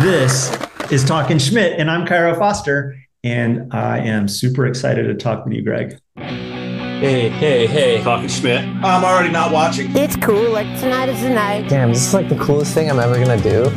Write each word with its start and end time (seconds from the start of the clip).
This 0.00 0.50
is 0.90 1.04
Talking 1.04 1.36
Schmit, 1.36 1.78
and 1.78 1.90
I'm 1.90 2.06
Cairo 2.06 2.34
Foster, 2.34 2.96
and 3.22 3.70
I 3.70 3.98
am 3.98 4.28
super 4.28 4.66
excited 4.66 5.02
to 5.08 5.14
talk 5.14 5.44
with 5.44 5.52
you, 5.52 5.60
Greg. 5.60 5.98
Hey, 6.16 7.28
hey, 7.28 7.66
hey, 7.66 8.02
Talking 8.02 8.28
Schmit. 8.28 8.82
I'm 8.82 9.04
already 9.04 9.30
not 9.30 9.52
watching. 9.52 9.94
It's 9.94 10.16
cool. 10.16 10.52
Like 10.52 10.66
tonight 10.80 11.10
is 11.10 11.20
the 11.20 11.28
night. 11.28 11.68
Damn, 11.68 11.90
this 11.90 12.06
is 12.06 12.14
like 12.14 12.30
the 12.30 12.36
coolest 12.36 12.72
thing 12.72 12.90
I'm 12.90 12.98
ever 12.98 13.22
gonna 13.22 13.42
do. 13.42 13.70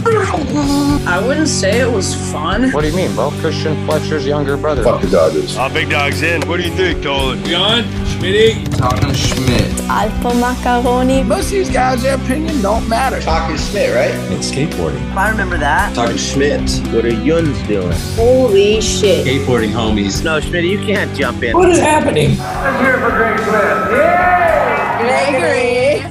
I 1.05 1.21
wouldn't 1.27 1.49
say 1.49 1.81
it 1.81 1.91
was 1.91 2.15
fun. 2.31 2.71
What 2.71 2.83
do 2.83 2.87
you 2.87 2.95
mean? 2.95 3.13
Well, 3.17 3.31
Christian 3.41 3.85
Fletcher's 3.85 4.25
younger 4.25 4.55
brother. 4.55 4.81
Fuck 4.81 5.01
the 5.01 5.09
Dodgers. 5.09 5.57
Oh, 5.57 5.67
big 5.73 5.89
dog's 5.89 6.21
in. 6.21 6.47
What 6.47 6.55
do 6.55 6.63
you 6.63 6.73
think, 6.73 7.03
Dolan? 7.03 7.43
John, 7.43 7.83
Schmit. 8.05 8.77
Talking 8.77 9.09
Schmit. 9.09 9.72
Alpha 9.89 10.33
macaroni. 10.35 11.23
Most 11.23 11.45
of 11.45 11.51
these 11.51 11.69
guys, 11.69 12.01
their 12.03 12.15
opinion 12.15 12.61
don't 12.61 12.87
matter. 12.87 13.19
Talking 13.21 13.55
Schmit, 13.57 13.93
right? 13.95 14.13
It's 14.31 14.51
skateboarding. 14.51 15.01
I 15.15 15.29
remember 15.29 15.57
that. 15.57 15.93
Talking 15.95 16.17
Schmit. 16.17 16.69
What 16.93 17.05
are 17.05 17.09
Yuns 17.09 17.61
doing? 17.67 17.91
Holy 18.15 18.79
shit. 18.81 19.25
Skateboarding 19.25 19.71
homies. 19.71 20.23
No, 20.23 20.39
Schmit, 20.39 20.67
you 20.69 20.77
can't 20.79 21.13
jump 21.17 21.43
in. 21.43 21.55
What 21.55 21.69
is 21.69 21.79
happening? 21.79 22.37
I'm 22.39 22.83
here 22.83 22.99
for 22.99 23.09
Greg 23.11 23.37
Cliff. 23.39 23.91
Yay! 23.91 25.07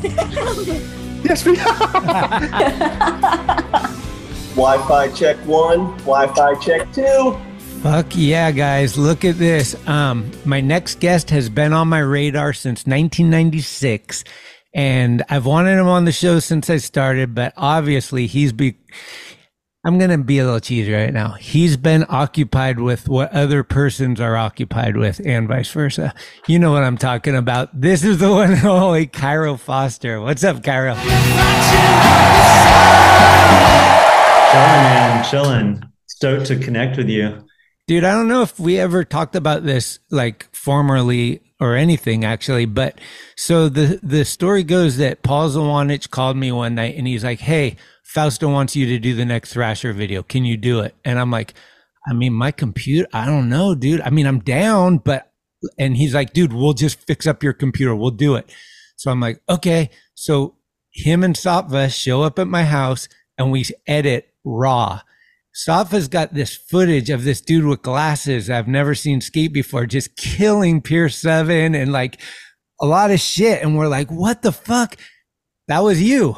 Gregory. 0.00 0.82
Yes, 1.24 1.44
we 1.46 1.56
are. 1.60 1.66
Wi-Fi 4.54 5.08
check 5.12 5.36
one. 5.46 5.96
Wi-Fi 5.98 6.54
check 6.56 6.92
two. 6.92 7.36
Fuck 7.82 8.14
yeah, 8.14 8.52
guys. 8.52 8.96
Look 8.96 9.24
at 9.24 9.38
this. 9.38 9.74
Um, 9.88 10.30
my 10.44 10.60
next 10.60 11.00
guest 11.00 11.30
has 11.30 11.48
been 11.48 11.72
on 11.72 11.88
my 11.88 11.98
radar 11.98 12.52
since 12.52 12.86
1996. 12.86 14.22
And 14.72 15.24
I've 15.28 15.46
wanted 15.46 15.80
him 15.80 15.88
on 15.88 16.04
the 16.04 16.12
show 16.12 16.38
since 16.38 16.70
I 16.70 16.76
started, 16.76 17.34
but 17.34 17.52
obviously 17.56 18.28
he's 18.28 18.52
be 18.52 18.76
I'm 19.84 19.98
gonna 19.98 20.18
be 20.18 20.38
a 20.38 20.44
little 20.44 20.60
cheesy 20.60 20.92
right 20.92 21.12
now. 21.12 21.32
He's 21.32 21.76
been 21.76 22.06
occupied 22.08 22.78
with 22.78 23.08
what 23.08 23.32
other 23.32 23.64
persons 23.64 24.20
are 24.20 24.36
occupied 24.36 24.96
with, 24.96 25.20
and 25.26 25.48
vice 25.48 25.72
versa. 25.72 26.14
You 26.46 26.60
know 26.60 26.70
what 26.70 26.84
I'm 26.84 26.96
talking 26.96 27.34
about. 27.34 27.68
This 27.78 28.04
is 28.04 28.18
the 28.18 28.30
one 28.30 28.52
and 28.52 28.64
only 28.64 29.08
Cairo 29.08 29.56
Foster. 29.56 30.20
What's 30.20 30.44
up, 30.44 30.62
Cairo? 30.62 30.94
Chilling, 30.94 31.08
man, 34.52 35.24
chilling. 35.24 35.82
Stoked 36.06 36.46
to 36.46 36.56
connect 36.60 36.96
with 36.96 37.08
you. 37.08 37.44
Dude, 37.88 38.04
I 38.04 38.12
don't 38.12 38.28
know 38.28 38.42
if 38.42 38.60
we 38.60 38.78
ever 38.78 39.04
talked 39.04 39.34
about 39.34 39.64
this 39.64 39.98
like 40.10 40.48
formerly 40.54 41.42
or 41.60 41.74
anything 41.74 42.24
actually, 42.24 42.64
but 42.64 43.00
so 43.36 43.68
the 43.68 43.98
the 44.02 44.24
story 44.24 44.62
goes 44.62 44.98
that 44.98 45.22
Paul 45.22 45.50
Zawanich 45.50 46.10
called 46.10 46.36
me 46.36 46.52
one 46.52 46.76
night 46.76 46.96
and 46.96 47.06
he's 47.06 47.24
like, 47.24 47.40
"Hey, 47.40 47.76
Fausto 48.04 48.48
wants 48.48 48.76
you 48.76 48.86
to 48.86 48.98
do 48.98 49.14
the 49.14 49.24
next 49.24 49.52
Thrasher 49.52 49.92
video. 49.92 50.22
Can 50.22 50.44
you 50.44 50.56
do 50.56 50.80
it?" 50.80 50.94
And 51.04 51.18
I'm 51.18 51.30
like, 51.32 51.54
"I 52.08 52.12
mean, 52.14 52.32
my 52.34 52.52
computer, 52.52 53.08
I 53.12 53.26
don't 53.26 53.48
know, 53.48 53.74
dude. 53.74 54.00
I 54.02 54.10
mean, 54.10 54.26
I'm 54.26 54.40
down, 54.40 54.98
but 54.98 55.32
and 55.78 55.96
he's 55.96 56.14
like, 56.14 56.32
"Dude, 56.32 56.52
we'll 56.52 56.74
just 56.74 57.00
fix 57.00 57.26
up 57.26 57.42
your 57.42 57.52
computer. 57.52 57.96
We'll 57.96 58.10
do 58.12 58.36
it." 58.36 58.48
So 58.96 59.10
I'm 59.10 59.20
like, 59.20 59.40
"Okay." 59.48 59.90
So 60.14 60.54
him 60.92 61.24
and 61.24 61.34
Satva 61.34 61.92
show 61.92 62.22
up 62.22 62.38
at 62.38 62.46
my 62.46 62.64
house 62.64 63.08
and 63.36 63.50
we 63.50 63.64
edit 63.86 64.28
raw. 64.44 65.00
Satva's 65.54 66.08
got 66.08 66.32
this 66.32 66.56
footage 66.56 67.10
of 67.10 67.24
this 67.24 67.40
dude 67.40 67.66
with 67.66 67.82
glasses 67.82 68.48
I've 68.48 68.68
never 68.68 68.94
seen 68.94 69.20
skate 69.20 69.52
before, 69.52 69.86
just 69.86 70.16
killing 70.16 70.80
Pier 70.80 71.08
7 71.08 71.74
and 71.74 71.92
like 71.92 72.20
a 72.80 72.86
lot 72.86 73.10
of 73.10 73.20
shit. 73.20 73.62
And 73.62 73.76
we're 73.76 73.88
like, 73.88 74.10
what 74.10 74.42
the 74.42 74.52
fuck? 74.52 74.96
That 75.68 75.80
was 75.80 76.02
you. 76.02 76.36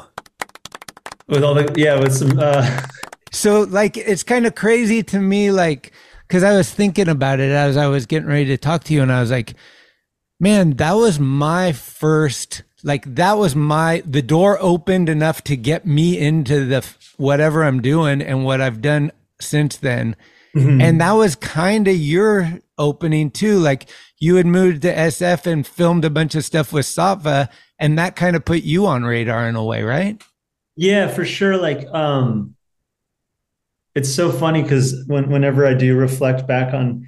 With 1.27 1.43
all 1.43 1.55
the 1.55 1.73
yeah, 1.75 1.99
with 1.99 2.13
some 2.13 2.37
uh 2.37 2.81
So 3.31 3.61
like 3.61 3.97
it's 3.97 4.23
kind 4.23 4.45
of 4.45 4.55
crazy 4.55 5.01
to 5.03 5.19
me, 5.19 5.51
like, 5.51 5.91
because 6.27 6.43
I 6.43 6.55
was 6.55 6.69
thinking 6.69 7.09
about 7.09 7.39
it 7.39 7.51
as 7.51 7.77
I 7.77 7.87
was 7.87 8.05
getting 8.05 8.29
ready 8.29 8.45
to 8.45 8.57
talk 8.57 8.83
to 8.85 8.93
you, 8.93 9.01
and 9.01 9.11
I 9.11 9.21
was 9.21 9.31
like, 9.31 9.55
man, 10.39 10.71
that 10.77 10.93
was 10.93 11.19
my 11.19 11.71
first 11.71 12.63
like 12.83 13.15
that 13.15 13.33
was 13.37 13.55
my 13.55 14.03
the 14.05 14.21
door 14.21 14.57
opened 14.61 15.09
enough 15.09 15.43
to 15.45 15.57
get 15.57 15.85
me 15.85 16.17
into 16.17 16.65
the 16.65 16.81
whatever 17.17 17.63
I'm 17.63 17.81
doing 17.81 18.21
and 18.21 18.45
what 18.45 18.61
I've 18.61 18.81
done 18.81 19.11
since 19.41 19.77
then. 19.77 20.15
mhm. 20.55 20.81
And 20.81 21.01
that 21.01 21.13
was 21.13 21.35
kind 21.35 21.87
of 21.87 21.95
your 21.95 22.59
opening 22.77 23.31
too. 23.31 23.59
Like 23.59 23.89
you 24.19 24.35
had 24.35 24.45
moved 24.45 24.83
to 24.83 24.93
SF 24.93 25.45
and 25.45 25.65
filmed 25.65 26.05
a 26.05 26.09
bunch 26.09 26.35
of 26.35 26.45
stuff 26.45 26.71
with 26.73 26.85
Satva, 26.85 27.49
and 27.79 27.97
that 27.99 28.15
kind 28.15 28.35
of 28.35 28.45
put 28.45 28.63
you 28.63 28.85
on 28.87 29.03
radar 29.03 29.47
in 29.49 29.55
a 29.55 29.63
way, 29.63 29.83
right? 29.83 30.21
Yeah, 30.75 31.07
for 31.07 31.25
sure. 31.25 31.57
Like, 31.57 31.87
um, 31.93 32.55
it's 33.93 34.13
so 34.13 34.31
funny 34.31 34.61
because 34.61 35.03
when, 35.07 35.29
whenever 35.29 35.65
I 35.65 35.73
do 35.73 35.95
reflect 35.95 36.47
back 36.47 36.73
on 36.73 37.07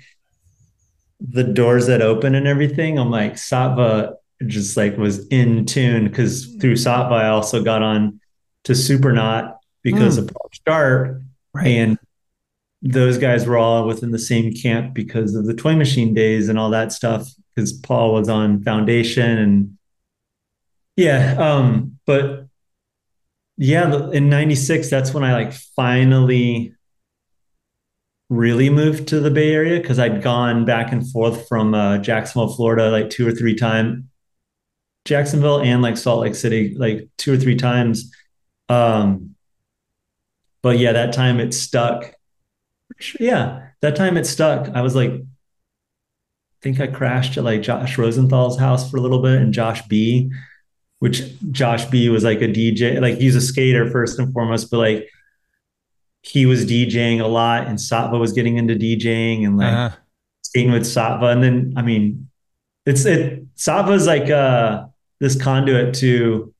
the 1.19 1.43
doors 1.43 1.87
that 1.87 2.01
open 2.01 2.35
and 2.35 2.47
everything, 2.47 2.97
I'm 2.97 3.11
like, 3.11 3.33
Satva 3.33 4.13
just 4.45 4.77
like 4.77 4.97
was 4.97 5.27
in 5.27 5.65
tune 5.65 6.05
because 6.07 6.55
through 6.55 6.75
Satva, 6.75 7.11
I 7.13 7.27
also 7.29 7.63
got 7.63 7.81
on 7.81 8.21
to 8.65 8.73
Supernaut 8.73 9.56
because 9.91 10.17
of 10.17 10.27
Paul 10.27 10.49
Sharpe. 10.67 11.21
Right. 11.53 11.67
And 11.67 11.99
those 12.81 13.17
guys 13.17 13.45
were 13.45 13.57
all 13.57 13.87
within 13.87 14.11
the 14.11 14.19
same 14.19 14.53
camp 14.53 14.93
because 14.93 15.35
of 15.35 15.45
the 15.45 15.53
toy 15.53 15.75
machine 15.75 16.13
days 16.13 16.49
and 16.49 16.59
all 16.59 16.69
that 16.71 16.91
stuff. 16.91 17.27
Because 17.55 17.73
Paul 17.73 18.13
was 18.13 18.29
on 18.29 18.63
Foundation 18.63 19.37
and 19.37 19.77
yeah, 20.95 21.35
um, 21.37 21.99
but 22.05 22.47
yeah, 23.55 24.09
in 24.11 24.29
96, 24.29 24.89
that's 24.89 25.13
when 25.13 25.23
I 25.23 25.33
like 25.33 25.53
finally 25.53 26.73
really 28.29 28.69
moved 28.69 29.07
to 29.09 29.19
the 29.19 29.31
Bay 29.31 29.53
Area 29.53 29.79
because 29.79 29.99
I'd 29.99 30.21
gone 30.21 30.65
back 30.65 30.91
and 30.91 31.09
forth 31.09 31.47
from 31.47 31.73
uh, 31.73 31.99
Jacksonville, 31.99 32.53
Florida, 32.53 32.89
like 32.89 33.09
two 33.09 33.27
or 33.27 33.31
three 33.31 33.55
times, 33.55 34.03
Jacksonville 35.05 35.61
and 35.61 35.81
like 35.81 35.97
Salt 35.97 36.21
Lake 36.21 36.35
City, 36.35 36.75
like 36.75 37.07
two 37.17 37.33
or 37.33 37.37
three 37.37 37.55
times. 37.55 38.11
Um, 38.69 39.35
but 40.61 40.77
yeah, 40.79 40.93
that 40.93 41.13
time 41.13 41.39
it 41.39 41.53
stuck. 41.53 42.13
Yeah, 43.19 43.67
that 43.81 43.95
time 43.95 44.17
it 44.17 44.25
stuck. 44.25 44.69
I 44.69 44.81
was 44.81 44.95
like, 44.95 45.11
I 45.11 45.23
think 46.61 46.79
I 46.79 46.87
crashed 46.87 47.37
at 47.37 47.43
like 47.43 47.61
Josh 47.61 47.97
Rosenthal's 47.97 48.57
house 48.59 48.89
for 48.89 48.97
a 48.97 49.01
little 49.01 49.21
bit 49.21 49.39
and 49.41 49.53
Josh 49.53 49.81
B, 49.87 50.31
which 50.99 51.21
Josh 51.51 51.85
B 51.85 52.09
was 52.09 52.23
like 52.23 52.41
a 52.41 52.47
DJ, 52.47 52.99
like 52.99 53.17
he's 53.17 53.35
a 53.35 53.41
skater 53.41 53.89
first 53.91 54.17
and 54.19 54.33
foremost, 54.33 54.71
but 54.71 54.77
like 54.77 55.09
he 56.23 56.45
was 56.45 56.65
DJing 56.65 57.21
a 57.21 57.27
lot 57.27 57.67
and 57.67 57.77
Satva 57.77 58.19
was 58.19 58.33
getting 58.33 58.57
into 58.57 58.73
DJing 58.73 59.45
and 59.45 59.57
like 59.57 59.73
Uh-huh. 59.73 59.95
skating 60.41 60.71
with 60.71 60.83
Satva. 60.83 61.31
And 61.31 61.43
then, 61.43 61.73
I 61.77 61.83
mean, 61.83 62.29
it's 62.85 63.05
it 63.05 63.45
Satva's 63.55 64.07
like 64.07 64.29
uh 64.29 64.85
this 65.19 65.39
conduit 65.41 65.93
to 65.95 66.53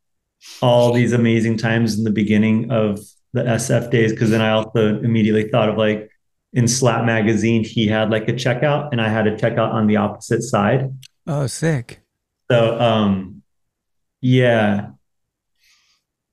all 0.61 0.93
these 0.93 1.13
amazing 1.13 1.57
times 1.57 1.97
in 1.97 2.03
the 2.03 2.11
beginning 2.11 2.69
of 2.71 2.99
the 3.37 3.43
SF 3.43 3.91
days. 3.91 4.17
Cause 4.17 4.29
then 4.29 4.41
I 4.41 4.51
also 4.51 4.99
immediately 4.99 5.49
thought 5.49 5.69
of 5.69 5.77
like 5.77 6.09
in 6.53 6.67
Slap 6.67 7.05
magazine, 7.05 7.63
he 7.63 7.87
had 7.87 8.09
like 8.09 8.27
a 8.27 8.33
checkout 8.33 8.89
and 8.91 9.01
I 9.01 9.09
had 9.09 9.27
a 9.27 9.35
checkout 9.35 9.73
on 9.73 9.87
the 9.87 9.97
opposite 9.97 10.41
side. 10.41 10.93
Oh, 11.25 11.47
sick. 11.47 12.01
So 12.49 12.79
um 12.79 13.43
yeah. 14.21 14.89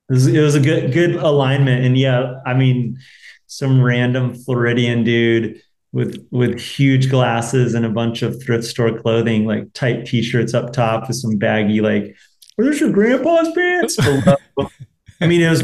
It 0.09 0.13
was, 0.13 0.27
it 0.27 0.41
was 0.41 0.55
a 0.55 0.61
good 0.61 0.93
good 0.93 1.17
alignment. 1.17 1.85
And 1.85 1.97
yeah, 1.97 2.41
I 2.45 2.55
mean, 2.55 2.99
some 3.47 3.83
random 3.83 4.35
Floridian 4.35 5.05
dude 5.05 5.63
with 5.93 6.27
with 6.31 6.61
huge 6.61 7.09
glasses 7.09 7.75
and 7.75 7.87
a 7.87 7.89
bunch 7.89 8.23
of 8.23 8.43
thrift 8.43 8.65
store 8.65 8.99
clothing, 8.99 9.47
like 9.47 9.73
tight 9.75 10.07
t-shirts 10.07 10.53
up 10.53 10.73
top 10.73 11.07
with 11.07 11.17
some 11.17 11.39
baggy, 11.39 11.81
like, 11.81 12.17
where's 12.57 12.81
your 12.81 12.91
grandpa's 12.91 13.53
pants? 13.53 13.97
I 15.21 15.27
mean, 15.27 15.41
it 15.41 15.49
was 15.49 15.63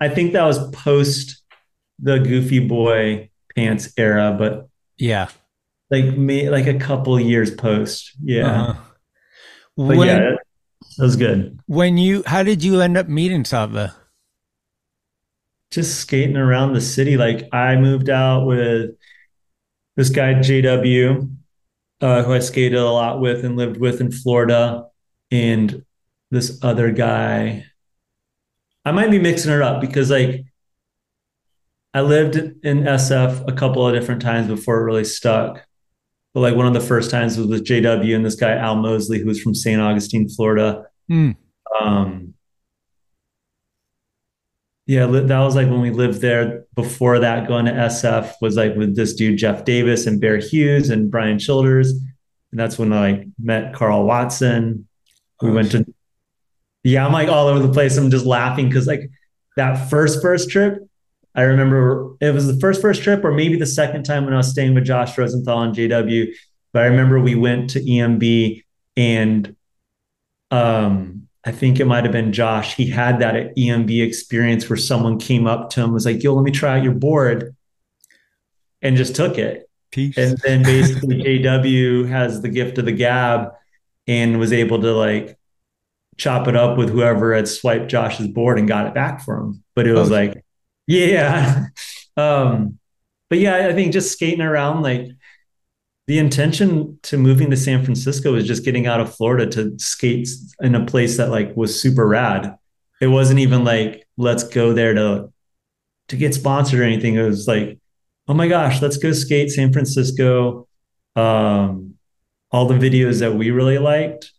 I 0.00 0.08
think 0.08 0.32
that 0.32 0.44
was 0.44 0.70
post 0.70 1.42
the 1.98 2.18
goofy 2.18 2.60
boy 2.60 3.30
pants 3.56 3.92
era, 3.96 4.34
but 4.38 4.68
Yeah. 4.98 5.28
like 5.90 6.16
me 6.16 6.48
like 6.50 6.66
a 6.66 6.78
couple 6.78 7.18
years 7.18 7.50
post. 7.54 8.12
Yeah. 8.22 8.46
Uh-huh. 8.62 8.80
But 9.76 9.96
When, 9.96 10.06
yeah, 10.08 10.18
that, 10.18 10.38
was 10.98 11.16
good. 11.16 11.58
when 11.66 11.98
you, 11.98 12.22
how 12.26 12.42
did 12.42 12.62
you 12.64 12.80
end 12.80 12.96
up 12.96 13.08
meeting 13.08 13.42
Satva? 13.44 13.94
Just 15.70 16.00
skating 16.00 16.36
around 16.36 16.72
the 16.72 16.80
city. 16.80 17.16
Like 17.16 17.48
I 17.52 17.76
moved 17.76 18.08
out 18.08 18.46
with 18.46 18.92
this 19.96 20.10
guy 20.10 20.34
JW, 20.34 21.30
uh, 22.00 22.22
who 22.22 22.32
I 22.32 22.38
skated 22.38 22.78
a 22.78 22.88
lot 22.90 23.20
with 23.20 23.44
and 23.44 23.56
lived 23.56 23.76
with 23.78 24.00
in 24.00 24.10
Florida, 24.10 24.86
and 25.30 25.84
this 26.30 26.58
other 26.62 26.90
guy. 26.90 27.64
I 28.88 28.92
might 28.92 29.10
be 29.10 29.18
mixing 29.18 29.52
it 29.52 29.60
up 29.60 29.82
because 29.82 30.10
like 30.10 30.46
I 31.92 32.00
lived 32.00 32.36
in 32.36 32.84
SF 32.84 33.46
a 33.46 33.52
couple 33.52 33.86
of 33.86 33.94
different 33.94 34.22
times 34.22 34.48
before 34.48 34.80
it 34.80 34.84
really 34.84 35.04
stuck. 35.04 35.62
But 36.32 36.40
like 36.40 36.56
one 36.56 36.66
of 36.66 36.72
the 36.72 36.80
first 36.80 37.10
times 37.10 37.36
was 37.36 37.48
with 37.48 37.66
JW 37.66 38.16
and 38.16 38.24
this 38.24 38.34
guy 38.34 38.52
Al 38.56 38.76
Mosley, 38.76 39.18
who 39.18 39.26
was 39.26 39.42
from 39.42 39.54
St. 39.54 39.80
Augustine, 39.80 40.28
Florida. 40.28 40.86
Hmm. 41.08 41.32
Um, 41.78 42.34
yeah, 44.86 45.04
that 45.04 45.40
was 45.40 45.54
like 45.54 45.68
when 45.68 45.82
we 45.82 45.90
lived 45.90 46.22
there. 46.22 46.64
Before 46.74 47.18
that, 47.18 47.46
going 47.46 47.66
to 47.66 47.72
SF 47.72 48.36
was 48.40 48.56
like 48.56 48.74
with 48.74 48.96
this 48.96 49.12
dude 49.12 49.36
Jeff 49.36 49.66
Davis 49.66 50.06
and 50.06 50.18
Bear 50.18 50.38
Hughes 50.38 50.88
and 50.88 51.10
Brian 51.10 51.38
Childers, 51.38 51.90
and 51.90 52.58
that's 52.58 52.78
when 52.78 52.92
I 52.94 53.12
like 53.12 53.26
met 53.38 53.74
Karl 53.74 54.04
Watson. 54.04 54.88
We 55.42 55.50
went 55.50 55.72
to, 55.72 55.84
yeah, 56.88 57.06
I'm 57.06 57.12
like 57.12 57.28
all 57.28 57.48
over 57.48 57.60
the 57.60 57.72
place. 57.72 57.96
I'm 57.96 58.10
just 58.10 58.26
laughing 58.26 58.68
because 58.68 58.86
like 58.86 59.10
that 59.56 59.90
first 59.90 60.22
first 60.22 60.50
trip, 60.50 60.88
I 61.34 61.42
remember 61.42 62.16
it 62.20 62.32
was 62.32 62.46
the 62.46 62.58
first 62.60 62.80
first 62.80 63.02
trip, 63.02 63.24
or 63.24 63.32
maybe 63.32 63.56
the 63.56 63.66
second 63.66 64.04
time 64.04 64.24
when 64.24 64.34
I 64.34 64.38
was 64.38 64.50
staying 64.50 64.74
with 64.74 64.84
Josh 64.84 65.16
Rosenthal 65.16 65.62
and 65.62 65.74
JW. 65.74 66.32
But 66.72 66.82
I 66.82 66.86
remember 66.86 67.20
we 67.20 67.34
went 67.34 67.70
to 67.70 67.80
EMB 67.80 68.62
and 68.96 69.56
um 70.50 71.28
I 71.44 71.52
think 71.52 71.80
it 71.80 71.86
might 71.86 72.04
have 72.04 72.12
been 72.12 72.32
Josh. 72.32 72.74
He 72.74 72.88
had 72.90 73.20
that 73.20 73.36
at 73.36 73.56
EMB 73.56 74.02
experience 74.02 74.68
where 74.68 74.76
someone 74.76 75.18
came 75.18 75.46
up 75.46 75.70
to 75.70 75.82
him 75.82 75.92
was 75.92 76.04
like, 76.04 76.22
"Yo, 76.22 76.34
let 76.34 76.42
me 76.42 76.50
try 76.50 76.78
out 76.78 76.84
your 76.84 76.94
board," 76.94 77.54
and 78.82 78.96
just 78.96 79.14
took 79.14 79.38
it. 79.38 79.68
Peace. 79.90 80.18
And 80.18 80.36
then 80.38 80.62
basically 80.62 81.22
JW 81.22 82.08
has 82.08 82.42
the 82.42 82.48
gift 82.48 82.78
of 82.78 82.84
the 82.84 82.92
gab 82.92 83.52
and 84.06 84.38
was 84.38 84.52
able 84.52 84.80
to 84.80 84.92
like 84.92 85.37
chop 86.18 86.48
it 86.48 86.56
up 86.56 86.76
with 86.76 86.90
whoever 86.90 87.34
had 87.34 87.48
swiped 87.48 87.88
Josh's 87.88 88.28
board 88.28 88.58
and 88.58 88.68
got 88.68 88.86
it 88.86 88.94
back 88.94 89.22
for 89.24 89.38
him. 89.38 89.62
But 89.74 89.86
it 89.86 89.94
was 89.94 90.10
Oh. 90.10 90.14
like, 90.14 90.44
yeah. 90.86 91.66
um, 92.16 92.78
but 93.30 93.38
yeah, 93.38 93.68
I 93.68 93.72
think 93.72 93.92
just 93.92 94.12
skating 94.12 94.40
around 94.40 94.82
like 94.82 95.06
the 96.06 96.18
intention 96.18 96.98
to 97.04 97.18
moving 97.18 97.50
to 97.50 97.56
San 97.56 97.84
Francisco 97.84 98.32
was 98.32 98.46
just 98.46 98.64
getting 98.64 98.86
out 98.86 99.00
of 99.00 99.14
Florida 99.14 99.46
to 99.50 99.78
skate 99.78 100.28
in 100.60 100.74
a 100.74 100.84
place 100.86 101.18
that 101.18 101.30
like 101.30 101.54
was 101.56 101.80
super 101.80 102.06
rad. 102.06 102.56
It 103.00 103.08
wasn't 103.08 103.40
even 103.40 103.64
like 103.64 104.06
let's 104.16 104.42
go 104.44 104.72
there 104.72 104.94
to 104.94 105.32
to 106.08 106.16
get 106.16 106.34
sponsored 106.34 106.80
or 106.80 106.84
anything. 106.84 107.14
It 107.16 107.22
was 107.22 107.46
like, 107.46 107.78
oh 108.26 108.34
my 108.34 108.48
gosh, 108.48 108.80
let's 108.80 108.96
go 108.96 109.12
skate 109.12 109.50
San 109.50 109.72
Francisco. 109.72 110.66
Um, 111.14 111.94
all 112.50 112.66
the 112.66 112.74
videos 112.78 113.20
that 113.20 113.34
we 113.34 113.50
really 113.50 113.76
liked. 113.78 114.32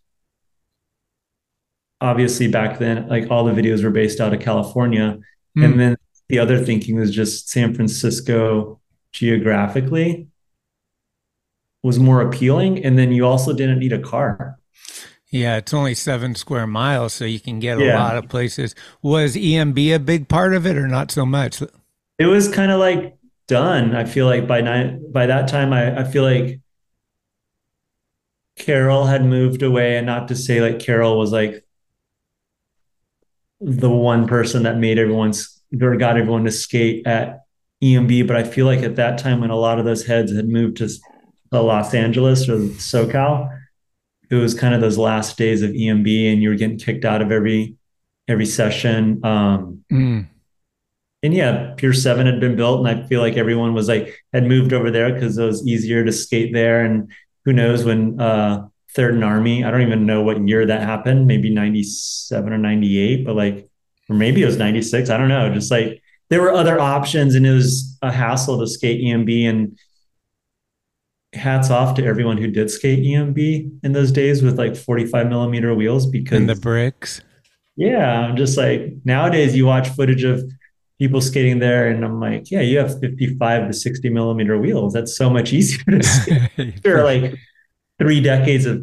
Obviously, 2.00 2.48
back 2.48 2.78
then, 2.78 3.08
like 3.08 3.30
all 3.30 3.44
the 3.44 3.52
videos 3.52 3.84
were 3.84 3.90
based 3.90 4.20
out 4.20 4.32
of 4.32 4.40
California. 4.40 5.18
Mm. 5.58 5.64
And 5.64 5.80
then 5.80 5.96
the 6.28 6.38
other 6.38 6.58
thinking 6.58 6.96
was 6.98 7.10
just 7.10 7.48
San 7.50 7.74
Francisco 7.74 8.80
geographically 9.12 10.28
was 11.82 11.98
more 11.98 12.20
appealing. 12.22 12.84
And 12.84 12.98
then 12.98 13.12
you 13.12 13.26
also 13.26 13.52
didn't 13.52 13.78
need 13.78 13.92
a 13.92 13.98
car. 13.98 14.56
Yeah, 15.30 15.56
it's 15.58 15.72
only 15.72 15.94
seven 15.94 16.34
square 16.34 16.66
miles, 16.66 17.12
so 17.12 17.24
you 17.24 17.38
can 17.38 17.60
get 17.60 17.78
a 17.78 17.84
Yeah. 17.84 17.98
lot 18.02 18.16
of 18.16 18.28
places. 18.28 18.74
Was 19.02 19.36
EMB 19.36 19.94
a 19.94 19.98
big 19.98 20.28
part 20.28 20.54
of 20.54 20.66
it 20.66 20.76
or 20.76 20.88
not 20.88 21.10
so 21.10 21.24
much? 21.24 21.62
It 22.18 22.26
was 22.26 22.48
kind 22.48 22.70
of 22.72 22.80
like 22.80 23.14
done. 23.46 23.94
I 23.94 24.04
feel 24.04 24.26
like 24.26 24.46
by 24.46 24.60
night 24.60 25.12
by 25.12 25.26
that 25.26 25.48
time 25.48 25.72
I, 25.72 26.00
I 26.00 26.04
feel 26.04 26.22
like 26.24 26.60
Karl 28.64 29.06
had 29.06 29.24
moved 29.24 29.62
away, 29.62 29.96
and 29.96 30.06
not 30.06 30.28
to 30.28 30.36
say 30.36 30.60
like 30.60 30.84
Karl 30.84 31.16
was 31.18 31.32
like 31.32 31.64
the 33.60 33.90
one 33.90 34.26
person 34.26 34.62
that 34.64 34.78
made 34.78 34.98
everyone's 34.98 35.60
or 35.80 35.96
got 35.96 36.16
everyone 36.16 36.44
to 36.44 36.50
skate 36.50 37.06
at 37.06 37.40
EMB, 37.82 38.26
but 38.26 38.36
I 38.36 38.42
feel 38.44 38.66
like 38.66 38.80
at 38.80 38.96
that 38.96 39.18
time 39.18 39.40
when 39.40 39.50
a 39.50 39.56
lot 39.56 39.78
of 39.78 39.84
those 39.84 40.04
heads 40.06 40.34
had 40.34 40.48
moved 40.48 40.78
to, 40.78 40.88
Los 41.52 41.94
Angeles 41.94 42.48
or 42.48 42.58
SoCal, 42.58 43.50
it 44.30 44.36
was 44.36 44.54
kind 44.54 44.72
of 44.74 44.80
those 44.80 44.96
last 44.98 45.36
days 45.36 45.62
of 45.62 45.70
EMB, 45.70 46.32
and 46.32 46.40
you 46.42 46.48
were 46.50 46.54
getting 46.54 46.78
kicked 46.78 47.04
out 47.04 47.22
of 47.22 47.32
every 47.32 47.74
every 48.28 48.46
session. 48.46 49.20
Um, 49.24 49.84
Mm. 49.92 50.26
and 51.24 51.34
yeah, 51.34 51.74
Pier 51.76 51.92
Seven 51.92 52.26
had 52.26 52.38
been 52.38 52.54
built, 52.54 52.78
and 52.78 52.88
I 52.88 53.04
feel 53.08 53.20
like 53.20 53.36
everyone 53.36 53.74
was 53.74 53.88
like 53.88 54.14
had 54.32 54.46
moved 54.46 54.72
over 54.72 54.90
there 54.92 55.12
because 55.12 55.36
it 55.36 55.44
was 55.44 55.66
easier 55.66 56.04
to 56.04 56.12
skate 56.12 56.52
there. 56.52 56.84
And 56.84 57.10
who 57.44 57.52
knows 57.52 57.84
when 57.84 58.20
uh, 58.20 58.68
Third 58.94 59.14
and 59.14 59.24
Army? 59.24 59.64
I 59.64 59.70
don't 59.70 59.82
even 59.82 60.06
know 60.06 60.22
what 60.22 60.46
year 60.48 60.66
that 60.66 60.82
happened. 60.82 61.26
Maybe 61.26 61.50
ninety 61.50 61.82
seven 61.82 62.52
or 62.52 62.58
ninety 62.58 62.98
eight, 62.98 63.24
but 63.24 63.36
like, 63.36 63.68
or 64.08 64.16
maybe 64.16 64.42
it 64.42 64.46
was 64.46 64.56
ninety 64.56 64.82
six. 64.82 65.10
I 65.10 65.16
don't 65.16 65.28
know. 65.28 65.52
Just 65.52 65.70
like 65.70 66.02
there 66.28 66.40
were 66.40 66.52
other 66.52 66.78
options, 66.80 67.34
and 67.34 67.46
it 67.46 67.52
was 67.52 67.98
a 68.02 68.10
hassle 68.12 68.58
to 68.60 68.66
skate 68.66 69.00
EMB. 69.02 69.48
And 69.48 69.78
hats 71.32 71.70
off 71.70 71.94
to 71.94 72.04
everyone 72.04 72.36
who 72.38 72.48
did 72.50 72.68
skate 72.70 73.04
EMB 73.04 73.70
in 73.84 73.92
those 73.92 74.10
days 74.10 74.42
with 74.42 74.58
like 74.58 74.76
forty 74.76 75.06
five 75.06 75.28
millimeter 75.28 75.74
wheels 75.74 76.06
because 76.06 76.38
And 76.38 76.48
the 76.48 76.56
bricks. 76.56 77.20
yeah, 77.76 78.20
I'm 78.20 78.36
just 78.36 78.56
like 78.58 78.92
nowadays 79.04 79.54
you 79.56 79.66
watch 79.66 79.88
footage 79.90 80.24
of 80.24 80.42
people 80.98 81.20
skating 81.20 81.60
there, 81.60 81.88
and 81.88 82.04
I'm 82.04 82.20
like, 82.20 82.50
yeah, 82.50 82.60
you 82.60 82.76
have 82.78 82.98
55 83.00 83.68
to 83.68 83.72
60 83.72 84.10
millimeter 84.10 84.58
wheels. 84.58 84.92
That's 84.92 85.16
so 85.16 85.30
much 85.30 85.50
easier 85.52 85.82
to 85.98 86.02
skate. 86.02 86.74
Sure, 86.84 87.04
like 87.04 87.34
three 88.00 88.20
decades 88.20 88.64
have 88.64 88.82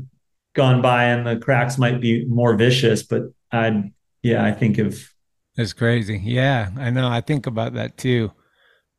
gone 0.56 0.82
by, 0.82 1.06
and 1.06 1.26
the 1.28 1.38
cracks 1.38 1.78
might 1.78 2.00
be 2.00 2.26
more 2.26 2.56
vicious, 2.56 3.04
but 3.04 3.24
I, 3.52 3.92
yeah, 4.24 4.46
I 4.46 4.52
think 4.52 4.78
of 4.78 5.10
It's 5.58 5.74
crazy. 5.74 6.22
Yeah, 6.24 6.70
I 6.78 6.90
know. 6.92 7.08
I 7.10 7.22
think 7.22 7.48
about 7.48 7.74
that 7.74 7.98
too. 7.98 8.32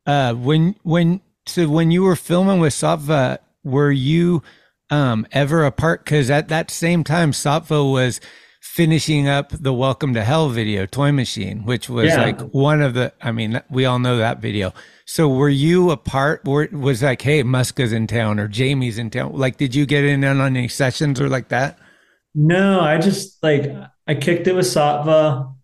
Uh, 0.07 0.35
when 0.35 0.75
when 0.83 1.21
so 1.47 1.69
when 1.69 1.91
you 1.91 2.03
were 2.03 2.17
filming 2.17 2.61
with 2.61 2.73
Satva, 2.75 3.39
were 3.65 3.91
you 3.93 4.43
um, 4.91 5.27
ever 5.33 5.65
apart? 5.65 6.05
Because 6.05 6.31
at 6.31 6.49
that 6.49 6.71
same 6.71 7.05
time, 7.05 7.33
Satva 7.33 7.91
was 7.91 8.21
finishing 8.61 9.29
up 9.29 9.51
the 9.51 9.73
Welcome 9.73 10.15
to 10.15 10.25
Hell 10.25 10.49
video, 10.49 10.87
Toy 10.87 11.13
Machine, 11.13 11.65
which 11.65 11.89
was 11.89 12.09
Yeah. 12.09 12.23
like 12.23 12.41
one 12.53 12.81
of 12.83 12.95
the. 12.95 13.13
I 13.21 13.33
mean, 13.33 13.61
we 13.71 13.85
all 13.85 13.99
know 13.99 14.17
that 14.19 14.41
video. 14.41 14.73
So 15.09 15.27
were 15.27 15.49
you 15.49 15.91
apart? 15.91 16.45
Were 16.45 16.69
was 16.71 17.03
like, 17.03 17.23
hey, 17.23 17.43
Muska's 17.43 17.95
in 17.95 18.07
town 18.07 18.39
or 18.39 18.47
Jamie's 18.47 18.99
in 18.99 19.09
town? 19.09 19.33
Like, 19.33 19.57
did 19.57 19.75
you 19.75 19.87
get 19.87 20.05
in 20.05 20.23
on 20.23 20.39
any 20.39 20.69
sessions 20.69 21.19
or 21.19 21.31
like 21.31 21.49
that? 21.49 21.79
no, 22.35 22.81
I 22.81 22.99
just 22.99 23.43
like 23.43 23.73
I 24.07 24.15
kicked 24.15 24.47
it 24.47 24.55
with 24.55 24.67
Satva. 24.67 25.55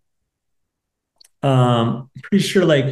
Um, 1.42 2.10
pretty 2.22 2.42
sure 2.42 2.64
like 2.64 2.86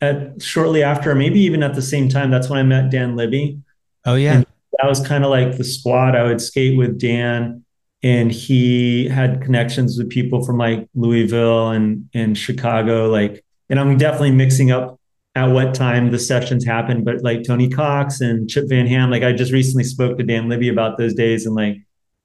at 0.00 0.40
shortly 0.40 0.84
after, 0.84 1.16
maybe 1.16 1.40
even 1.40 1.64
at 1.64 1.74
the 1.74 1.82
same 1.82 2.08
time, 2.08 2.30
that's 2.30 2.48
when 2.48 2.60
I 2.60 2.62
met 2.62 2.92
Dan 2.92 3.16
Libby. 3.16 3.60
Oh 4.06 4.14
yeah, 4.14 4.34
And 4.34 4.46
that 4.78 4.88
was 4.88 5.04
kind 5.04 5.24
of 5.24 5.30
like 5.30 5.56
the 5.56 5.64
squad. 5.64 6.14
I 6.14 6.22
would 6.22 6.40
skate 6.40 6.78
with 6.78 6.96
Dan, 7.00 7.64
and 8.04 8.30
he 8.30 9.08
had 9.08 9.42
connections 9.42 9.98
with 9.98 10.10
people 10.10 10.44
from 10.44 10.58
like 10.58 10.88
Louisville 10.94 11.70
and 11.70 12.08
and 12.14 12.38
Chicago. 12.38 13.10
Like, 13.10 13.44
and 13.68 13.80
I'm 13.80 13.98
definitely 13.98 14.30
mixing 14.30 14.70
up 14.70 14.99
at 15.40 15.52
what 15.52 15.74
time 15.74 16.10
the 16.10 16.18
sessions 16.18 16.64
happened, 16.64 17.04
but 17.04 17.22
like 17.22 17.44
Tony 17.44 17.68
Cox 17.68 18.20
and 18.20 18.48
Chip 18.48 18.68
Van 18.68 18.86
Ham. 18.86 19.10
Like, 19.10 19.22
I 19.22 19.32
just 19.32 19.52
recently 19.52 19.84
spoke 19.84 20.18
to 20.18 20.24
Dan 20.24 20.48
Libby 20.48 20.68
about 20.68 20.98
those 20.98 21.14
days, 21.14 21.46
and 21.46 21.54
like 21.54 21.78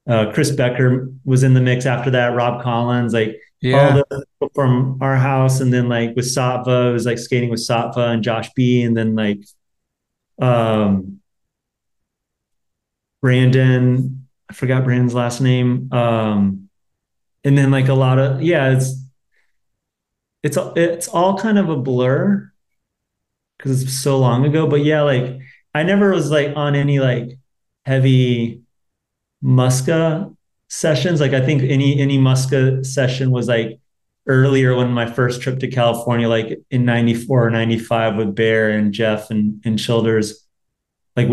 uh, 0.07 0.31
Chris 0.34 0.51
Becker 0.51 1.12
was 1.24 1.43
in 1.43 1.53
the 1.53 1.62
mix 1.62 1.86
after 1.86 2.12
that. 2.12 2.36
Rob 2.36 2.62
Collins, 2.62 3.13
like 3.13 3.39
yeah. 3.62 3.89
all 3.89 3.93
the 3.93 4.05
people 4.10 4.51
from 4.53 4.98
our 5.01 5.15
house, 5.15 5.62
and 5.62 5.74
then 5.74 5.88
like 5.89 6.15
with 6.15 6.25
Satva, 6.25 6.89
it 6.89 6.93
was 6.93 7.05
like 7.05 7.17
skating 7.17 7.50
with 7.50 7.60
Satva 7.60 8.13
and 8.13 8.24
Josh 8.24 8.50
B, 8.55 8.81
and 8.84 8.95
then 8.95 9.15
like 9.15 9.39
um 10.39 11.22
Brandon, 13.22 14.27
I 14.50 14.53
forgot 14.53 14.84
Brandon's 14.84 15.13
last 15.13 15.41
name. 15.41 15.91
Um 15.91 16.69
and 17.43 17.57
then 17.57 17.72
like 17.72 17.88
a 17.88 17.93
lot 17.93 18.19
of 18.19 18.41
yeah, 18.41 18.72
it's 18.72 18.93
it's 20.43 20.57
it's 20.75 21.07
all 21.07 21.38
kind 21.38 21.57
of 21.57 21.69
a 21.69 21.77
blur 21.77 22.51
because 23.57 23.83
it's 23.83 23.93
so 23.93 24.19
long 24.19 24.45
ago. 24.45 24.67
But 24.67 24.83
yeah, 24.83 25.01
like 25.01 25.39
I 25.74 25.83
never 25.83 26.12
was 26.12 26.31
like 26.31 26.53
on 26.55 26.75
any 26.75 27.00
like 27.00 27.38
heavy 27.85 28.62
Muska 29.43 30.35
sessions. 30.69 31.21
Like 31.21 31.33
I 31.33 31.41
think 31.41 31.63
any 31.63 32.00
any 32.00 32.17
Muska 32.17 32.85
session 32.85 33.31
was 33.31 33.47
like 33.47 33.79
earlier 34.27 34.75
when 34.75 34.91
my 34.91 35.05
first 35.05 35.41
trip 35.41 35.59
to 35.59 35.67
California, 35.67 36.27
like 36.27 36.59
in 36.71 36.85
94 36.85 37.47
or 37.47 37.50
95 37.50 38.15
with 38.15 38.35
Bear 38.35 38.71
and 38.71 38.93
Jeff 38.93 39.29
and, 39.29 39.62
and 39.65 39.77
Childers, 39.77 40.45
like 41.15 41.29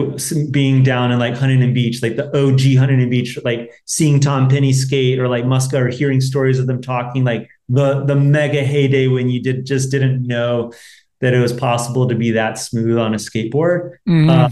being 0.50 0.82
down 0.82 1.10
in 1.10 1.18
like 1.18 1.34
Huntington 1.34 1.74
Beach, 1.74 2.02
like 2.02 2.16
the 2.16 2.28
OG 2.28 2.78
Huntington 2.78 3.10
Beach, 3.10 3.38
like 3.44 3.72
seeing 3.86 4.20
Tom 4.20 4.48
Penny 4.48 4.72
skate 4.72 5.18
or 5.18 5.28
like 5.28 5.44
Muska 5.44 5.74
or 5.74 5.88
hearing 5.88 6.20
stories 6.20 6.58
of 6.58 6.66
them 6.66 6.80
talking, 6.82 7.24
like 7.24 7.48
the 7.68 8.04
the 8.04 8.14
mega 8.14 8.62
heyday 8.62 9.08
when 9.08 9.28
you 9.28 9.42
did 9.42 9.66
just 9.66 9.90
didn't 9.90 10.24
know 10.26 10.72
that 11.22 11.32
it 11.32 11.38
was 11.40 11.52
possible 11.54 12.06
to 12.08 12.14
be 12.14 12.32
that 12.32 12.58
smooth 12.58 12.98
on 12.98 13.14
a 13.14 13.16
skateboard. 13.16 13.92
Mhm. 14.06 14.28
Uh, 14.28 14.48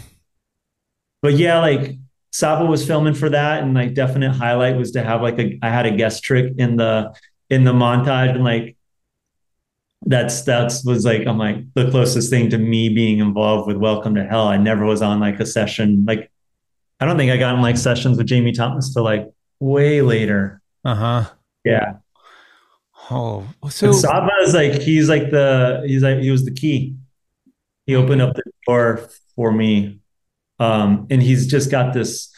but 1.21 1.35
yeah, 1.35 1.59
like 1.61 1.97
Satva 2.33 2.67
was 2.67 2.87
filming 2.87 3.15
for 3.15 3.29
that, 3.29 3.63
and 3.63 3.75
like 3.75 3.93
definite 3.93 4.33
highlight 4.33 4.77
was 4.77 4.93
to 4.93 5.03
have 5.03 5.21
like 5.21 5.39
a 5.39 5.59
I 5.63 5.69
had 5.69 5.85
a 5.85 5.91
guest 5.91 6.23
trick 6.23 6.55
in 6.57 6.77
the 6.77 7.13
in 7.51 7.65
the 7.65 7.73
montage, 7.73 8.31
and 8.35 8.45
like 8.45 8.77
that's 10.07 10.43
that's 10.43 10.85
was 10.85 11.05
like 11.05 11.27
I'm 11.27 11.37
like 11.39 11.57
the 11.75 11.91
closest 11.91 12.31
thing 12.31 12.49
to 12.51 12.59
me 12.59 12.89
being 12.89 13.19
involved 13.19 13.67
with 13.67 13.77
Welcome 13.77 14.15
to 14.15 14.25
Hell. 14.25 14.49
I 14.49 14.57
never 14.57 14.87
was 14.87 15.03
on 15.03 15.21
like 15.21 15.41
a 15.41 15.47
session 15.47 16.05
like 16.07 16.31
I 17.01 17.07
don't 17.07 17.17
think 17.19 17.31
I 17.31 17.37
got 17.37 17.55
in 17.55 17.63
like 17.63 17.77
sessions 17.77 18.17
with 18.17 18.27
Jamie 18.27 18.53
Thomas 18.53 18.95
till 18.95 19.03
like 19.05 19.29
way 19.59 20.01
later. 20.03 20.63
uh 20.85 20.95
huh. 20.95 21.25
Yeah. 21.65 21.97
Oh, 23.11 23.47
And 23.63 23.73
so 23.73 23.91
Satva 23.91 24.31
is 24.43 24.55
like 24.55 24.81
he's 24.81 25.09
like 25.09 25.31
the 25.31 25.83
he's 25.85 26.03
like 26.03 26.19
he 26.19 26.31
was 26.31 26.45
the 26.45 26.53
key. 26.53 26.97
He 27.87 27.97
opened 27.97 28.23
up 28.23 28.37
the 28.37 28.45
door 28.67 29.11
for 29.35 29.51
me, 29.51 29.99
um, 30.61 31.09
and 31.11 31.21
he's 31.21 31.49
just 31.49 31.71
got 31.71 31.93
this. 31.93 32.33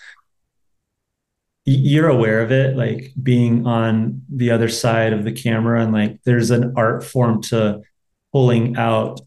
You're 1.65 2.09
aware 2.09 2.41
of 2.41 2.51
it, 2.51 2.77
like 2.77 3.13
being 3.23 3.67
on 3.67 4.23
the 4.29 4.51
other 4.51 4.69
side 4.69 5.13
of 5.13 5.25
the 5.25 5.33
camera, 5.33 5.83
and 5.83 5.93
like 5.93 6.21
there's 6.25 6.51
an 6.51 6.73
art 6.77 7.05
form 7.05 7.43
to 7.43 7.83
pulling 8.33 8.77
out 8.79 9.21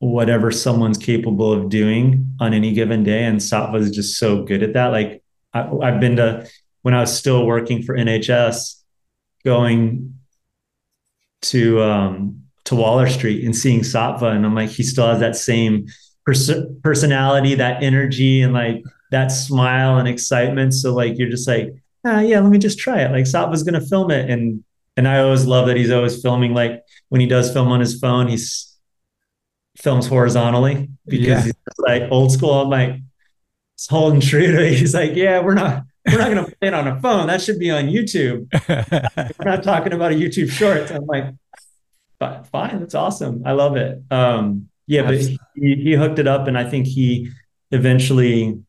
whatever 0.00 0.52
someone's 0.52 0.98
capable 0.98 1.52
of 1.52 1.70
doing 1.70 2.34
on 2.38 2.52
any 2.52 2.72
given 2.72 3.02
day. 3.02 3.24
And 3.24 3.40
Satva 3.40 3.80
is 3.80 3.90
just 3.90 4.18
so 4.18 4.44
good 4.44 4.62
at 4.62 4.74
that. 4.74 4.88
Like 4.88 5.24
I, 5.54 5.68
I've 5.82 6.00
been 6.00 6.16
to 6.16 6.46
when 6.82 6.94
I 6.94 7.00
was 7.00 7.16
still 7.16 7.46
working 7.46 7.82
for 7.82 7.96
NHS, 7.96 8.82
going 9.44 10.17
to 11.42 11.82
um 11.82 12.42
to 12.64 12.74
Waller 12.76 13.08
Street 13.08 13.44
and 13.44 13.54
seeing 13.56 13.80
Satva, 13.80 14.34
and 14.34 14.44
I'm 14.44 14.54
like, 14.54 14.70
he 14.70 14.82
still 14.82 15.06
has 15.08 15.20
that 15.20 15.36
same 15.36 15.86
pers- 16.26 16.50
personality, 16.82 17.54
that 17.54 17.82
energy, 17.82 18.42
and 18.42 18.52
like 18.52 18.82
that 19.10 19.28
smile 19.28 19.96
and 19.98 20.06
excitement. 20.08 20.74
So 20.74 20.94
like 20.94 21.16
you're 21.18 21.30
just 21.30 21.48
like, 21.48 21.74
ah, 22.04 22.20
yeah, 22.20 22.40
let 22.40 22.50
me 22.50 22.58
just 22.58 22.78
try 22.78 23.00
it. 23.00 23.10
Like 23.10 23.24
Satva's 23.24 23.62
gonna 23.62 23.80
film 23.80 24.10
it, 24.10 24.28
and 24.30 24.62
and 24.96 25.06
I 25.08 25.20
always 25.20 25.46
love 25.46 25.66
that 25.68 25.76
he's 25.76 25.90
always 25.90 26.20
filming. 26.20 26.54
Like 26.54 26.82
when 27.08 27.20
he 27.20 27.26
does 27.26 27.52
film 27.52 27.68
on 27.68 27.80
his 27.80 27.98
phone, 27.98 28.28
he's 28.28 28.76
films 29.78 30.06
horizontally 30.08 30.88
because 31.06 31.28
Yeah. 31.28 31.42
he's 31.44 31.54
like 31.78 32.02
old 32.10 32.32
school. 32.32 32.52
I'm 32.62 32.68
like, 32.68 32.96
it's 33.76 33.86
holding 33.86 34.20
true 34.20 34.44
to. 34.50 34.66
it. 34.66 34.72
He's 34.78 34.92
like, 34.92 35.14
yeah, 35.14 35.38
we're 35.40 35.54
not. 35.54 35.84
We're 36.12 36.18
not 36.18 36.30
going 36.30 36.44
to 36.44 36.56
play 36.56 36.68
it 36.68 36.74
on 36.74 36.88
a 36.88 37.00
phone. 37.00 37.26
That 37.26 37.40
should 37.42 37.58
be 37.58 37.70
on 37.70 37.84
YouTube. 37.84 38.48
We're 39.38 39.50
not 39.50 39.62
talking 39.62 39.92
about 39.92 40.12
a 40.12 40.14
YouTube 40.14 40.50
Shorts. 40.50 40.90
I'm 40.90 41.06
like, 41.06 41.34
"Fi- 42.18 42.42
fine, 42.44 42.80
that's 42.80 42.94
awesome. 42.94 43.42
I 43.44 43.52
love 43.52 43.76
it. 43.76 44.02
Um, 44.10 44.68
yeah, 44.86 45.02
but 45.02 45.14
he, 45.14 45.38
he 45.54 45.94
hooked 45.94 46.18
it 46.18 46.26
up, 46.26 46.46
and 46.48 46.56
I 46.56 46.68
think 46.68 46.86
he 46.86 47.30
eventually, 47.70 48.62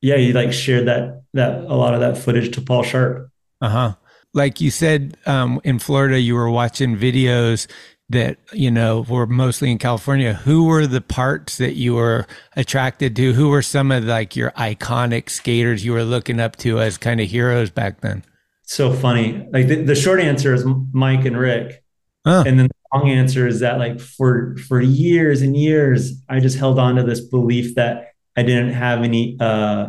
yeah, 0.00 0.16
he 0.16 0.32
like 0.32 0.52
shared 0.52 0.86
that 0.86 1.22
that 1.34 1.60
a 1.62 1.74
lot 1.74 1.94
of 1.94 2.00
that 2.00 2.16
footage 2.16 2.54
to 2.54 2.62
Paul 2.62 2.82
Sharpe. 2.82 3.30
Uh 3.60 3.68
huh. 3.68 3.94
Like 4.32 4.60
you 4.60 4.70
said, 4.70 5.16
um, 5.26 5.60
in 5.64 5.78
Florida, 5.78 6.18
you 6.18 6.34
were 6.34 6.50
watching 6.50 6.96
videos 6.96 7.66
that 8.10 8.38
you 8.52 8.70
know 8.70 9.06
were 9.08 9.26
mostly 9.26 9.70
in 9.70 9.78
California. 9.78 10.34
Who 10.34 10.64
were 10.64 10.86
the 10.86 11.00
parts 11.00 11.56
that 11.58 11.74
you 11.74 11.94
were 11.94 12.26
attracted 12.56 13.16
to? 13.16 13.32
Who 13.32 13.48
were 13.48 13.62
some 13.62 13.90
of 13.90 14.04
like 14.04 14.36
your 14.36 14.50
iconic 14.52 15.30
skaters 15.30 15.84
you 15.84 15.92
were 15.92 16.04
looking 16.04 16.40
up 16.40 16.56
to 16.56 16.80
as 16.80 16.98
kind 16.98 17.20
of 17.20 17.28
heroes 17.28 17.70
back 17.70 18.00
then? 18.02 18.24
So 18.64 18.92
funny. 18.92 19.48
Like 19.52 19.68
the, 19.68 19.82
the 19.82 19.94
short 19.94 20.20
answer 20.20 20.52
is 20.54 20.64
Mike 20.92 21.24
and 21.24 21.38
Rick, 21.38 21.82
Huh. 22.26 22.44
and 22.46 22.58
then 22.58 22.66
the 22.68 22.98
long 22.98 23.08
answer 23.08 23.46
is 23.46 23.60
that 23.60 23.78
like 23.78 23.98
for 24.00 24.56
for 24.68 24.80
years 24.80 25.40
and 25.42 25.56
years, 25.56 26.20
I 26.28 26.40
just 26.40 26.58
held 26.58 26.78
on 26.78 26.96
to 26.96 27.02
this 27.02 27.20
belief 27.20 27.74
that 27.76 28.12
I 28.36 28.42
didn't 28.42 28.72
have 28.72 29.02
any 29.02 29.36
uh, 29.40 29.88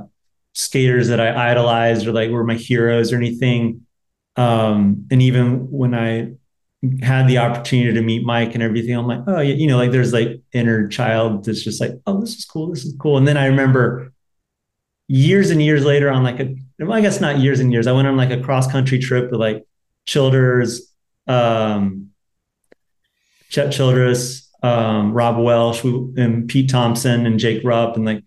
skaters 0.53 1.07
that 1.09 1.19
I 1.19 1.51
idolized 1.51 2.07
or 2.07 2.11
like 2.11 2.29
were 2.31 2.43
my 2.43 2.55
heroes 2.55 3.11
or 3.11 3.17
anything. 3.17 3.85
Um, 4.35 5.07
and 5.11 5.21
even 5.21 5.69
when 5.71 5.93
I 5.93 6.33
had 7.01 7.27
the 7.27 7.37
opportunity 7.37 7.93
to 7.93 8.01
meet 8.01 8.25
Mike 8.25 8.53
and 8.53 8.63
everything, 8.63 8.95
I'm 8.95 9.07
like, 9.07 9.21
oh 9.27 9.39
yeah, 9.39 9.53
you 9.53 9.67
know, 9.67 9.77
like 9.77 9.91
there's 9.91 10.13
like 10.13 10.41
inner 10.53 10.87
child 10.87 11.45
that's 11.45 11.63
just 11.63 11.79
like, 11.79 11.91
oh, 12.07 12.19
this 12.19 12.35
is 12.35 12.45
cool, 12.45 12.69
this 12.69 12.83
is 12.83 12.95
cool. 12.99 13.17
And 13.17 13.27
then 13.27 13.37
I 13.37 13.45
remember 13.45 14.11
years 15.07 15.49
and 15.49 15.61
years 15.61 15.83
later 15.83 16.09
on 16.09 16.23
like 16.23 16.39
a 16.39 16.55
well, 16.79 16.93
I 16.93 17.01
guess 17.01 17.21
not 17.21 17.39
years 17.39 17.59
and 17.59 17.71
years. 17.71 17.85
I 17.85 17.91
went 17.91 18.07
on 18.07 18.17
like 18.17 18.31
a 18.31 18.41
cross 18.41 18.71
country 18.71 18.97
trip 18.97 19.29
with 19.29 19.39
like 19.39 19.65
Childers, 20.05 20.91
um, 21.27 22.09
Chet 23.49 23.71
Childress, 23.71 24.49
um, 24.63 25.13
Rob 25.13 25.37
Welsh, 25.37 25.83
we, 25.83 25.91
and 26.17 26.47
Pete 26.47 26.69
Thompson 26.69 27.25
and 27.25 27.39
Jake 27.39 27.63
Rupp, 27.63 27.95
and 27.95 28.05
like 28.05 28.23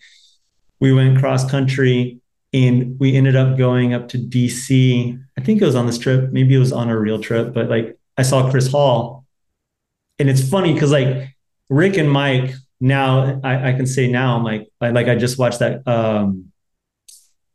we 0.78 0.92
went 0.92 1.18
cross 1.18 1.48
country 1.50 2.20
and 2.52 2.98
we 3.00 3.16
ended 3.16 3.34
up 3.34 3.58
going 3.58 3.94
up 3.94 4.08
to 4.08 4.18
DC. 4.18 5.20
I 5.36 5.40
think 5.40 5.60
it 5.60 5.64
was 5.64 5.74
on 5.74 5.86
this 5.86 5.98
trip, 5.98 6.30
maybe 6.30 6.54
it 6.54 6.58
was 6.58 6.72
on 6.72 6.90
a 6.90 6.98
real 6.98 7.18
trip, 7.18 7.52
but 7.52 7.68
like 7.68 7.98
I 8.16 8.22
saw 8.22 8.50
Chris 8.50 8.70
Hall, 8.70 9.24
and 10.18 10.28
it's 10.30 10.48
funny 10.48 10.72
because 10.74 10.92
like 10.92 11.28
Rick 11.68 11.96
and 11.96 12.10
Mike 12.10 12.52
now 12.80 13.40
I, 13.42 13.70
I 13.70 13.72
can 13.72 13.86
say 13.86 14.08
now 14.10 14.36
I'm 14.36 14.44
like 14.44 14.68
I, 14.80 14.90
like 14.90 15.08
I 15.08 15.14
just 15.16 15.38
watched 15.38 15.60
that 15.60 15.86
um 15.88 16.52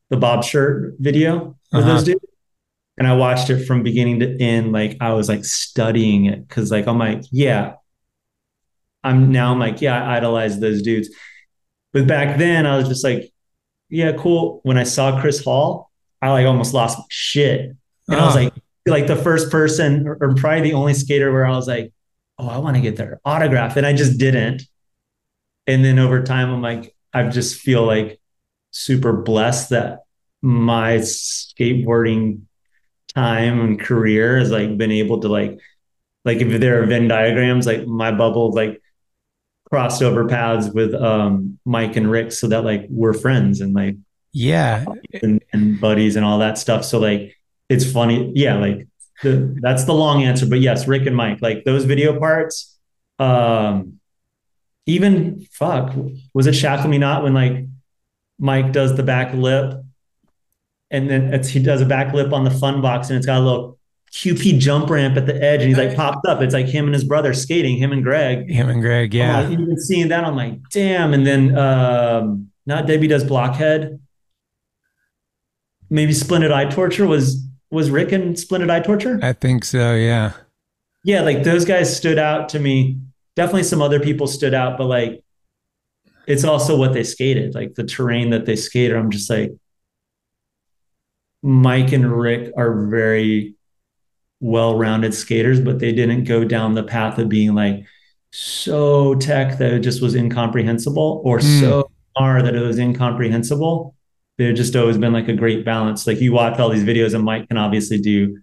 the 0.09 0.17
Bobshirt 0.17 0.95
video 0.99 1.55
with 1.71 1.83
Uh-huh. 1.83 1.93
those 1.93 2.03
dudes. 2.03 2.25
And 2.97 3.07
I 3.07 3.15
watched 3.15 3.49
it 3.49 3.65
from 3.65 3.81
beginning 3.83 4.19
to 4.19 4.41
end. 4.41 4.73
Like 4.73 4.97
I 4.99 5.13
was 5.13 5.29
like 5.29 5.45
studying 5.45 6.25
it 6.25 6.45
because 6.47 6.69
like 6.71 6.85
I'm 6.87 6.97
like, 6.97 7.21
yeah. 7.31 7.75
I'm 9.03 9.31
now 9.31 9.51
I'm 9.53 9.59
like, 9.59 9.81
yeah, 9.81 10.03
I 10.03 10.17
idolize 10.17 10.59
those 10.59 10.81
dudes. 10.81 11.09
But 11.93 12.07
back 12.07 12.37
then 12.37 12.65
I 12.65 12.75
was 12.75 12.87
just 12.89 13.03
like, 13.05 13.31
yeah, 13.89 14.11
cool. 14.13 14.59
When 14.63 14.77
I 14.77 14.83
saw 14.83 15.21
Chris 15.21 15.41
Hall, 15.43 15.89
I 16.21 16.29
like 16.31 16.45
almost 16.45 16.73
lost 16.73 16.97
my 16.97 17.05
shit. 17.09 17.71
And 18.09 18.19
I 18.19 18.25
was 18.25 18.35
Ah. 18.35 18.39
like, 18.39 18.53
like 18.89 19.07
the 19.07 19.15
first 19.15 19.51
person 19.51 20.07
or, 20.07 20.17
or 20.21 20.35
probably 20.35 20.61
the 20.61 20.73
only 20.73 20.93
skater 20.93 21.31
where 21.31 21.45
I 21.45 21.51
was 21.55 21.67
like, 21.67 21.91
oh, 22.37 22.47
I 22.47 22.57
want 22.57 22.75
to 22.75 22.81
get 22.81 22.95
their 22.97 23.19
autograph. 23.25 23.77
And 23.77 23.85
I 23.85 23.93
just 23.93 24.19
didn't. 24.19 24.63
And 25.67 25.83
then 25.85 25.99
over 25.99 26.23
time, 26.23 26.49
I'm 26.51 26.61
like, 26.61 26.95
I 27.13 27.23
just 27.29 27.59
feel 27.61 27.85
like 27.85 28.19
super 28.71 29.13
blessed 29.13 29.71
that 29.71 29.99
my 30.41 30.97
skateboarding 30.97 32.41
time 33.15 33.59
and 33.61 33.79
career 33.79 34.39
has 34.39 34.51
like 34.51 34.77
been 34.77 34.91
able 34.91 35.21
to 35.21 35.27
like 35.29 35.59
like 36.25 36.37
if 36.39 36.59
there 36.59 36.81
are 36.83 36.85
Venn 36.85 37.07
diagrams, 37.07 37.65
like 37.65 37.87
my 37.87 38.11
bubble 38.11 38.51
like 38.53 38.81
crossed 39.69 40.01
over 40.01 40.27
paths 40.27 40.69
with 40.69 40.93
um 40.95 41.59
Mike 41.65 41.95
and 41.95 42.09
Rick 42.11 42.31
so 42.31 42.47
that 42.47 42.63
like 42.63 42.87
we're 42.89 43.13
friends 43.13 43.61
and 43.61 43.73
like 43.73 43.95
Yeah, 44.31 44.85
and, 45.21 45.43
and 45.53 45.79
buddies 45.79 46.15
and 46.15 46.25
all 46.25 46.39
that 46.39 46.57
stuff. 46.57 46.85
So 46.85 46.99
like 46.99 47.38
it's 47.69 47.89
funny. 47.89 48.31
Yeah, 48.35 48.55
like 48.55 48.87
the, 49.23 49.55
that's 49.61 49.85
the 49.85 49.93
long 49.93 50.23
answer. 50.23 50.45
But 50.45 50.59
yes, 50.59 50.87
Rick 50.87 51.05
and 51.05 51.15
Mike, 51.15 51.39
like 51.41 51.63
those 51.63 51.85
video 51.85 52.19
parts, 52.19 52.77
um 53.19 53.99
even 54.85 55.45
fuck, 55.51 55.95
was 56.33 56.47
it 56.47 56.53
Shackle 56.53 56.89
Me 56.89 56.97
Not 56.97 57.23
when 57.23 57.33
like 57.33 57.65
Mike 58.39 58.71
does 58.71 58.95
the 58.95 59.03
back 59.03 59.33
lip 59.33 59.83
and 60.91 61.09
then 61.09 61.33
it's 61.33 61.49
he 61.49 61.61
does 61.61 61.81
a 61.81 61.85
back 61.85 62.13
lip 62.13 62.33
on 62.33 62.43
the 62.43 62.51
fun 62.51 62.81
box 62.81 63.09
and 63.09 63.17
it's 63.17 63.25
got 63.25 63.39
a 63.39 63.45
little 63.45 63.77
QP 64.11 64.59
jump 64.59 64.89
ramp 64.89 65.17
at 65.17 65.27
the 65.27 65.39
edge 65.41 65.61
and 65.61 65.69
he's 65.69 65.77
like 65.77 65.95
popped 65.95 66.25
up. 66.25 66.41
It's 66.41 66.53
like 66.53 66.65
him 66.65 66.85
and 66.85 66.93
his 66.93 67.03
brother 67.03 67.33
skating, 67.33 67.77
him 67.77 67.91
and 67.91 68.03
Greg. 68.03 68.49
him 68.49 68.69
and 68.69 68.81
Greg. 68.81 69.13
Yeah, 69.13 69.41
like, 69.41 69.51
even 69.51 69.79
seeing 69.79 70.07
that, 70.07 70.23
I'm 70.23 70.35
like, 70.35 70.57
damn. 70.71 71.13
And 71.13 71.27
then 71.27 71.57
um 71.57 72.49
not 72.65 72.87
Debbie 72.87 73.07
does 73.07 73.23
blockhead. 73.23 73.99
Maybe 75.91 76.13
Splendid 76.13 76.51
Eye 76.51 76.65
Torture 76.65 77.07
was 77.07 77.48
was 77.71 77.89
Rick 77.91 78.11
in 78.11 78.35
Splendid 78.35 78.69
Eye 78.69 78.79
Torture? 78.81 79.19
I 79.21 79.33
think 79.33 79.63
so. 79.65 79.93
Yeah, 79.95 80.33
Yeah, 81.03 81.21
like 81.21 81.43
those 81.43 81.65
guys 81.65 81.95
stood 81.95 82.17
out 82.17 82.49
to 82.49 82.59
me. 82.59 82.99
Definitely 83.35 83.63
some 83.63 83.81
other 83.81 83.99
people 83.99 84.27
stood 84.27 84.53
out, 84.53 84.77
but 84.77 84.85
like 84.85 85.23
it's 86.27 86.43
also 86.43 86.77
what 86.77 86.93
they 86.93 87.03
skated, 87.03 87.55
like 87.55 87.75
the 87.75 87.83
terrain 87.83 88.29
that 88.31 88.45
they 88.45 88.55
skated. 88.55 88.95
I'm 88.97 89.09
just 89.11 89.29
like 89.29 89.51
Mike 91.41 91.91
and 91.93 92.11
Rick 92.11 92.51
are 92.57 92.87
very 92.87 93.55
well-rounded 94.41 95.13
skaters, 95.13 95.59
but 95.59 95.79
they 95.79 95.91
didn't 95.91 96.25
go 96.25 96.43
down 96.43 96.73
the 96.75 96.83
path 96.83 97.17
of 97.17 97.29
being 97.29 97.53
like 97.55 97.85
so 98.31 99.15
tech 99.15 99.57
that 99.57 99.73
it 99.73 99.79
just 99.79 100.01
was 100.01 100.15
incomprehensible 100.15 101.21
or 101.25 101.39
Hmm. 101.39 101.59
so 101.59 101.91
hard 102.17 102.45
that 102.45 102.55
it 102.55 102.61
was 102.61 102.77
incomprehensible. 102.77 103.95
They've 104.39 104.55
just 104.55 104.73
always 104.75 104.97
been 104.97 105.11
like 105.11 105.27
a 105.27 105.33
great 105.33 105.65
balance. 105.65 106.07
Like 106.07 106.21
you 106.21 106.31
watch 106.31 106.57
all 106.59 106.69
these 106.69 106.85
videos 106.85 107.13
and 107.13 107.25
Mike 107.25 107.49
can 107.49 107.57
obviously 107.57 107.99
do 107.99 108.39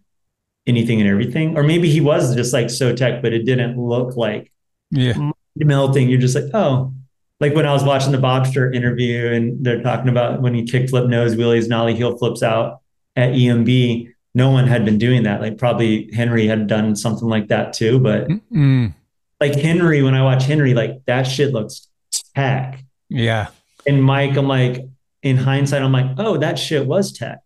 anything 0.67 1.01
and 1.01 1.09
everything. 1.09 1.57
Or 1.57 1.63
maybe 1.63 1.89
he 1.91 2.03
was 2.03 2.35
just 2.37 2.53
like 2.53 2.69
so 2.69 2.95
tech, 2.95 3.23
but 3.23 3.33
it 3.33 3.45
didn't 3.45 3.79
look 3.81 4.15
like 4.15 4.53
yeah, 4.91 5.33
melting. 5.57 6.11
You're 6.11 6.21
just 6.21 6.35
like, 6.35 6.53
oh, 6.53 6.93
like 7.41 7.55
when 7.55 7.65
I 7.65 7.73
was 7.73 7.83
watching 7.83 8.13
the 8.13 8.19
Bobshirt 8.19 8.75
interview 8.77 9.33
and 9.33 9.65
they're 9.65 9.81
talking 9.83 10.11
about 10.11 10.43
when 10.43 10.53
he 10.55 10.65
kickflip 10.65 11.09
nose 11.09 11.35
wheelies, 11.35 11.67
nollie 11.67 11.95
heel 11.95 12.17
flips 12.19 12.43
out 12.43 12.81
at 13.17 13.33
EMB. 13.33 14.13
No 14.35 14.51
one 14.51 14.67
had 14.67 14.85
been 14.85 14.99
doing 14.99 15.23
that. 15.23 15.41
Like 15.41 15.57
probably 15.57 16.11
Henry 16.13 16.47
had 16.47 16.67
done 16.67 16.95
something 16.95 17.27
like 17.27 17.49
that 17.49 17.73
too. 17.73 17.99
But 17.99 18.29
Mm, 18.29 18.93
like 19.41 19.55
Henry, 19.55 20.03
when 20.03 20.15
I 20.15 20.23
watch 20.23 20.45
Henry, 20.45 20.75
like 20.75 21.07
that 21.07 21.23
shit 21.23 21.55
looks 21.55 21.89
tech. 22.35 22.85
yeah. 23.09 23.49
And 23.87 24.03
Mike, 24.03 24.37
I'm 24.37 24.49
like, 24.49 24.85
in 25.29 25.37
hindsight, 25.37 25.83
I'm 25.83 25.93
like, 25.93 26.15
oh, 26.19 26.37
that 26.39 26.59
shit 26.59 26.87
was 26.87 27.13
tech. 27.13 27.39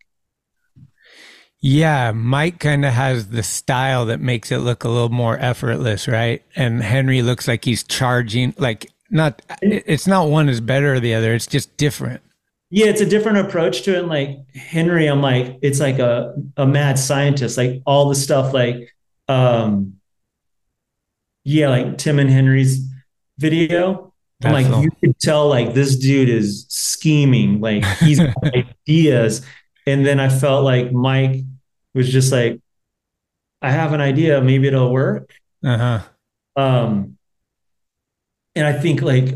Yeah, 1.63 2.13
Mike 2.13 2.59
kind 2.59 2.85
of 2.85 2.93
has 2.95 3.29
the 3.29 3.43
style 3.43 4.07
that 4.07 4.21
makes 4.21 4.51
it 4.51 4.59
look 4.59 4.85
a 4.85 4.89
little 4.89 5.09
more 5.11 5.39
effortless, 5.39 6.09
right? 6.09 6.43
And 6.57 6.83
Henry 6.83 7.21
looks 7.23 7.47
like 7.49 7.65
he's 7.65 7.83
charging, 7.83 8.55
like 8.57 8.91
not. 9.11 9.43
It's 9.61 10.07
not 10.07 10.29
one 10.29 10.49
is 10.49 10.61
better 10.61 10.95
or 10.95 11.01
the 11.01 11.15
other. 11.15 11.35
It's 11.35 11.47
just 11.47 11.77
different. 11.77 12.23
yeah, 12.71 12.87
it's 12.87 13.01
a 13.01 13.07
different 13.07 13.39
approach 13.39 13.83
to 13.83 13.95
it. 13.95 13.99
And 13.99 14.09
like 14.09 14.39
Henry, 14.55 15.07
I'm 15.07 15.21
like, 15.21 15.59
it's 15.61 15.81
like 15.81 15.99
a, 15.99 16.35
a 16.57 16.67
mad 16.67 16.99
scientist, 16.99 17.57
like 17.57 17.83
all 17.85 18.09
the 18.09 18.15
stuff, 18.15 18.55
like, 18.55 18.95
um, 19.29 19.95
yeah, 21.45 21.69
like 21.69 21.99
Tim 21.99 22.19
and 22.21 22.31
Henry's 22.31 22.87
video. 23.39 24.10
I'm 24.42 24.52
like, 24.52 24.82
you 24.82 24.90
could 25.02 25.18
tell 25.18 25.49
like 25.49 25.75
this 25.75 25.97
dude 25.97 26.28
is 26.28 26.66
scheming, 26.68 27.61
like 27.61 27.85
he's 27.99 28.18
got 28.18 28.35
ideas. 28.54 29.44
And 29.87 30.06
then 30.06 30.20
I 30.20 30.28
felt 30.28 30.64
like 30.64 30.92
Mike 30.92 31.42
was 31.94 32.11
just 32.11 32.32
like, 32.32 32.61
I 33.61 33.70
have 33.70 33.92
an 33.92 34.00
idea, 34.00 34.40
maybe 34.40 34.68
it'll 34.68 34.92
work. 34.92 35.30
Uh-huh. 35.64 36.00
Um, 36.56 37.18
and 38.54 38.66
I 38.66 38.73
think 38.73 39.02
like 39.02 39.35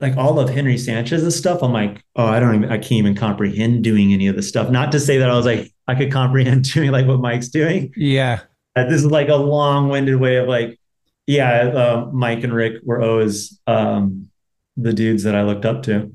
like 0.00 0.16
all 0.16 0.38
of 0.38 0.50
Henry 0.50 0.76
Sanchez's 0.76 1.36
stuff, 1.36 1.62
I'm 1.62 1.72
like, 1.72 2.02
oh, 2.16 2.26
I 2.26 2.38
don't 2.38 2.54
even, 2.56 2.70
I 2.70 2.76
can't 2.76 2.92
even 2.92 3.14
comprehend 3.14 3.82
doing 3.82 4.12
any 4.12 4.26
of 4.26 4.36
this 4.36 4.48
stuff. 4.48 4.70
Not 4.70 4.92
to 4.92 5.00
say 5.00 5.18
that 5.18 5.30
I 5.30 5.34
was 5.34 5.46
like, 5.46 5.72
I 5.88 5.94
could 5.94 6.12
comprehend 6.12 6.70
doing 6.72 6.90
like 6.90 7.06
what 7.06 7.20
Mike's 7.20 7.48
doing. 7.48 7.92
Yeah. 7.96 8.40
This 8.74 8.92
is 8.92 9.06
like 9.06 9.28
a 9.28 9.36
long-winded 9.36 10.16
way 10.16 10.36
of 10.36 10.48
like, 10.48 10.78
yeah, 11.26 11.62
uh, 11.74 12.10
Mike 12.12 12.44
and 12.44 12.54
Rick 12.54 12.82
were 12.84 13.02
always 13.02 13.58
um, 13.66 14.28
the 14.76 14.92
dudes 14.92 15.22
that 15.24 15.34
I 15.34 15.42
looked 15.42 15.64
up 15.64 15.82
to. 15.84 16.12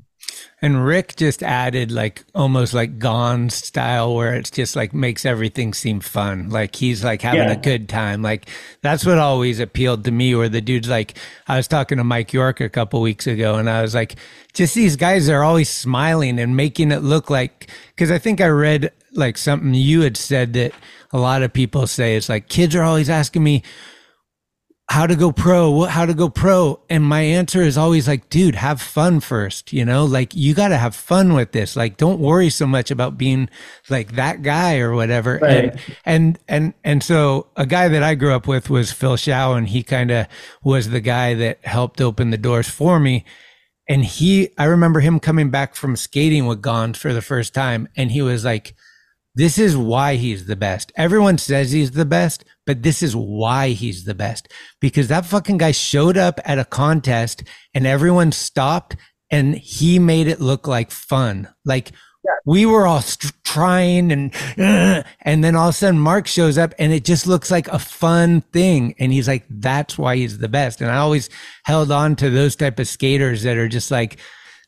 And 0.64 0.86
Rick 0.86 1.16
just 1.16 1.42
added 1.42 1.90
like 1.90 2.24
almost 2.36 2.72
like 2.72 3.00
Gonz 3.00 3.50
style 3.50 4.14
where 4.14 4.34
it's 4.36 4.50
just 4.50 4.76
like 4.76 4.94
makes 4.94 5.26
everything 5.26 5.74
seem 5.74 5.98
fun. 5.98 6.50
Like 6.50 6.76
he's 6.76 7.02
like 7.02 7.20
having 7.22 7.40
Yeah. 7.40 7.52
a 7.52 7.56
good 7.56 7.88
time. 7.88 8.22
Like 8.22 8.48
that's 8.80 9.04
what 9.04 9.18
always 9.18 9.58
appealed 9.58 10.04
to 10.04 10.12
me 10.12 10.36
where 10.36 10.48
the 10.48 10.60
dude's 10.60 10.88
like 10.88 11.18
I 11.48 11.56
was 11.56 11.66
talking 11.66 11.98
to 11.98 12.04
Mike 12.04 12.32
York 12.32 12.60
a 12.60 12.68
couple 12.68 13.00
weeks 13.00 13.26
ago 13.26 13.56
and 13.56 13.68
I 13.68 13.82
was 13.82 13.92
like 13.92 14.14
just 14.54 14.76
these 14.76 14.94
guys 14.94 15.28
are 15.28 15.42
always 15.42 15.68
smiling 15.68 16.38
and 16.38 16.56
making 16.56 16.92
it 16.92 17.02
look 17.02 17.28
like 17.28 17.68
cuz 17.96 18.12
I 18.12 18.18
think 18.18 18.40
I 18.40 18.46
read 18.46 18.92
like 19.14 19.36
something 19.36 19.74
you 19.74 20.02
had 20.02 20.16
said 20.16 20.52
that 20.52 20.72
a 21.12 21.18
lot 21.18 21.42
of 21.42 21.52
people 21.52 21.88
say 21.88 22.14
it's 22.14 22.28
like 22.28 22.48
kids 22.48 22.76
are 22.76 22.84
always 22.84 23.10
asking 23.10 23.42
me 23.42 23.64
how 24.88 25.06
to 25.06 25.16
go 25.16 25.32
pro, 25.32 25.70
what, 25.70 25.90
how 25.90 26.04
to 26.04 26.12
go 26.12 26.28
pro. 26.28 26.78
And 26.90 27.02
my 27.02 27.22
answer 27.22 27.62
is 27.62 27.78
always 27.78 28.06
like, 28.06 28.28
dude, 28.28 28.56
have 28.56 28.80
fun 28.80 29.20
first, 29.20 29.72
you 29.72 29.84
know, 29.84 30.04
like 30.04 30.34
you 30.34 30.52
got 30.54 30.68
to 30.68 30.76
have 30.76 30.94
fun 30.94 31.32
with 31.32 31.52
this. 31.52 31.76
Like, 31.76 31.96
don't 31.96 32.20
worry 32.20 32.50
so 32.50 32.66
much 32.66 32.90
about 32.90 33.16
being 33.16 33.48
like 33.88 34.12
that 34.16 34.42
guy 34.42 34.78
or 34.80 34.92
whatever. 34.94 35.38
Right. 35.40 35.64
And, 35.64 35.80
and, 36.04 36.38
and, 36.46 36.74
and 36.84 37.02
so 37.02 37.46
a 37.56 37.64
guy 37.64 37.88
that 37.88 38.02
I 38.02 38.14
grew 38.14 38.34
up 38.34 38.46
with 38.46 38.68
was 38.68 38.92
Phil 38.92 39.16
Shaw 39.16 39.54
and 39.54 39.68
he 39.68 39.82
kind 39.82 40.10
of 40.10 40.26
was 40.62 40.90
the 40.90 41.00
guy 41.00 41.34
that 41.34 41.64
helped 41.64 42.00
open 42.00 42.30
the 42.30 42.36
doors 42.36 42.68
for 42.68 43.00
me. 43.00 43.24
And 43.88 44.04
he, 44.04 44.50
I 44.58 44.64
remember 44.64 45.00
him 45.00 45.20
coming 45.20 45.50
back 45.50 45.74
from 45.74 45.96
skating 45.96 46.46
with 46.46 46.60
Gonz 46.60 46.96
for 46.96 47.12
the 47.14 47.22
first 47.22 47.54
time. 47.54 47.88
And 47.96 48.10
he 48.10 48.20
was 48.20 48.44
like, 48.44 48.74
this 49.34 49.58
is 49.58 49.76
why 49.76 50.16
he's 50.16 50.46
the 50.46 50.56
best. 50.56 50.92
Everyone 50.96 51.38
says 51.38 51.72
he's 51.72 51.92
the 51.92 52.04
best, 52.04 52.44
but 52.66 52.82
this 52.82 53.02
is 53.02 53.16
why 53.16 53.70
he's 53.70 54.04
the 54.04 54.14
best 54.14 54.48
because 54.80 55.08
that 55.08 55.26
fucking 55.26 55.58
guy 55.58 55.72
showed 55.72 56.16
up 56.16 56.38
at 56.44 56.58
a 56.58 56.64
contest 56.64 57.42
and 57.74 57.86
everyone 57.86 58.32
stopped 58.32 58.96
and 59.30 59.54
he 59.54 59.98
made 59.98 60.28
it 60.28 60.40
look 60.40 60.66
like 60.66 60.90
fun. 60.90 61.48
Like 61.64 61.92
we 62.44 62.66
were 62.66 62.86
all 62.86 63.00
st- 63.00 63.32
trying 63.44 64.12
and 64.12 64.34
uh, 64.58 65.02
and 65.22 65.42
then 65.42 65.56
all 65.56 65.68
of 65.68 65.74
a 65.74 65.78
sudden 65.78 65.98
Mark 65.98 66.26
shows 66.26 66.58
up 66.58 66.74
and 66.78 66.92
it 66.92 67.04
just 67.04 67.26
looks 67.26 67.50
like 67.50 67.68
a 67.68 67.78
fun 67.78 68.42
thing 68.52 68.94
and 68.98 69.12
he's 69.12 69.28
like 69.28 69.44
that's 69.48 69.98
why 69.98 70.16
he's 70.16 70.38
the 70.38 70.48
best. 70.48 70.80
And 70.80 70.90
I 70.90 70.98
always 70.98 71.30
held 71.64 71.90
on 71.90 72.16
to 72.16 72.30
those 72.30 72.54
type 72.54 72.78
of 72.78 72.86
skaters 72.86 73.42
that 73.42 73.56
are 73.56 73.68
just 73.68 73.90
like 73.90 74.18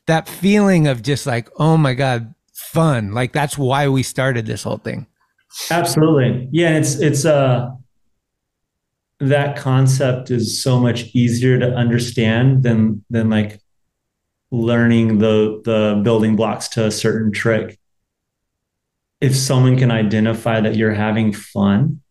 that 0.07 0.27
feeling 0.27 0.87
of 0.87 1.01
just 1.01 1.25
like 1.25 1.49
oh 1.57 1.77
my 1.77 1.93
god 1.93 2.34
fun. 2.75 3.13
Like 3.13 3.31
that's 3.31 3.57
why 3.57 3.87
we 3.87 4.03
started 4.03 4.45
this 4.45 4.63
whole 4.63 4.77
thing. 4.77 5.07
Absolutely. 5.71 6.49
Yeah, 6.51 6.77
it's 6.77 6.95
it's 6.95 7.25
uh 7.25 7.71
that 9.19 9.55
concept 9.55 10.29
is 10.29 10.61
so 10.61 10.79
much 10.79 11.05
easier 11.15 11.57
to 11.57 11.73
understand 11.73 12.63
than 12.63 13.03
than 13.09 13.29
like 13.29 13.59
learning 14.51 15.19
the 15.19 15.61
the 15.63 16.01
building 16.03 16.35
blocks 16.35 16.67
to 16.69 16.85
a 16.85 16.91
certain 16.91 17.31
trick. 17.31 17.79
If 19.21 19.35
someone 19.35 19.77
can 19.77 19.91
identify 19.91 20.59
that 20.59 20.75
you're 20.75 20.93
having 20.93 21.31
fun, 21.31 22.01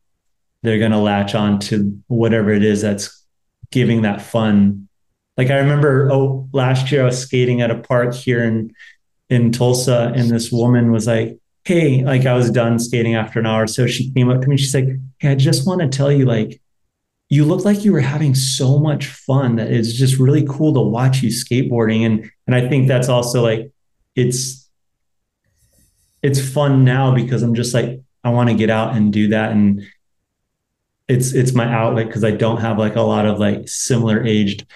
they're 0.63 0.79
going 0.79 0.93
to 0.93 0.99
latch 0.99 1.35
on 1.35 1.59
to 1.61 1.97
whatever 2.09 2.51
it 2.51 2.65
is 2.65 2.81
that's 2.81 3.23
giving 3.71 4.03
that 4.03 4.23
fun. 4.23 4.89
Like 5.37 5.51
I 5.51 5.59
remember 5.59 6.11
oh 6.11 6.49
last 6.53 6.91
year 6.91 7.03
I 7.03 7.05
was 7.05 7.21
skating 7.21 7.61
at 7.61 7.71
a 7.71 7.79
park 7.79 8.15
here 8.15 8.43
in 8.43 8.73
in 9.31 9.53
Tulsa 9.53 10.13
and 10.15 10.31
this 10.31 10.53
woman 10.53 10.93
was 10.93 11.07
like, 11.07 11.39
Hey, 11.65 12.05
like 12.05 12.27
I 12.27 12.35
was 12.35 12.51
done 12.51 12.79
skating 12.79 13.15
after 13.15 13.41
an 13.41 13.47
hour. 13.47 13.67
So 13.67 13.87
she 13.87 14.13
came 14.13 14.29
up 14.29 14.43
to 14.43 14.49
me. 14.49 14.57
She's 14.57 14.75
like, 14.75 14.89
Hey, 15.19 15.31
I 15.31 15.35
just 15.35 15.67
want 15.67 15.81
to 15.81 15.89
tell 15.89 16.13
you, 16.13 16.27
like, 16.27 16.61
you 17.31 17.45
look 17.45 17.65
like 17.65 17.85
you 17.85 17.93
were 17.93 18.01
having 18.01 18.35
so 18.35 18.79
much 18.79 19.07
fun 19.07 19.57
that 19.57 19.73
it's 19.73 19.93
just 19.93 20.19
really 20.19 20.45
cool 20.47 20.75
to 20.75 20.81
watch 20.81 21.23
you 21.23 21.31
skateboarding. 21.31 22.05
And 22.05 22.31
and 22.47 22.55
I 22.55 22.69
think 22.69 22.87
that's 22.87 23.09
also 23.09 23.43
like 23.43 23.73
it's 24.15 24.69
it's 26.23 26.41
fun 26.41 26.85
now 26.85 27.15
because 27.15 27.43
I'm 27.43 27.55
just 27.55 27.75
like, 27.75 28.01
I 28.23 28.31
want 28.31 28.51
to 28.51 28.55
get 28.55 28.71
out 28.71 28.95
and 28.95 29.13
do 29.13 29.29
that. 29.29 29.53
And 29.53 29.83
it's 31.09 31.33
it's 31.33 31.55
my 31.55 31.67
outlet 31.73 32.07
because 32.07 32.25
I 32.25 32.31
don't 32.31 32.61
have 32.61 32.79
like 32.79 32.97
a 32.97 33.03
lot 33.03 33.27
of 33.27 33.39
like 33.39 33.69
similar 33.69 34.23
aged 34.25 34.67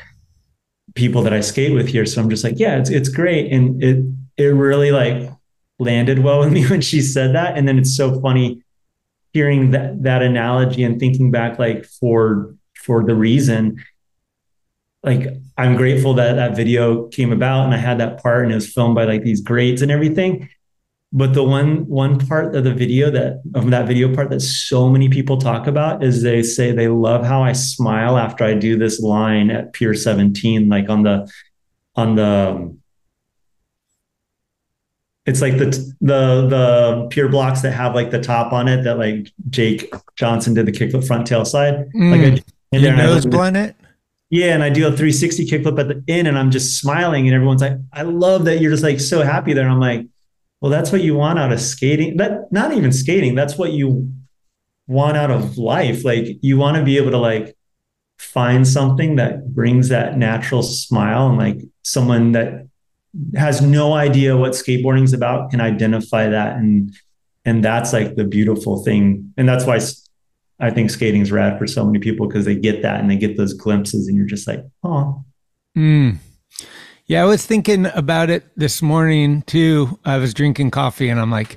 people 0.94 1.22
that 1.22 1.32
I 1.32 1.40
skate 1.40 1.72
with 1.74 1.88
here. 1.88 2.04
So 2.06 2.20
I'm 2.20 2.30
just 2.30 2.44
like, 2.44 2.58
yeah, 2.58 2.78
it's 2.78 2.90
it's 2.90 3.08
great. 3.08 3.52
And 3.52 3.82
it 3.82 4.04
it 4.38 4.46
really 4.46 4.90
like 4.92 5.30
landed 5.78 6.20
well 6.20 6.40
with 6.40 6.52
me 6.52 6.66
when 6.70 6.80
she 6.80 7.02
said 7.02 7.34
that. 7.34 7.58
And 7.58 7.68
then 7.68 7.78
it's 7.78 7.96
so 7.96 8.20
funny 8.20 8.62
hearing 9.32 9.72
that 9.72 10.02
that 10.02 10.22
analogy 10.22 10.82
and 10.82 10.98
thinking 10.98 11.30
back 11.30 11.58
like 11.58 11.84
for 11.84 12.54
for 12.74 13.04
the 13.04 13.14
reason 13.14 13.76
like 15.02 15.28
I'm 15.56 15.76
grateful 15.76 16.14
that 16.14 16.34
that 16.34 16.56
video 16.56 17.08
came 17.08 17.32
about 17.32 17.64
and 17.64 17.74
I 17.74 17.78
had 17.78 17.98
that 17.98 18.22
part 18.22 18.44
and 18.44 18.52
it 18.52 18.56
was 18.56 18.72
filmed 18.72 18.94
by 18.94 19.04
like 19.04 19.22
these 19.22 19.40
greats 19.40 19.82
and 19.82 19.90
everything. 19.90 20.48
But 21.12 21.32
the 21.32 21.42
one 21.42 21.86
one 21.86 22.18
part 22.18 22.54
of 22.54 22.64
the 22.64 22.74
video 22.74 23.10
that 23.10 23.42
of 23.54 23.70
that 23.70 23.86
video 23.86 24.14
part 24.14 24.28
that 24.30 24.40
so 24.40 24.90
many 24.90 25.08
people 25.08 25.38
talk 25.38 25.66
about 25.66 26.02
is 26.04 26.22
they 26.22 26.42
say 26.42 26.72
they 26.72 26.88
love 26.88 27.24
how 27.24 27.42
I 27.42 27.52
smile 27.52 28.18
after 28.18 28.44
I 28.44 28.54
do 28.54 28.76
this 28.76 29.00
line 29.00 29.50
at 29.50 29.72
Pier 29.72 29.94
17, 29.94 30.68
like 30.68 30.90
on 30.90 31.04
the 31.04 31.32
on 31.96 32.16
the 32.16 32.56
um, 32.56 32.78
it's 35.28 35.42
like 35.42 35.58
the 35.58 35.66
the 36.00 36.46
the 36.48 37.06
pier 37.10 37.28
blocks 37.28 37.60
that 37.60 37.72
have 37.72 37.94
like 37.94 38.10
the 38.10 38.20
top 38.20 38.52
on 38.52 38.66
it 38.66 38.82
that 38.84 38.98
like 38.98 39.30
Jake 39.50 39.92
Johnson 40.16 40.54
did 40.54 40.64
the 40.64 40.72
kickflip 40.72 41.06
front 41.06 41.26
tail 41.26 41.44
side. 41.44 41.90
Mm. 41.94 42.10
Like 42.10 42.20
I, 42.20 42.44
And 42.72 42.82
your 42.82 42.96
nose 42.96 43.26
blunt 43.26 43.56
it? 43.56 43.76
yeah, 44.30 44.54
and 44.54 44.62
I 44.62 44.70
do 44.70 44.86
a 44.86 44.90
360 44.90 45.46
kickflip 45.46 45.78
at 45.78 45.88
the 45.88 46.02
end, 46.08 46.28
and 46.28 46.38
I'm 46.38 46.50
just 46.50 46.78
smiling, 46.80 47.26
and 47.26 47.34
everyone's 47.34 47.60
like, 47.60 47.78
"I 47.92 48.02
love 48.02 48.46
that 48.46 48.60
you're 48.60 48.70
just 48.70 48.82
like 48.82 49.00
so 49.00 49.22
happy 49.22 49.52
there." 49.52 49.64
And 49.64 49.72
I'm 49.72 49.80
like, 49.80 50.06
"Well, 50.60 50.70
that's 50.70 50.90
what 50.92 51.02
you 51.02 51.14
want 51.14 51.38
out 51.38 51.52
of 51.52 51.60
skating. 51.60 52.16
That 52.16 52.50
not 52.50 52.72
even 52.72 52.90
skating. 52.92 53.34
That's 53.34 53.56
what 53.58 53.72
you 53.72 54.10
want 54.86 55.18
out 55.18 55.30
of 55.30 55.58
life. 55.58 56.04
Like 56.04 56.26
you 56.40 56.56
want 56.56 56.78
to 56.78 56.84
be 56.84 56.96
able 56.96 57.10
to 57.10 57.18
like 57.18 57.54
find 58.18 58.66
something 58.66 59.16
that 59.16 59.54
brings 59.54 59.90
that 59.90 60.16
natural 60.16 60.62
smile, 60.62 61.28
and 61.28 61.36
like 61.38 61.60
someone 61.82 62.32
that 62.32 62.66
has 63.36 63.60
no 63.60 63.94
idea 63.94 64.36
what 64.36 64.52
skateboarding 64.52 65.04
is 65.04 65.12
about 65.12 65.50
can 65.50 65.60
identify 65.60 66.28
that, 66.28 66.56
and 66.56 66.94
and 67.44 67.64
that's 67.64 67.92
like 67.92 68.16
the 68.16 68.24
beautiful 68.24 68.82
thing, 68.84 69.32
and 69.36 69.48
that's 69.48 69.64
why." 69.64 69.80
i 70.60 70.70
think 70.70 70.90
skating's 70.90 71.30
rad 71.30 71.56
for 71.56 71.68
so 71.68 71.84
many 71.86 72.00
people 72.00 72.26
because 72.26 72.44
they 72.44 72.56
get 72.56 72.82
that 72.82 72.98
and 72.98 73.08
they 73.08 73.16
get 73.16 73.36
those 73.36 73.52
glimpses, 73.52 74.08
and 74.08 74.16
you're 74.16 74.26
just 74.26 74.48
like, 74.48 74.64
oh, 74.82 75.24
Mm. 75.78 76.18
Yeah, 77.06 77.22
I 77.22 77.26
was 77.26 77.46
thinking 77.46 77.86
about 77.94 78.30
it 78.30 78.44
this 78.56 78.82
morning 78.82 79.42
too. 79.42 79.98
I 80.04 80.18
was 80.18 80.34
drinking 80.34 80.72
coffee 80.72 81.08
and 81.08 81.20
I'm 81.20 81.30
like, 81.30 81.56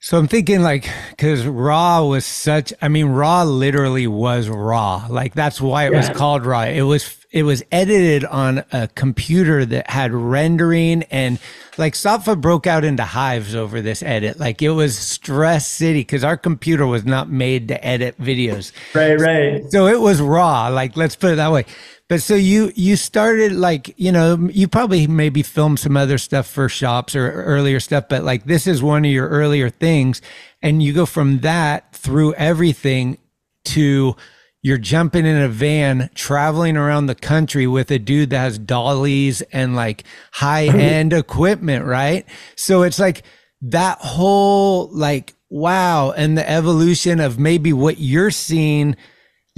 so 0.00 0.18
I'm 0.18 0.28
thinking 0.28 0.62
like, 0.62 0.88
because 1.10 1.44
Raw 1.46 2.04
was 2.04 2.24
such, 2.24 2.72
I 2.80 2.88
mean, 2.88 3.06
Raw 3.06 3.42
literally 3.42 4.06
was 4.06 4.48
Raw. 4.48 5.06
Like 5.08 5.34
that's 5.34 5.60
why 5.60 5.86
it 5.86 5.92
was 5.92 6.08
called 6.10 6.46
Raw. 6.46 6.62
It 6.62 6.82
was, 6.82 7.18
it 7.30 7.42
was 7.42 7.62
edited 7.72 8.24
on 8.24 8.64
a 8.72 8.88
computer 8.88 9.64
that 9.64 9.90
had 9.90 10.14
rendering 10.14 11.02
and 11.04 11.38
like 11.76 11.94
Satva 11.94 12.40
broke 12.40 12.66
out 12.66 12.84
into 12.84 13.04
hives 13.04 13.54
over 13.54 13.80
this 13.80 14.02
edit. 14.02 14.38
Like 14.38 14.62
it 14.62 14.70
was 14.70 14.96
stress 14.96 15.66
city 15.66 16.00
because 16.00 16.24
our 16.24 16.36
computer 16.36 16.86
was 16.86 17.04
not 17.04 17.28
made 17.28 17.68
to 17.68 17.84
edit 17.84 18.18
videos. 18.18 18.72
right, 18.94 19.18
right. 19.20 19.70
So 19.70 19.86
it 19.86 20.00
was 20.00 20.20
raw, 20.20 20.68
like 20.68 20.96
let's 20.96 21.16
put 21.16 21.32
it 21.32 21.36
that 21.36 21.52
way. 21.52 21.66
But 22.08 22.22
so 22.22 22.34
you 22.34 22.72
you 22.74 22.96
started 22.96 23.52
like 23.52 23.94
you 23.98 24.10
know 24.10 24.48
you 24.50 24.66
probably 24.66 25.06
maybe 25.06 25.42
filmed 25.42 25.78
some 25.78 25.96
other 25.96 26.16
stuff 26.16 26.46
for 26.46 26.68
shops 26.68 27.14
or 27.14 27.30
earlier 27.30 27.80
stuff, 27.80 28.04
but 28.08 28.24
like 28.24 28.44
this 28.44 28.66
is 28.66 28.82
one 28.82 29.04
of 29.04 29.10
your 29.10 29.28
earlier 29.28 29.68
things, 29.68 30.22
and 30.62 30.82
you 30.82 30.94
go 30.94 31.04
from 31.04 31.40
that 31.40 31.94
through 31.94 32.32
everything 32.34 33.18
to 33.66 34.16
you're 34.62 34.78
jumping 34.78 35.26
in 35.26 35.36
a 35.36 35.48
van 35.48 36.10
traveling 36.14 36.76
around 36.76 37.06
the 37.06 37.14
country 37.14 37.66
with 37.66 37.90
a 37.90 37.98
dude 37.98 38.30
that 38.30 38.38
has 38.38 38.58
dollies 38.58 39.40
and 39.52 39.76
like 39.76 40.04
high 40.32 40.66
end 40.66 41.12
equipment, 41.12 41.84
right? 41.84 42.26
So 42.56 42.82
it's 42.82 42.98
like 42.98 43.22
that 43.60 43.98
whole 43.98 44.88
like 44.88 45.34
wow 45.50 46.10
and 46.12 46.36
the 46.36 46.48
evolution 46.48 47.20
of 47.20 47.38
maybe 47.38 47.72
what 47.72 47.98
you're 47.98 48.30
seeing 48.30 48.96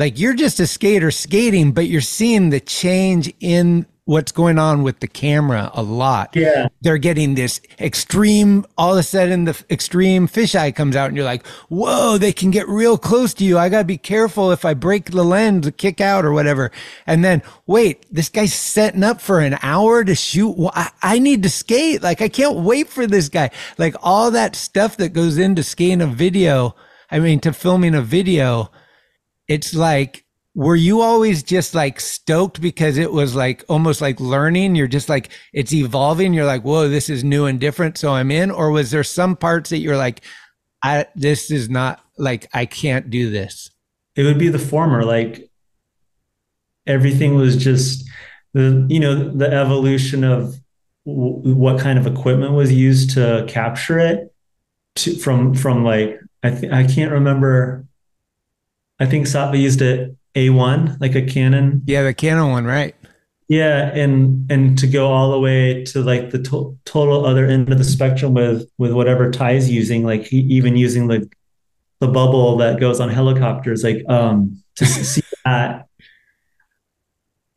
like 0.01 0.19
you're 0.19 0.35
just 0.35 0.59
a 0.59 0.67
skater 0.67 1.13
skating 1.13 1.71
but 1.71 1.87
you're 1.87 2.01
seeing 2.01 2.51
the 2.51 2.59
change 2.59 3.33
in 3.39 3.87
what's 4.11 4.33
going 4.33 4.59
on 4.59 4.83
with 4.83 4.99
the 4.99 5.07
camera 5.07 5.71
a 5.73 5.83
lot. 5.85 6.35
Yeah. 6.35 6.67
They're 6.81 6.99
getting 6.99 7.37
this 7.37 7.61
extreme, 7.79 8.67
all 8.77 8.95
of 8.95 8.99
a 8.99 9.05
sudden 9.05 9.45
the 9.45 9.65
extreme 9.71 10.27
fisheye 10.27 10.75
comes 10.75 10.97
out 10.97 11.07
and 11.07 11.17
you're 11.17 11.25
like, 11.25 11.47
whoa, 11.69 12.19
they 12.19 12.33
can 12.33 12.51
get 12.51 12.67
real 12.67 12.99
close 12.99 13.33
to 13.35 13.45
you. 13.45 13.57
I 13.57 13.69
got 13.69 13.79
to 13.79 13.85
be 13.85 13.99
careful 13.99 14.51
if 14.51 14.65
I 14.65 14.75
break 14.75 15.13
the 15.13 15.23
lens, 15.23 15.71
kick 15.77 16.01
out 16.01 16.25
or 16.25 16.33
whatever. 16.33 16.73
And 17.07 17.25
then, 17.25 17.41
wait, 17.69 18.05
this 18.13 18.29
guy's 18.29 18.53
setting 18.53 19.05
up 19.05 19.21
for 19.21 19.39
an 19.39 19.57
hour 19.63 20.03
to 20.03 20.17
shoot. 20.17 20.57
I, 20.75 20.91
I 21.03 21.21
need 21.21 21.45
to 21.45 21.51
skate. 21.51 22.03
Like, 22.03 22.21
I 22.21 22.29
can't 22.29 22.57
wait 22.57 22.89
for 22.89 23.07
this 23.07 23.29
guy. 23.29 23.51
Like, 23.79 23.95
all 24.03 24.33
that 24.33 24.57
stuff 24.57 24.97
that 24.97 25.11
goes 25.11 25.39
into 25.39 25.63
skating 25.63 26.03
a 26.03 26.09
video, 26.09 26.75
I 27.13 27.21
mean, 27.21 27.39
to 27.41 27.53
filming 27.53 27.95
a 27.95 28.03
video, 28.03 28.73
it's 29.51 29.75
like, 29.75 30.25
were 30.55 30.77
you 30.77 31.01
always 31.01 31.43
just 31.43 31.75
like 31.75 32.01
stoked 32.01 32.61
because 32.61 32.97
it 32.99 33.13
was 33.13 33.35
like 33.35 33.65
almost 33.69 34.01
like 34.01 34.19
learning? 34.19 34.75
You're 34.75 34.89
just 34.89 35.09
like 35.09 35.31
it's 35.53 35.73
evolving 35.75 36.33
you're 36.33 36.47
like 36.47 36.63
whoa 36.63 36.89
this 36.89 37.11
is 37.11 37.23
new 37.23 37.45
and 37.47 37.61
different 37.61 37.99
so 37.99 38.13
i'm 38.13 38.31
in 38.31 38.51
or 38.51 38.71
was 38.71 38.91
there 38.91 39.05
some 39.05 39.37
parts 39.37 39.69
that 39.71 39.79
you're 39.79 39.97
like 39.97 40.23
i 40.83 41.05
this 41.15 41.51
is 41.51 41.69
not 41.69 42.01
like 42.17 42.49
i 42.55 42.65
can't 42.65 43.11
do 43.11 43.31
this 43.31 43.71
it 44.17 44.23
would 44.23 44.39
be 44.39 44.49
the 44.49 44.59
former 44.59 45.05
like 45.05 45.51
everything 46.87 47.35
was 47.35 47.57
just 47.57 48.09
the 48.55 48.87
you 48.89 49.01
know 49.01 49.31
the 49.31 49.53
evolution 49.53 50.25
of 50.25 50.57
w- 51.07 51.55
what 51.55 51.79
kind 51.79 51.99
of 51.99 52.07
equipment 52.07 52.53
was 52.53 52.73
used 52.73 53.11
to 53.11 53.45
capture 53.49 53.99
it 53.99 54.33
to, 54.95 55.15
from 55.17 55.55
from 55.55 55.85
like 55.85 56.19
i 56.43 56.51
th- 56.51 56.73
i 56.73 56.87
can't 56.87 57.13
remember 57.13 57.87
i 59.01 59.07
think 59.07 59.27
Satva 59.27 59.59
used 59.59 59.83
it 59.83 60.15
a1, 60.35 61.01
like 61.01 61.15
a 61.15 61.23
Canon. 61.23 61.83
Yeah, 61.87 62.03
the 62.03 62.15
Canon 62.15 62.51
one, 62.51 62.65
right? 62.65 62.95
Yeah, 63.49 63.91
and 63.93 64.51
and 64.51 64.79
to 64.79 64.87
go 64.87 65.11
all 65.11 65.33
the 65.33 65.41
way 65.41 65.85
to 65.87 66.03
like 66.03 66.31
the 66.31 66.39
to- 66.43 66.79
total 66.85 67.27
other 67.27 67.47
end 67.47 67.73
of 67.73 67.79
the 67.79 67.85
spectrum 67.85 68.33
with 68.33 68.71
with 68.79 68.93
whatever 68.93 69.31
Ty's 69.31 69.69
using, 69.69 70.05
like 70.05 70.23
he, 70.23 70.39
even 70.43 70.77
using 70.77 71.09
the 71.09 71.29
the 71.99 72.07
bubble 72.07 72.57
that 72.59 72.79
goes 72.79 73.01
on 73.01 73.09
helicopters, 73.09 73.83
like 73.83 74.09
um 74.09 74.63
to 74.77 74.87
see 74.87 75.23
that. 75.45 75.87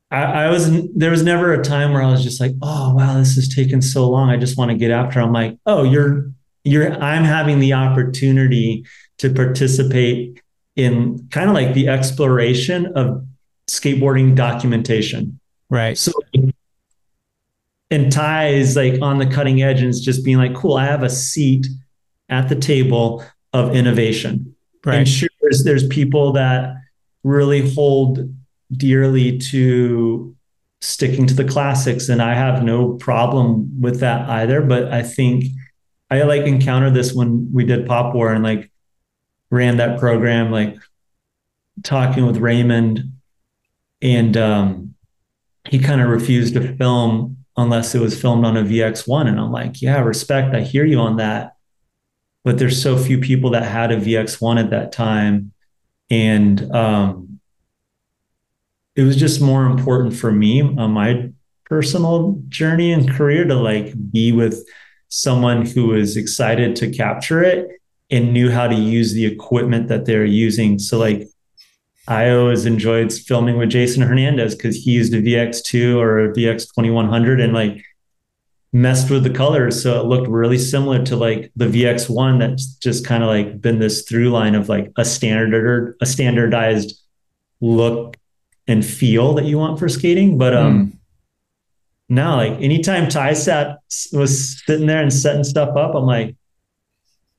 I, 0.10 0.46
I 0.46 0.50
was 0.50 0.72
there 0.94 1.12
was 1.12 1.24
never 1.24 1.54
a 1.54 1.64
time 1.64 1.94
where 1.94 2.02
I 2.02 2.10
was 2.10 2.24
just 2.24 2.42
like, 2.42 2.54
oh 2.64 2.96
wow, 2.96 3.18
this 3.20 3.38
is 3.38 3.54
taking 3.54 3.82
so 3.82 4.10
long. 4.10 4.32
I 4.32 4.38
just 4.38 4.58
want 4.58 4.72
to 4.72 4.78
get 4.78 4.90
after. 4.90 5.20
I'm 5.20 5.32
like, 5.32 5.60
oh, 5.68 5.84
you're 5.84 6.32
you're 6.64 6.92
I'm 7.04 7.24
having 7.24 7.60
the 7.60 7.74
opportunity 7.74 8.84
to 9.20 9.32
participate 9.32 10.43
in 10.76 11.28
kind 11.32 11.50
of 11.50 11.56
like 11.56 11.74
the 11.74 11.88
exploration 11.88 12.88
of 12.96 13.26
skateboarding 13.70 14.36
documentation. 14.36 15.40
Right. 15.70 15.98
So 15.98 16.12
and 17.94 18.12
Ty 18.12 18.48
is 18.48 18.76
like 18.76 19.02
on 19.02 19.20
the 19.20 19.28
cutting 19.28 19.62
edge 19.62 19.80
and 19.80 19.90
it's 19.90 20.00
just 20.00 20.26
being 20.26 20.38
like, 20.38 20.56
cool, 20.56 20.78
I 20.78 20.86
have 20.86 21.04
a 21.04 21.10
seat 21.10 21.68
at 22.28 22.50
the 22.50 22.56
table 22.56 23.24
of 23.54 23.76
innovation. 23.76 24.56
Right. 24.84 24.96
And 24.96 25.08
sure, 25.08 25.30
there's, 25.42 25.64
there's 25.64 25.88
people 25.88 26.34
that 26.34 26.76
really 27.24 27.72
hold 27.74 28.34
dearly 28.72 29.38
to 29.38 30.36
sticking 30.82 31.28
to 31.28 31.34
the 31.36 31.46
classics. 31.46 32.10
And 32.10 32.20
I 32.22 32.34
have 32.34 32.64
no 32.64 32.94
problem 32.94 33.80
with 33.80 34.00
that 34.00 34.28
either. 34.28 34.62
But 34.62 34.92
I 34.92 35.04
think 35.04 35.46
I 36.10 36.24
like 36.24 36.48
encountered 36.48 36.96
this 36.96 37.14
when 37.14 37.50
we 37.54 37.64
did 37.64 37.86
Pop 37.86 38.16
War 38.16 38.34
and 38.34 38.44
like 38.44 38.72
ran 39.54 39.78
that 39.78 40.00
program, 40.00 40.52
like 40.52 40.76
talking 41.84 42.26
with 42.26 42.38
Raymond, 42.38 43.14
and 44.02 44.36
um, 44.36 44.96
he 45.70 45.78
kind 45.78 46.02
of 46.02 46.10
refused 46.10 46.56
to 46.56 46.76
film 46.76 47.38
unless 47.56 47.94
it 47.94 48.02
was 48.02 48.20
filmed 48.20 48.46
on 48.46 48.58
a 48.58 48.64
VX1. 48.64 49.28
And 49.28 49.40
I'm 49.40 49.52
like, 49.52 49.80
yeah, 49.80 50.02
respect. 50.02 50.56
I 50.56 50.62
hear 50.62 50.86
you 50.86 50.98
on 50.98 51.18
that. 51.18 51.56
But 52.44 52.58
there's 52.58 52.82
so 52.82 52.98
few 52.98 53.20
people 53.20 53.52
that 53.52 53.64
had 53.64 53.92
a 53.92 53.98
VX1 53.98 54.60
at 54.60 54.72
that 54.72 54.92
time. 54.92 55.54
And 56.10 56.74
um, 56.76 57.40
it 58.96 59.04
was 59.04 59.16
just 59.16 59.40
more 59.40 59.66
important 59.68 60.16
for 60.16 60.32
me 60.32 60.62
on 60.64 60.92
my 60.92 61.30
personal 61.66 62.42
journey 62.50 62.92
and 62.92 63.10
career 63.10 63.46
to 63.46 63.56
like 63.56 63.94
be 64.12 64.32
with 64.32 64.68
someone 65.10 65.64
who 65.64 65.88
was 65.88 66.18
excited 66.18 66.76
to 66.78 66.90
capture 66.90 67.44
it 67.44 67.70
and 68.14 68.32
knew 68.32 68.52
how 68.52 68.68
to 68.68 68.76
use 68.76 69.14
the 69.14 69.26
equipment 69.26 69.88
that 69.88 70.06
they're 70.06 70.24
using. 70.24 70.78
So 70.78 71.00
like 71.00 71.28
I 72.08 72.30
always 72.30 72.68
enjoyed 72.68 73.12
filming 73.12 73.58
with 73.58 73.72
Jason 73.72 74.04
Hernandez 74.04 74.54
because 74.54 74.76
he 74.76 74.92
used 74.92 75.16
a 75.16 75.22
VX2 75.22 75.98
or 75.98 76.20
a 76.20 76.34
VX 76.34 76.68
2100 76.76 77.42
and 77.42 77.54
like 77.54 77.84
messed 78.72 79.10
with 79.10 79.24
the 79.24 79.32
colors. 79.32 79.82
So 79.82 80.00
it 80.00 80.06
looked 80.06 80.28
really 80.28 80.60
similar 80.60 81.04
to 81.06 81.16
like 81.16 81.52
the 81.56 81.66
VX1 81.66 82.40
that's 82.40 82.76
just 82.76 83.04
kind 83.04 83.24
of 83.24 83.30
like 83.30 83.60
been 83.60 83.80
this 83.80 84.04
through 84.04 84.30
line 84.30 84.54
of 84.54 84.70
like 84.70 84.92
a 84.96 85.06
standard 85.06 85.96
a 86.00 86.06
standardized 86.06 87.02
look 87.62 88.16
and 88.68 88.86
feel 88.86 89.34
that 89.36 89.46
you 89.46 89.58
want 89.58 89.80
for 89.80 89.90
skating. 89.90 90.38
But 90.38 90.56
um 90.56 90.88
mm. 90.88 90.98
now 92.10 92.36
like 92.36 92.62
anytime 92.62 93.10
Ty 93.10 93.34
sat 93.34 93.80
was 94.12 94.62
sitting 94.68 94.86
there 94.86 95.02
and 95.02 95.12
setting 95.12 95.44
stuff 95.44 95.76
up, 95.76 95.96
I'm 95.96 96.06
like, 96.06 96.36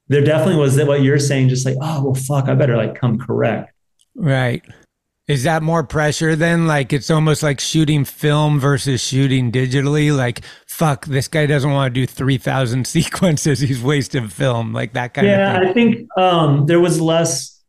there 0.09 0.23
definitely 0.23 0.57
was 0.57 0.77
that 0.77 0.87
what 0.87 1.03
you're 1.03 1.19
saying, 1.19 1.49
just 1.49 1.64
like, 1.64 1.77
oh 1.81 2.05
well 2.05 2.14
fuck, 2.14 2.49
I 2.49 2.55
better 2.55 2.77
like 2.77 2.95
come 2.95 3.19
correct. 3.19 3.73
Right. 4.14 4.62
Is 5.27 5.45
that 5.45 5.62
more 5.62 5.83
pressure 5.83 6.37
then? 6.37 6.67
Like 6.67 6.93
it's 6.93 7.11
almost 7.11 7.43
like 7.43 7.59
shooting 7.59 8.05
film 8.05 8.61
versus 8.61 9.01
shooting 9.03 9.51
digitally. 9.51 10.14
Like, 10.14 10.43
fuck, 10.67 11.07
this 11.07 11.29
guy 11.29 11.47
doesn't 11.47 11.71
want 11.71 11.95
to 11.95 12.01
do 12.01 12.07
3,000 12.07 12.87
sequences. 12.87 13.61
He's 13.61 13.83
wasting 13.83 14.29
film, 14.29 14.73
like 14.73 14.93
that 14.93 15.14
kind 15.14 15.27
yeah, 15.27 15.57
of 15.57 15.61
thing. 15.61 15.71
I 15.71 15.73
think 15.73 16.19
um, 16.19 16.67
there 16.67 16.81
was 16.81 17.01
less, 17.01 17.62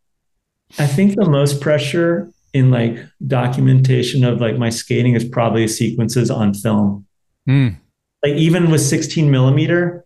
I 0.78 0.88
think 0.88 1.16
the 1.16 1.30
most 1.30 1.62
pressure 1.62 2.30
in 2.54 2.72
like 2.72 2.98
documentation 3.26 4.26
of 4.26 4.42
like 4.42 4.58
my 4.58 4.70
skating 4.70 5.14
is 5.16 5.24
probably 5.24 5.68
sequences 5.68 6.30
on 6.30 6.54
film. 6.54 7.06
Mm. 7.48 7.78
Like 8.22 8.34
even 8.34 8.70
with 8.70 8.82
16 8.82 9.32
millimeter, 9.32 10.05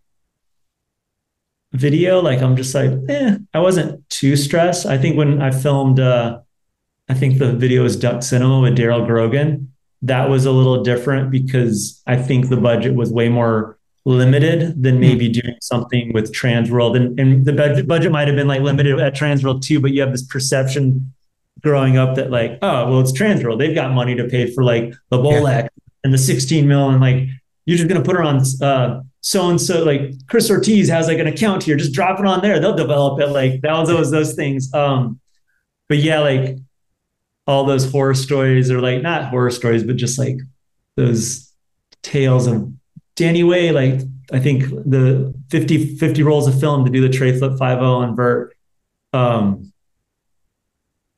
video, 1.74 2.22
like 2.22 2.42
I'm 2.42 2.56
just 2.56 2.74
like, 2.74 2.92
eh, 3.10 3.38
I 3.54 3.60
wasn't 3.60 4.08
too 4.10 4.36
stressed. 4.36 4.86
I 4.86 4.98
think 4.98 5.18
when 5.18 5.42
I 5.42 5.52
filmed, 5.52 6.00
uh, 6.00 6.40
I 7.08 7.14
think 7.14 7.38
the 7.38 7.54
video 7.54 7.86
is 7.86 7.96
Duck 7.96 8.24
Cinema 8.24 8.60
with 8.60 8.78
Daryl 8.78 9.06
Grogan. 9.06 9.72
That 10.02 10.30
was 10.30 10.46
a 10.46 10.52
little 10.52 10.84
different 10.84 11.32
because 11.32 12.02
I 12.08 12.16
think 12.16 12.50
the 12.50 12.58
budget 12.58 12.96
was 12.96 13.12
way 13.12 13.30
more 13.30 13.78
limited 14.06 14.82
than 14.82 14.96
hmm. 14.96 15.02
maybe 15.02 15.30
doing 15.30 15.58
something 15.62 16.14
with 16.14 16.34
Transworld. 16.34 16.96
And, 16.96 17.20
and 17.20 17.46
the 17.46 17.54
budget, 17.54 17.88
budget 17.88 18.12
might 18.12 18.28
have 18.28 18.36
been 18.36 18.48
like 18.48 18.62
limited 18.62 19.00
at 19.00 19.16
Transworld 19.16 19.62
too, 19.62 19.80
but 19.80 19.92
you 19.92 20.02
have 20.02 20.12
this 20.12 20.24
perception 20.24 21.14
growing 21.62 21.98
up 21.98 22.16
that 22.16 22.32
like, 22.32 22.58
oh, 22.62 22.90
well, 22.90 23.00
it's 23.02 23.12
Transworld. 23.12 23.60
They've 23.60 23.76
got 23.76 23.92
money 23.92 24.16
to 24.16 24.26
pay 24.26 24.52
for 24.52 24.64
like 24.64 24.94
the 25.10 25.18
Bolex 25.18 25.64
yeah. 25.64 25.68
and 26.04 26.14
the 26.14 26.18
16 26.18 26.68
mil 26.68 26.90
and 26.90 27.02
like 27.02 27.28
you're 27.66 27.78
just 27.78 27.90
going 27.90 28.02
to 28.02 28.06
put 28.06 28.16
her 28.16 28.24
on 28.24 28.42
uh, 28.64 29.02
so 29.22 29.50
and 29.50 29.60
so 29.60 29.84
like 29.84 30.14
Chris 30.28 30.50
Ortiz 30.50 30.90
has 30.90 31.08
like 31.08 31.20
an 31.20 31.28
account 31.28 31.64
here, 31.64 31.76
just 31.76 31.94
drop 31.94 32.20
it 32.20 32.26
on 32.26 32.42
there. 32.42 32.60
They'll 32.60 32.76
develop 32.76 33.20
it. 33.20 33.28
Like 33.28 33.62
that 33.62 33.74
was 33.74 33.90
those 33.90 34.12
those 34.12 34.34
things. 34.34 34.74
Um, 34.74 35.20
but 35.88 35.98
yeah, 35.98 36.20
like 36.20 36.58
all 37.46 37.66
those 37.66 37.92
horror 37.92 38.14
stories 38.14 38.72
or 38.72 38.80
like 38.80 39.02
not 39.02 39.26
horror 39.26 39.52
stories, 39.52 39.84
but 39.84 39.98
just 39.98 40.18
like 40.18 40.38
those 40.96 41.52
tales 42.02 42.48
of 42.48 42.72
Danny 43.16 43.44
Way. 43.44 43.72
Like 43.72 44.02
I 44.32 44.40
think 44.40 44.70
the 44.70 45.34
50, 45.50 45.98
50 45.98 46.24
rolls 46.24 46.48
of 46.48 46.60
film 46.60 46.86
to 46.86 46.92
do 46.92 47.02
the 47.02 47.10
tray 47.10 47.38
flip 47.38 47.58
5 47.58 47.80
on 47.80 48.16
vert. 48.16 48.56
Um, 49.12 49.74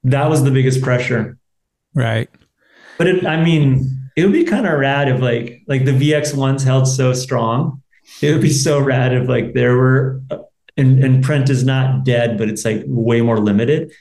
that 0.03 0.29
was 0.29 0.43
the 0.43 0.51
biggest 0.51 0.81
pressure. 0.81 1.37
Right. 1.93 2.29
But 2.97 3.07
it, 3.07 3.25
I 3.25 3.43
mean, 3.43 4.09
it 4.15 4.23
would 4.23 4.33
be 4.33 4.45
kind 4.45 4.65
of 4.65 4.79
rad 4.79 5.07
if 5.09 5.21
like 5.21 5.61
like 5.67 5.85
the 5.85 5.91
VX 5.91 6.35
ones 6.35 6.63
held 6.63 6.87
so 6.87 7.13
strong 7.13 7.81
it 8.21 8.31
would 8.31 8.41
be 8.41 8.51
so 8.51 8.79
rad 8.79 9.13
if 9.13 9.27
like 9.27 9.53
there 9.53 9.75
were 9.75 10.21
and, 10.77 11.03
and 11.03 11.23
print 11.23 11.49
is 11.49 11.63
not 11.63 12.03
dead, 12.03 12.37
but 12.37 12.49
it's 12.49 12.65
like 12.65 12.83
way 12.85 13.21
more 13.21 13.39
limited. 13.39 13.91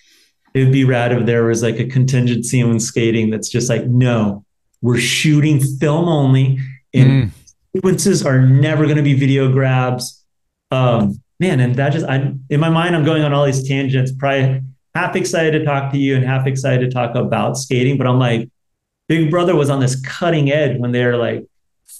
It 0.54 0.64
would 0.64 0.72
be 0.72 0.84
rad 0.84 1.12
if 1.12 1.26
there 1.26 1.44
was 1.44 1.62
like 1.62 1.78
a 1.78 1.86
contingency 1.86 2.62
on 2.62 2.80
skating 2.80 3.30
that's 3.30 3.48
just 3.48 3.68
like, 3.68 3.86
no, 3.86 4.44
we're 4.82 4.98
shooting 4.98 5.60
film 5.60 6.08
only, 6.08 6.58
and 6.92 7.10
mm. 7.10 7.30
sequences 7.74 8.24
are 8.24 8.40
never 8.40 8.84
going 8.84 8.96
to 8.96 9.02
be 9.02 9.14
video 9.14 9.52
grabs. 9.52 10.24
Um, 10.70 11.20
man, 11.38 11.60
and 11.60 11.76
that 11.76 11.92
just 11.92 12.06
I 12.06 12.34
in 12.48 12.60
my 12.60 12.70
mind, 12.70 12.96
I'm 12.96 13.04
going 13.04 13.22
on 13.22 13.32
all 13.32 13.44
these 13.44 13.66
tangents. 13.66 14.12
Probably 14.12 14.62
half 14.94 15.14
excited 15.16 15.58
to 15.58 15.64
talk 15.64 15.92
to 15.92 15.98
you 15.98 16.16
and 16.16 16.24
half 16.24 16.46
excited 16.46 16.90
to 16.90 16.90
talk 16.90 17.14
about 17.14 17.56
skating. 17.56 17.98
But 17.98 18.06
I'm 18.06 18.18
like, 18.18 18.48
Big 19.08 19.30
Brother 19.30 19.54
was 19.54 19.70
on 19.70 19.80
this 19.80 20.00
cutting 20.00 20.50
edge 20.50 20.78
when 20.78 20.92
they're 20.92 21.16
like, 21.16 21.46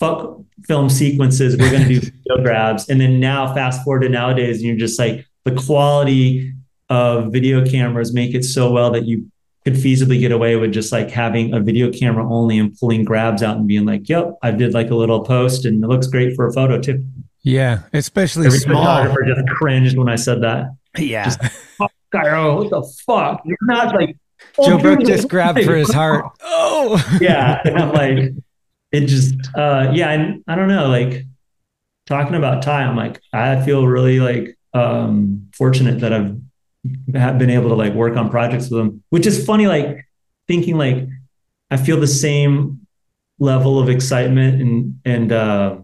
fuck 0.01 0.41
film 0.65 0.91
sequences, 0.91 1.57
we're 1.57 1.71
going 1.71 1.87
to 1.87 1.89
do 1.89 2.01
video 2.29 2.43
grabs. 2.43 2.89
And 2.89 3.01
then 3.01 3.21
now, 3.21 3.55
fast 3.55 3.85
forward 3.85 4.01
to 4.01 4.09
nowadays, 4.09 4.57
and 4.57 4.67
you're 4.67 4.77
just 4.77 4.99
like, 4.99 5.27
the 5.45 5.55
quality 5.55 6.53
of 6.89 7.33
video 7.33 7.65
cameras 7.65 8.13
make 8.13 8.35
it 8.35 8.45
so 8.45 8.73
well 8.73 8.91
that 8.91 9.05
you 9.05 9.31
could 9.65 9.75
feasibly 9.75 10.19
get 10.19 10.33
away 10.33 10.57
with 10.57 10.73
just 10.73 10.91
like 10.91 11.11
having 11.11 11.55
a 11.55 11.61
video 11.61 11.93
camera 11.93 12.27
only 12.31 12.59
and 12.59 12.77
pulling 12.79 13.05
grabs 13.05 13.43
out 13.43 13.57
and 13.57 13.69
being 13.69 13.87
like, 13.87 14.09
yep, 14.09 14.37
I 14.43 14.51
did 14.51 14.75
like 14.75 14.91
a 14.91 14.95
little 14.95 15.23
post 15.23 15.65
and 15.65 15.85
it 15.85 15.87
looks 15.87 16.07
great 16.07 16.35
for 16.35 16.47
a 16.47 16.53
photo 16.53 16.81
too. 16.81 17.05
Yeah, 17.43 17.83
especially 17.93 18.47
Every 18.47 18.59
small. 18.59 18.85
photographer 18.85 19.25
just 19.25 19.49
cringed 19.49 19.97
when 19.97 20.09
I 20.09 20.17
said 20.17 20.43
that. 20.43 20.75
Yeah. 20.99 21.25
Just, 21.25 21.43
fuck, 21.79 21.93
Cairo, 22.13 22.57
what 22.57 22.71
the 22.71 22.83
fuck? 23.07 23.43
You're 23.45 23.57
not 23.63 23.95
like 23.95 24.17
Joe 24.57 24.75
oh, 24.75 24.79
Brook 24.79 25.01
dude, 25.01 25.09
just 25.09 25.29
grabbed 25.29 25.63
for 25.63 25.77
his 25.77 25.93
heart. 25.93 26.27
Oh, 26.43 27.19
yeah. 27.21 27.61
And 27.65 27.79
I'm 27.79 27.93
like, 27.93 28.33
it 28.93 29.07
just, 29.07 29.35
uh, 29.55 29.91
yeah. 29.93 30.11
And 30.11 30.43
I 30.49 30.55
don't 30.57 30.69
know, 30.69 30.89
like 30.89 31.25
talking 32.07 32.35
about 32.35 32.63
Ty, 32.63 32.85
I'm 32.85 32.97
like, 32.97 33.21
I 33.33 33.65
feel 33.65 33.87
really 33.87 34.21
like 34.21 34.57
um, 34.75 35.49
fortunate 35.53 36.01
that 36.01 36.13
I've 36.13 36.37
have 37.15 37.39
been 37.39 37.51
able 37.51 37.69
to 37.69 37.75
like 37.75 37.93
work 37.93 38.17
on 38.17 38.31
projects 38.31 38.71
with 38.71 38.81
him, 38.81 39.03
which 39.11 39.27
is 39.27 39.45
funny. 39.45 39.67
Like 39.67 40.07
thinking 40.49 40.79
like 40.79 41.07
I 41.71 41.77
feel 41.77 42.01
the 42.01 42.07
same 42.07 42.87
level 43.39 43.79
of 43.79 43.89
excitement 43.89 44.61
and 44.61 45.01
and 45.05 45.33
uh, 45.33 45.79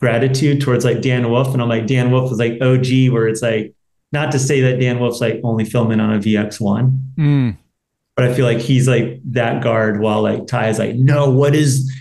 gratitude 0.00 0.60
towards 0.60 0.84
like 0.84 1.00
Dan 1.00 1.30
Wolf, 1.30 1.52
and 1.52 1.62
I'm 1.62 1.68
like 1.68 1.86
Dan 1.86 2.10
Wolf 2.10 2.30
is 2.32 2.38
like 2.38 2.60
OG, 2.60 3.12
where 3.12 3.28
it's 3.28 3.42
like 3.42 3.74
not 4.12 4.32
to 4.32 4.38
say 4.38 4.60
that 4.62 4.80
Dan 4.80 4.98
Wolf's 5.00 5.20
like 5.20 5.40
only 5.44 5.64
filming 5.64 6.00
on 6.00 6.14
a 6.14 6.18
VX1, 6.18 6.98
mm. 7.16 7.56
but 8.16 8.24
I 8.24 8.34
feel 8.34 8.46
like 8.46 8.58
he's 8.58 8.88
like 8.88 9.20
that 9.32 9.62
guard 9.62 10.00
while 10.00 10.22
like 10.22 10.46
Ty 10.46 10.68
is 10.68 10.78
like, 10.78 10.94
no, 10.94 11.30
what 11.30 11.54
is 11.54 11.92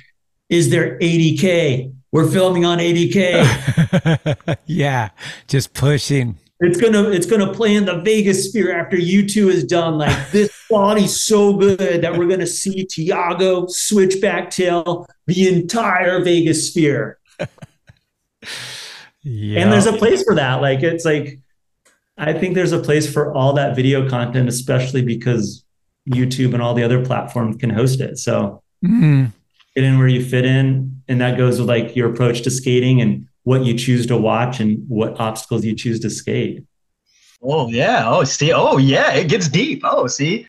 is 0.49 0.69
there 0.69 0.97
80k? 0.99 1.93
We're 2.11 2.29
filming 2.29 2.65
on 2.65 2.77
80k. 2.79 4.57
yeah, 4.65 5.09
just 5.47 5.73
pushing. 5.73 6.37
It's 6.59 6.81
gonna 6.81 7.09
it's 7.09 7.27
gonna 7.27 7.53
play 7.53 7.75
in 7.75 7.85
the 7.85 8.01
Vegas 8.01 8.49
sphere 8.49 8.75
after 8.75 8.97
U2 8.97 9.49
is 9.49 9.63
done. 9.63 9.97
Like 9.97 10.31
this 10.31 10.51
quality's 10.67 11.19
so 11.19 11.55
good 11.55 12.01
that 12.01 12.17
we're 12.17 12.27
gonna 12.27 12.47
see 12.47 12.85
Tiago 12.85 13.67
switchback 13.67 14.49
tail 14.49 15.05
the 15.27 15.47
entire 15.47 16.23
Vegas 16.23 16.69
sphere. 16.69 17.19
Yeah. 19.21 19.61
And 19.61 19.71
there's 19.71 19.85
a 19.85 19.93
place 19.93 20.23
for 20.23 20.35
that. 20.35 20.61
Like 20.61 20.81
it's 20.81 21.05
like 21.05 21.39
I 22.17 22.33
think 22.33 22.55
there's 22.55 22.71
a 22.71 22.79
place 22.79 23.11
for 23.11 23.33
all 23.35 23.53
that 23.53 23.75
video 23.75 24.09
content, 24.09 24.49
especially 24.49 25.03
because 25.03 25.63
YouTube 26.09 26.53
and 26.53 26.63
all 26.63 26.73
the 26.73 26.83
other 26.83 27.05
platforms 27.05 27.57
can 27.57 27.69
host 27.69 28.01
it. 28.01 28.17
So 28.17 28.63
mm. 28.83 29.31
Get 29.77 29.83
in 29.83 29.99
where 29.99 30.07
you 30.07 30.25
fit 30.25 30.43
in. 30.43 31.03
And 31.07 31.21
that 31.21 31.37
goes 31.37 31.59
with 31.59 31.69
like 31.69 31.95
your 31.95 32.11
approach 32.11 32.41
to 32.41 32.51
skating 32.51 32.99
and 32.99 33.27
what 33.43 33.63
you 33.63 33.77
choose 33.77 34.07
to 34.07 34.17
watch 34.17 34.59
and 34.59 34.83
what 34.89 35.19
obstacles 35.19 35.63
you 35.63 35.75
choose 35.75 35.99
to 35.99 36.09
skate. 36.09 36.65
Oh 37.43 37.69
yeah. 37.69 38.09
Oh 38.09 38.23
see. 38.23 38.51
Oh 38.51 38.77
yeah. 38.77 39.13
It 39.13 39.29
gets 39.29 39.47
deep. 39.47 39.81
Oh 39.83 40.07
see. 40.07 40.47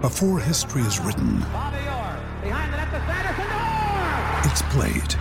Before 0.00 0.38
history 0.38 0.82
is 0.82 1.00
written, 1.00 1.38
it's 4.44 4.62
played. 4.70 5.14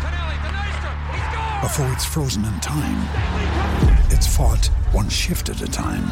Before 1.64 1.90
it's 1.94 2.06
frozen 2.06 2.44
in 2.46 2.60
time, 2.60 3.00
it's 4.12 4.28
fought 4.28 4.68
one 4.92 5.08
shift 5.10 5.50
at 5.50 5.62
a 5.62 5.68
time. 5.68 6.12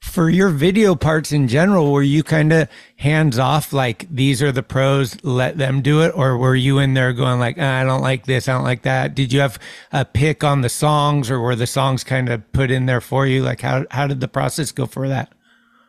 For 0.00 0.30
your 0.30 0.48
video 0.48 0.94
parts 0.94 1.32
in 1.32 1.48
general, 1.48 1.92
were 1.92 2.02
you 2.02 2.22
kind 2.22 2.52
of 2.52 2.68
hands 2.96 3.38
off, 3.38 3.72
like 3.72 4.06
these 4.10 4.42
are 4.42 4.52
the 4.52 4.62
pros, 4.62 5.22
let 5.24 5.58
them 5.58 5.82
do 5.82 6.02
it, 6.02 6.12
or 6.14 6.36
were 6.38 6.54
you 6.54 6.78
in 6.78 6.94
there 6.94 7.12
going 7.12 7.38
like, 7.38 7.56
ah, 7.58 7.80
I 7.80 7.84
don't 7.84 8.00
like 8.00 8.26
this, 8.26 8.48
I 8.48 8.52
don't 8.52 8.64
like 8.64 8.82
that? 8.82 9.14
Did 9.14 9.32
you 9.32 9.40
have 9.40 9.58
a 9.92 10.04
pick 10.04 10.42
on 10.42 10.62
the 10.62 10.68
songs, 10.68 11.30
or 11.30 11.40
were 11.40 11.56
the 11.56 11.66
songs 11.66 12.04
kind 12.04 12.28
of 12.28 12.50
put 12.52 12.70
in 12.70 12.86
there 12.86 13.00
for 13.00 13.26
you? 13.26 13.42
Like, 13.42 13.60
how 13.60 13.86
how 13.90 14.06
did 14.06 14.20
the 14.20 14.28
process 14.28 14.72
go 14.72 14.86
for 14.86 15.08
that? 15.08 15.32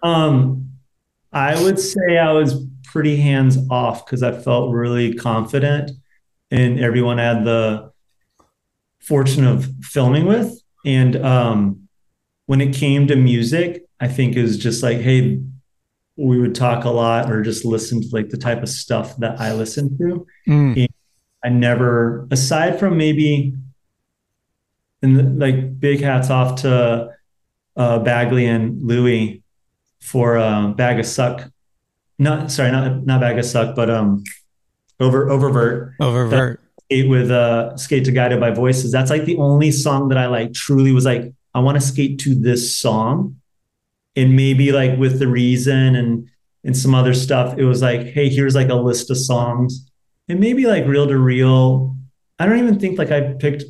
Um, 0.04 0.70
I 1.32 1.62
would 1.62 1.80
say 1.80 2.18
I 2.18 2.32
was 2.32 2.66
pretty 2.84 3.18
hands 3.18 3.58
off 3.70 4.06
because 4.06 4.24
I 4.24 4.32
felt 4.32 4.74
really 4.74 5.14
confident 5.14 5.92
and 6.52 6.80
everyone 6.80 7.20
I 7.20 7.24
had 7.24 7.46
the 7.46 7.92
fortune 9.00 9.46
of 9.46 9.70
filming 9.82 10.26
with. 10.26 10.60
And 10.86 11.16
um, 11.18 11.88
when 12.48 12.62
it 12.62 12.74
came 12.74 13.08
to 13.08 13.16
music, 13.16 13.86
I 14.00 14.08
think 14.08 14.36
it 14.36 14.42
was 14.42 14.58
just 14.58 14.84
like, 14.84 15.00
hey, 15.00 15.42
we 16.16 16.40
would 16.40 16.56
talk 16.56 16.84
a 16.84 16.90
lot 16.90 17.32
or 17.32 17.42
just 17.42 17.66
listen 17.66 18.02
to 18.02 18.08
like 18.12 18.30
the 18.30 18.38
type 18.38 18.62
of 18.62 18.70
stuff 18.70 19.16
that 19.18 19.40
I 19.40 19.54
listen 19.54 19.98
to. 19.98 20.28
Mm. 20.48 20.88
I 21.44 21.50
never, 21.50 22.28
aside 22.32 22.80
from 22.80 22.98
maybe, 22.98 23.54
and 25.02 25.40
like 25.40 25.80
big 25.80 26.02
hats 26.02 26.30
off 26.30 26.62
to 26.62 27.10
uh, 27.78 28.00
Bagley 28.00 28.46
and 28.46 28.84
Louie 28.86 29.44
for 30.02 30.38
uh, 30.38 30.68
Bag 30.70 31.00
of 31.00 31.06
Suck. 31.06 31.50
Not 32.18 32.52
sorry, 32.52 32.72
not 32.72 33.06
not 33.06 33.22
Bag 33.22 33.38
of 33.40 33.46
Suck, 33.46 33.76
but 33.76 33.90
um, 33.90 34.24
over 35.00 35.28
Oververt. 35.28 35.94
Oververt. 36.02 36.58
Skate 36.86 37.10
with 37.10 37.32
uh, 37.32 37.78
Skate 37.78 38.04
to 38.06 38.12
Guided 38.12 38.42
by 38.42 38.52
Voices. 38.52 38.92
That's 38.92 39.10
like 39.10 39.24
the 39.24 39.38
only 39.38 39.72
song 39.72 40.10
that 40.10 40.18
I 40.18 40.26
like. 40.26 40.54
Truly 40.54 40.92
was 40.92 41.06
like, 41.06 41.34
I 41.54 41.60
want 41.60 41.80
to 41.80 41.82
skate 41.82 42.20
to 42.20 42.36
this 42.36 42.76
song, 42.76 43.39
and 44.16 44.36
maybe 44.36 44.72
like 44.72 44.98
with 44.98 45.20
the 45.20 45.28
reason 45.28 45.96
and 45.96 46.28
and 46.66 46.76
some 46.76 46.94
other 46.94 47.14
stuff, 47.14 47.58
it 47.58 47.64
was 47.64 47.82
like, 47.82 48.08
hey, 48.08 48.28
here's 48.30 48.54
like 48.56 48.70
a 48.70 48.76
list 48.76 49.10
of 49.10 49.18
songs, 49.18 49.90
and 50.28 50.40
maybe 50.40 50.66
like 50.66 50.86
reel 50.86 51.08
to 51.08 51.18
reel. 51.18 51.96
I 52.38 52.46
don't 52.46 52.60
even 52.60 52.80
think 52.80 52.98
like 52.98 53.12
I 53.12 53.34
picked. 53.40 53.64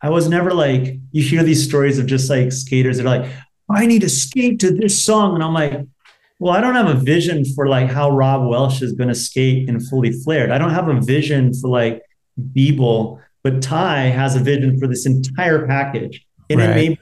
I 0.00 0.10
was 0.10 0.28
never 0.28 0.52
like 0.52 0.96
you 1.12 1.22
hear 1.22 1.44
these 1.44 1.64
stories 1.64 1.98
of 1.98 2.06
just 2.06 2.28
like 2.28 2.50
skaters 2.50 2.96
that 2.96 3.06
are 3.06 3.18
like, 3.18 3.30
I 3.70 3.86
need 3.86 4.00
to 4.02 4.08
skate 4.08 4.58
to 4.60 4.72
this 4.72 5.02
song, 5.04 5.34
and 5.34 5.42
I'm 5.44 5.54
like, 5.54 5.80
well, 6.40 6.52
I 6.52 6.60
don't 6.60 6.74
have 6.74 6.88
a 6.88 6.94
vision 6.98 7.44
for 7.54 7.68
like 7.68 7.88
how 7.88 8.10
Rob 8.10 8.48
Welsh 8.48 8.82
is 8.82 8.92
going 8.92 9.08
to 9.08 9.14
skate 9.14 9.68
in 9.68 9.78
fully 9.78 10.10
flared. 10.10 10.50
I 10.50 10.58
don't 10.58 10.70
have 10.70 10.88
a 10.88 11.00
vision 11.00 11.54
for 11.54 11.68
like 11.68 12.02
Beeble, 12.52 13.20
but 13.44 13.62
Ty 13.62 14.06
has 14.06 14.34
a 14.34 14.40
vision 14.40 14.78
for 14.80 14.88
this 14.88 15.06
entire 15.06 15.66
package, 15.68 16.26
and 16.50 16.58
Right. 16.58 16.70
it 16.70 16.74
may. 16.74 16.98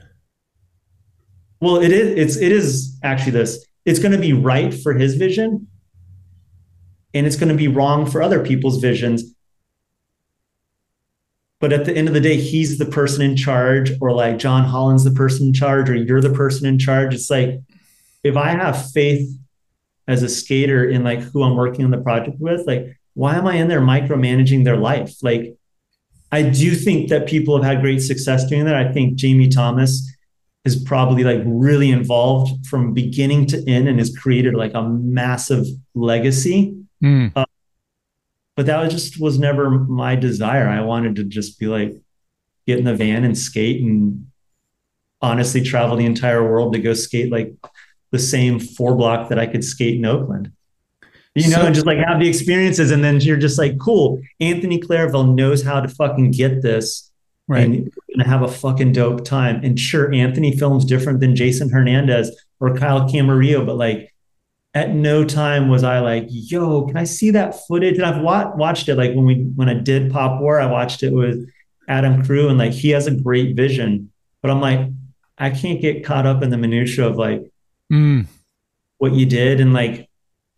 Well, 1.61 1.77
it 1.77 1.91
is. 1.91 2.17
It's 2.17 2.37
it 2.37 2.51
is 2.51 2.97
actually 3.03 3.33
this. 3.33 3.65
It's 3.85 3.99
going 3.99 4.11
to 4.11 4.17
be 4.17 4.33
right 4.33 4.73
for 4.73 4.93
his 4.93 5.15
vision, 5.15 5.67
and 7.13 7.27
it's 7.27 7.35
going 7.35 7.49
to 7.49 7.55
be 7.55 7.67
wrong 7.67 8.05
for 8.09 8.21
other 8.21 8.43
people's 8.43 8.81
visions. 8.81 9.35
But 11.59 11.71
at 11.71 11.85
the 11.85 11.95
end 11.95 12.07
of 12.07 12.15
the 12.15 12.19
day, 12.19 12.37
he's 12.37 12.79
the 12.79 12.85
person 12.85 13.21
in 13.21 13.35
charge, 13.35 13.91
or 14.01 14.11
like 14.11 14.39
John 14.39 14.63
Holland's 14.63 15.03
the 15.03 15.11
person 15.11 15.47
in 15.47 15.53
charge, 15.53 15.89
or 15.89 15.95
you're 15.95 16.21
the 16.21 16.33
person 16.33 16.65
in 16.65 16.79
charge. 16.79 17.13
It's 17.13 17.29
like 17.29 17.61
if 18.23 18.35
I 18.35 18.49
have 18.49 18.91
faith 18.91 19.29
as 20.07 20.23
a 20.23 20.29
skater 20.29 20.83
in 20.89 21.03
like 21.03 21.19
who 21.19 21.43
I'm 21.43 21.55
working 21.55 21.85
on 21.85 21.91
the 21.91 21.99
project 21.99 22.37
with, 22.39 22.65
like 22.65 22.97
why 23.13 23.35
am 23.35 23.45
I 23.45 23.55
in 23.55 23.67
there 23.67 23.81
micromanaging 23.81 24.63
their 24.63 24.77
life? 24.77 25.13
Like 25.21 25.55
I 26.31 26.41
do 26.41 26.73
think 26.73 27.09
that 27.09 27.27
people 27.27 27.55
have 27.55 27.65
had 27.71 27.81
great 27.81 27.99
success 27.99 28.45
doing 28.45 28.65
that. 28.65 28.75
I 28.75 28.91
think 28.91 29.15
Jamie 29.15 29.49
Thomas 29.49 30.10
is 30.63 30.75
probably 30.83 31.23
like 31.23 31.41
really 31.45 31.89
involved 31.89 32.65
from 32.67 32.93
beginning 32.93 33.47
to 33.47 33.63
end 33.67 33.87
and 33.87 33.99
has 33.99 34.15
created 34.15 34.53
like 34.53 34.73
a 34.73 34.83
massive 34.83 35.65
legacy. 35.95 36.77
Mm. 37.03 37.31
Uh, 37.35 37.45
but 38.55 38.67
that 38.67 38.83
was 38.83 38.93
just 38.93 39.19
was 39.19 39.39
never 39.39 39.69
my 39.71 40.15
desire. 40.15 40.67
I 40.67 40.81
wanted 40.81 41.15
to 41.15 41.23
just 41.23 41.59
be 41.59 41.67
like 41.67 41.93
get 42.67 42.77
in 42.77 42.85
the 42.85 42.95
van 42.95 43.23
and 43.23 43.37
skate 43.37 43.81
and 43.81 44.27
honestly 45.21 45.61
travel 45.61 45.95
the 45.97 46.05
entire 46.05 46.43
world 46.43 46.73
to 46.73 46.79
go 46.79 46.93
skate 46.93 47.31
like 47.31 47.53
the 48.11 48.19
same 48.19 48.59
four 48.59 48.95
block 48.95 49.29
that 49.29 49.39
I 49.39 49.47
could 49.47 49.63
skate 49.63 49.95
in 49.95 50.05
Oakland. 50.05 50.51
You 51.33 51.49
know, 51.49 51.57
So- 51.57 51.65
and 51.65 51.73
just 51.73 51.87
like 51.87 51.97
have 51.99 52.19
the 52.19 52.27
experiences, 52.27 52.91
and 52.91 53.03
then 53.03 53.21
you're 53.21 53.37
just 53.37 53.57
like, 53.57 53.79
cool. 53.79 54.21
Anthony 54.39 54.79
Claravall 54.79 55.33
knows 55.33 55.63
how 55.63 55.79
to 55.79 55.87
fucking 55.87 56.31
get 56.31 56.61
this, 56.61 57.10
Right. 57.51 57.63
and 57.65 57.75
you're 57.75 57.91
gonna 58.17 58.29
have 58.29 58.41
a 58.43 58.47
fucking 58.47 58.93
dope 58.93 59.25
time. 59.25 59.61
And 59.63 59.79
sure, 59.79 60.13
Anthony 60.13 60.57
films 60.57 60.85
different 60.85 61.19
than 61.19 61.35
Jason 61.35 61.69
Hernandez 61.69 62.31
or 62.59 62.75
Kyle 62.75 63.07
Camarillo, 63.09 63.65
but 63.65 63.75
like 63.77 64.13
at 64.73 64.91
no 64.95 65.25
time 65.25 65.67
was 65.67 65.83
I 65.83 65.99
like, 65.99 66.25
yo, 66.29 66.83
can 66.87 66.95
I 66.97 67.03
see 67.03 67.31
that 67.31 67.55
footage? 67.67 67.97
And 67.97 68.05
I've 68.05 68.21
wa- 68.21 68.53
watched 68.55 68.87
it 68.87 68.95
like 68.95 69.13
when 69.13 69.25
we 69.25 69.35
when 69.55 69.67
I 69.69 69.73
did 69.73 70.11
Pop 70.11 70.39
War, 70.41 70.59
I 70.61 70.65
watched 70.65 71.03
it 71.03 71.11
with 71.13 71.49
Adam 71.89 72.23
Crew, 72.23 72.47
and 72.47 72.57
like 72.57 72.71
he 72.71 72.89
has 72.91 73.05
a 73.07 73.11
great 73.15 73.55
vision, 73.55 74.11
but 74.41 74.49
I'm 74.49 74.61
like, 74.61 74.87
I 75.37 75.49
can't 75.49 75.81
get 75.81 76.05
caught 76.05 76.25
up 76.25 76.41
in 76.43 76.49
the 76.51 76.57
minutia 76.57 77.05
of 77.07 77.17
like 77.17 77.43
Mm. 77.91 78.27
what 78.99 79.11
you 79.11 79.25
did 79.25 79.59
and 79.59 79.73
like 79.73 80.07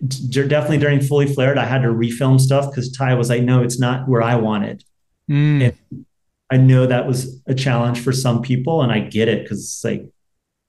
d- 0.05 0.47
definitely 0.47 0.77
during 0.77 0.99
fully 1.01 1.25
flared 1.25 1.57
i 1.57 1.65
had 1.65 1.81
to 1.81 1.87
refilm 1.87 2.39
stuff 2.39 2.69
because 2.69 2.91
ty 2.91 3.15
was 3.15 3.27
like 3.29 3.41
no 3.41 3.63
it's 3.63 3.79
not 3.79 4.07
where 4.07 4.21
i 4.21 4.35
wanted 4.35 4.83
Mm. 5.31 5.73
and 5.91 6.05
i 6.53 6.57
know 6.57 6.85
that 6.85 7.05
was 7.07 7.41
a 7.47 7.53
challenge 7.65 7.99
for 8.05 8.11
some 8.11 8.41
people 8.41 8.81
and 8.83 8.91
i 8.91 8.99
get 8.99 9.27
it 9.27 9.39
because 9.43 9.59
it's 9.59 9.83
like 9.83 10.03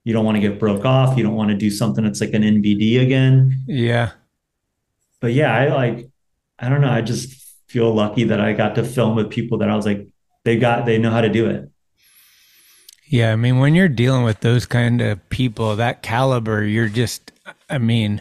you 0.03 0.13
don't 0.13 0.25
want 0.25 0.35
to 0.35 0.41
get 0.47 0.59
broke 0.59 0.85
off 0.85 1.17
you 1.17 1.23
don't 1.23 1.35
want 1.41 1.49
to 1.49 1.55
do 1.65 1.69
something 1.71 2.03
that's 2.03 2.21
like 2.21 2.33
an 2.33 2.43
nbd 2.43 3.01
again 3.01 3.35
Yeah. 3.67 4.11
but 5.21 5.33
yeah 5.33 5.51
i 5.55 5.67
like 5.73 6.07
i 6.59 6.69
don't 6.69 6.81
know 6.81 6.91
i 6.91 7.01
just 7.01 7.27
feel 7.67 7.93
lucky 7.93 8.23
that 8.25 8.39
i 8.39 8.53
got 8.53 8.75
to 8.75 8.83
film 8.83 9.15
with 9.15 9.29
people 9.29 9.57
that 9.59 9.69
i 9.69 9.75
was 9.75 9.85
like 9.85 10.07
they 10.43 10.57
got 10.57 10.85
they 10.85 10.97
know 10.97 11.11
how 11.11 11.21
to 11.21 11.29
do 11.29 11.49
it 11.49 11.69
Yeah, 13.07 13.31
I 13.31 13.35
mean, 13.35 13.59
when 13.59 13.75
you're 13.75 13.87
dealing 14.03 14.23
with 14.23 14.39
those 14.41 14.65
kind 14.65 14.99
of 15.01 15.19
people, 15.29 15.75
that 15.75 16.01
caliber, 16.01 16.63
you're 16.65 16.89
just, 16.89 17.31
I 17.69 17.77
mean, 17.77 18.19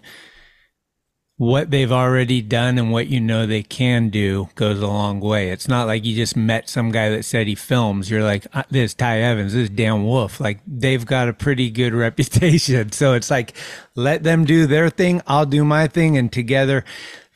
what 1.36 1.70
they've 1.70 1.90
already 1.90 2.40
done 2.40 2.78
and 2.78 2.92
what 2.92 3.08
you 3.08 3.20
know 3.20 3.44
they 3.44 3.62
can 3.62 4.08
do 4.08 4.48
goes 4.54 4.80
a 4.80 4.86
long 4.86 5.18
way. 5.18 5.50
It's 5.50 5.66
not 5.66 5.88
like 5.88 6.04
you 6.04 6.14
just 6.14 6.36
met 6.36 6.68
some 6.68 6.92
guy 6.92 7.08
that 7.08 7.24
said 7.24 7.48
he 7.48 7.56
films. 7.56 8.08
You're 8.08 8.22
like, 8.22 8.46
"Uh, 8.52 8.62
this 8.70 8.90
is 8.90 8.94
Ty 8.94 9.20
Evans, 9.20 9.52
this 9.52 9.64
is 9.64 9.70
Dan 9.70 10.04
Wolfe. 10.04 10.38
Like, 10.38 10.60
they've 10.66 11.04
got 11.04 11.28
a 11.28 11.32
pretty 11.32 11.70
good 11.70 11.92
reputation. 12.06 12.92
So 12.92 13.14
it's 13.14 13.30
like, 13.30 13.56
let 13.96 14.22
them 14.22 14.44
do 14.44 14.66
their 14.66 14.90
thing, 14.90 15.22
I'll 15.26 15.46
do 15.46 15.64
my 15.64 15.88
thing, 15.88 16.16
and 16.16 16.32
together. 16.32 16.84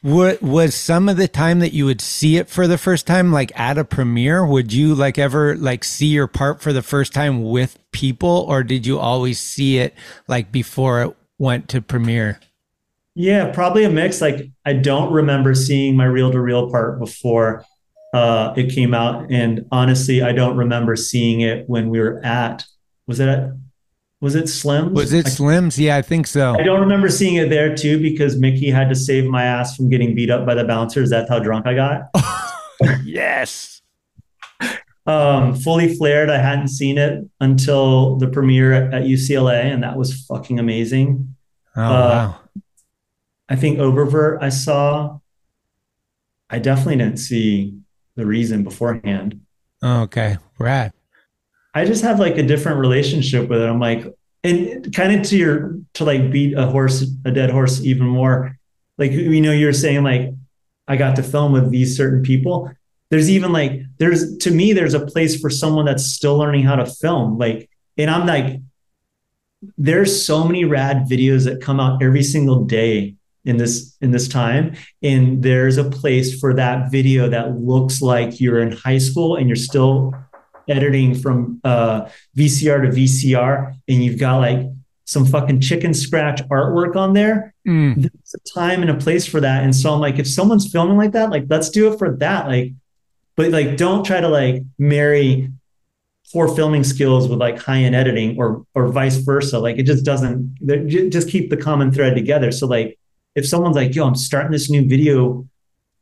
What 0.00 0.40
was 0.40 0.76
some 0.76 1.08
of 1.08 1.16
the 1.16 1.26
time 1.26 1.58
that 1.58 1.72
you 1.72 1.84
would 1.86 2.00
see 2.00 2.36
it 2.36 2.48
for 2.48 2.68
the 2.68 2.78
first 2.78 3.04
time, 3.04 3.32
like 3.32 3.50
at 3.58 3.78
a 3.78 3.84
premiere? 3.84 4.46
Would 4.46 4.72
you 4.72 4.94
like 4.94 5.18
ever 5.18 5.56
like 5.56 5.82
see 5.82 6.06
your 6.06 6.28
part 6.28 6.62
for 6.62 6.72
the 6.72 6.82
first 6.82 7.12
time 7.12 7.42
with 7.42 7.76
people, 7.90 8.46
or 8.48 8.62
did 8.62 8.86
you 8.86 9.00
always 9.00 9.40
see 9.40 9.78
it 9.78 9.94
like 10.28 10.52
before 10.52 11.02
it 11.02 11.16
went 11.36 11.68
to 11.70 11.82
premiere? 11.82 12.38
Yeah, 13.20 13.50
probably 13.50 13.82
a 13.82 13.90
mix. 13.90 14.20
Like 14.20 14.48
I 14.64 14.74
don't 14.74 15.12
remember 15.12 15.52
seeing 15.52 15.96
my 15.96 16.04
Real 16.04 16.30
to 16.30 16.40
Reel 16.40 16.70
part 16.70 17.00
before 17.00 17.64
uh, 18.14 18.54
it 18.56 18.72
came 18.72 18.94
out, 18.94 19.26
and 19.32 19.66
honestly, 19.72 20.22
I 20.22 20.30
don't 20.30 20.56
remember 20.56 20.94
seeing 20.94 21.40
it 21.40 21.68
when 21.68 21.90
we 21.90 21.98
were 21.98 22.24
at. 22.24 22.64
Was 23.08 23.18
it 23.18 23.28
at? 23.28 23.50
Was 24.20 24.36
it 24.36 24.48
Slim's? 24.48 24.92
Was 24.92 25.12
it 25.12 25.26
I, 25.26 25.30
Slim's? 25.30 25.80
Yeah, 25.80 25.96
I 25.96 26.02
think 26.02 26.28
so. 26.28 26.54
I 26.54 26.62
don't 26.62 26.80
remember 26.80 27.08
seeing 27.08 27.34
it 27.34 27.50
there 27.50 27.74
too 27.74 28.00
because 28.00 28.38
Mickey 28.38 28.70
had 28.70 28.88
to 28.88 28.94
save 28.94 29.24
my 29.26 29.42
ass 29.44 29.74
from 29.76 29.88
getting 29.90 30.14
beat 30.14 30.30
up 30.30 30.46
by 30.46 30.54
the 30.54 30.64
bouncers. 30.64 31.10
That's 31.10 31.28
how 31.28 31.40
drunk 31.40 31.66
I 31.66 31.74
got. 31.74 32.02
yes. 33.04 33.82
Um, 35.06 35.54
fully 35.56 35.92
flared. 35.96 36.30
I 36.30 36.38
hadn't 36.38 36.68
seen 36.68 36.98
it 36.98 37.24
until 37.40 38.16
the 38.18 38.28
premiere 38.28 38.72
at, 38.74 38.94
at 38.94 39.02
UCLA, 39.04 39.64
and 39.64 39.82
that 39.82 39.96
was 39.96 40.24
fucking 40.26 40.58
amazing. 40.60 41.34
Oh 41.76 41.82
Uh, 41.82 41.88
wow. 41.88 42.40
I 43.48 43.56
think 43.56 43.78
Oververt 43.78 44.42
I 44.42 44.50
saw. 44.50 45.18
I 46.50 46.58
definitely 46.58 46.96
didn't 46.96 47.18
see 47.18 47.78
the 48.16 48.26
reason 48.26 48.64
beforehand. 48.64 49.40
Oh, 49.82 50.02
okay. 50.02 50.38
right. 50.58 50.92
I 51.74 51.84
just 51.84 52.02
have 52.02 52.18
like 52.18 52.36
a 52.36 52.42
different 52.42 52.78
relationship 52.78 53.48
with 53.48 53.60
it. 53.60 53.68
I'm 53.68 53.80
like, 53.80 54.04
and 54.44 54.94
kind 54.94 55.18
of 55.20 55.26
to 55.28 55.36
your 55.36 55.78
to 55.94 56.04
like 56.04 56.30
beat 56.30 56.56
a 56.56 56.66
horse, 56.66 57.06
a 57.24 57.30
dead 57.30 57.50
horse 57.50 57.80
even 57.82 58.06
more. 58.06 58.56
Like 58.96 59.12
you 59.12 59.40
know, 59.40 59.52
you're 59.52 59.72
saying 59.72 60.02
like 60.02 60.32
I 60.88 60.96
got 60.96 61.16
to 61.16 61.22
film 61.22 61.52
with 61.52 61.70
these 61.70 61.96
certain 61.96 62.22
people. 62.22 62.72
There's 63.10 63.30
even 63.30 63.52
like 63.52 63.82
there's 63.98 64.36
to 64.38 64.50
me, 64.50 64.72
there's 64.72 64.94
a 64.94 65.06
place 65.06 65.40
for 65.40 65.50
someone 65.50 65.84
that's 65.84 66.04
still 66.04 66.36
learning 66.36 66.64
how 66.64 66.76
to 66.76 66.86
film. 66.86 67.38
Like, 67.38 67.70
and 67.96 68.10
I'm 68.10 68.26
like, 68.26 68.60
there's 69.76 70.24
so 70.24 70.44
many 70.44 70.64
rad 70.64 71.04
videos 71.08 71.44
that 71.44 71.60
come 71.60 71.78
out 71.80 72.02
every 72.02 72.22
single 72.22 72.64
day 72.64 73.16
in 73.44 73.56
this 73.56 73.96
in 74.00 74.10
this 74.10 74.28
time. 74.28 74.74
And 75.02 75.42
there's 75.42 75.78
a 75.78 75.84
place 75.84 76.38
for 76.38 76.54
that 76.54 76.90
video 76.90 77.28
that 77.28 77.58
looks 77.58 78.02
like 78.02 78.40
you're 78.40 78.60
in 78.60 78.72
high 78.72 78.98
school 78.98 79.36
and 79.36 79.48
you're 79.48 79.56
still 79.56 80.14
editing 80.68 81.14
from 81.14 81.60
uh, 81.64 82.08
VCR 82.36 82.82
to 82.82 82.88
VCR 82.88 83.74
and 83.88 84.04
you've 84.04 84.18
got 84.18 84.38
like 84.38 84.66
some 85.04 85.24
fucking 85.24 85.60
chicken 85.60 85.94
scratch 85.94 86.42
artwork 86.48 86.94
on 86.94 87.14
there. 87.14 87.54
Mm. 87.66 87.94
there's 87.96 88.34
a 88.34 88.58
time 88.58 88.82
and 88.82 88.90
a 88.90 88.94
place 88.94 89.26
for 89.26 89.40
that. 89.40 89.64
And 89.64 89.74
so 89.74 89.94
I'm 89.94 90.00
like 90.00 90.18
if 90.18 90.28
someone's 90.28 90.70
filming 90.70 90.96
like 90.96 91.12
that 91.12 91.30
like 91.30 91.44
let's 91.48 91.70
do 91.70 91.92
it 91.92 91.98
for 91.98 92.16
that 92.16 92.48
like 92.48 92.72
but 93.36 93.50
like 93.50 93.76
don't 93.76 94.04
try 94.04 94.20
to 94.20 94.28
like 94.28 94.62
marry 94.78 95.50
poor 96.32 96.48
filming 96.48 96.84
skills 96.84 97.28
with 97.28 97.38
like 97.38 97.58
high-end 97.58 97.94
editing 97.94 98.36
or 98.38 98.64
or 98.74 98.88
vice 98.88 99.16
versa. 99.16 99.58
Like 99.58 99.78
it 99.78 99.84
just 99.84 100.04
doesn't 100.04 100.56
just 101.10 101.28
keep 101.28 101.50
the 101.50 101.56
common 101.56 101.90
thread 101.90 102.14
together. 102.14 102.52
So 102.52 102.66
like 102.66 102.98
if 103.38 103.46
someone's 103.46 103.76
like 103.76 103.94
yo 103.94 104.06
i'm 104.06 104.14
starting 104.28 104.52
this 104.52 104.68
new 104.74 104.84
video 104.94 105.46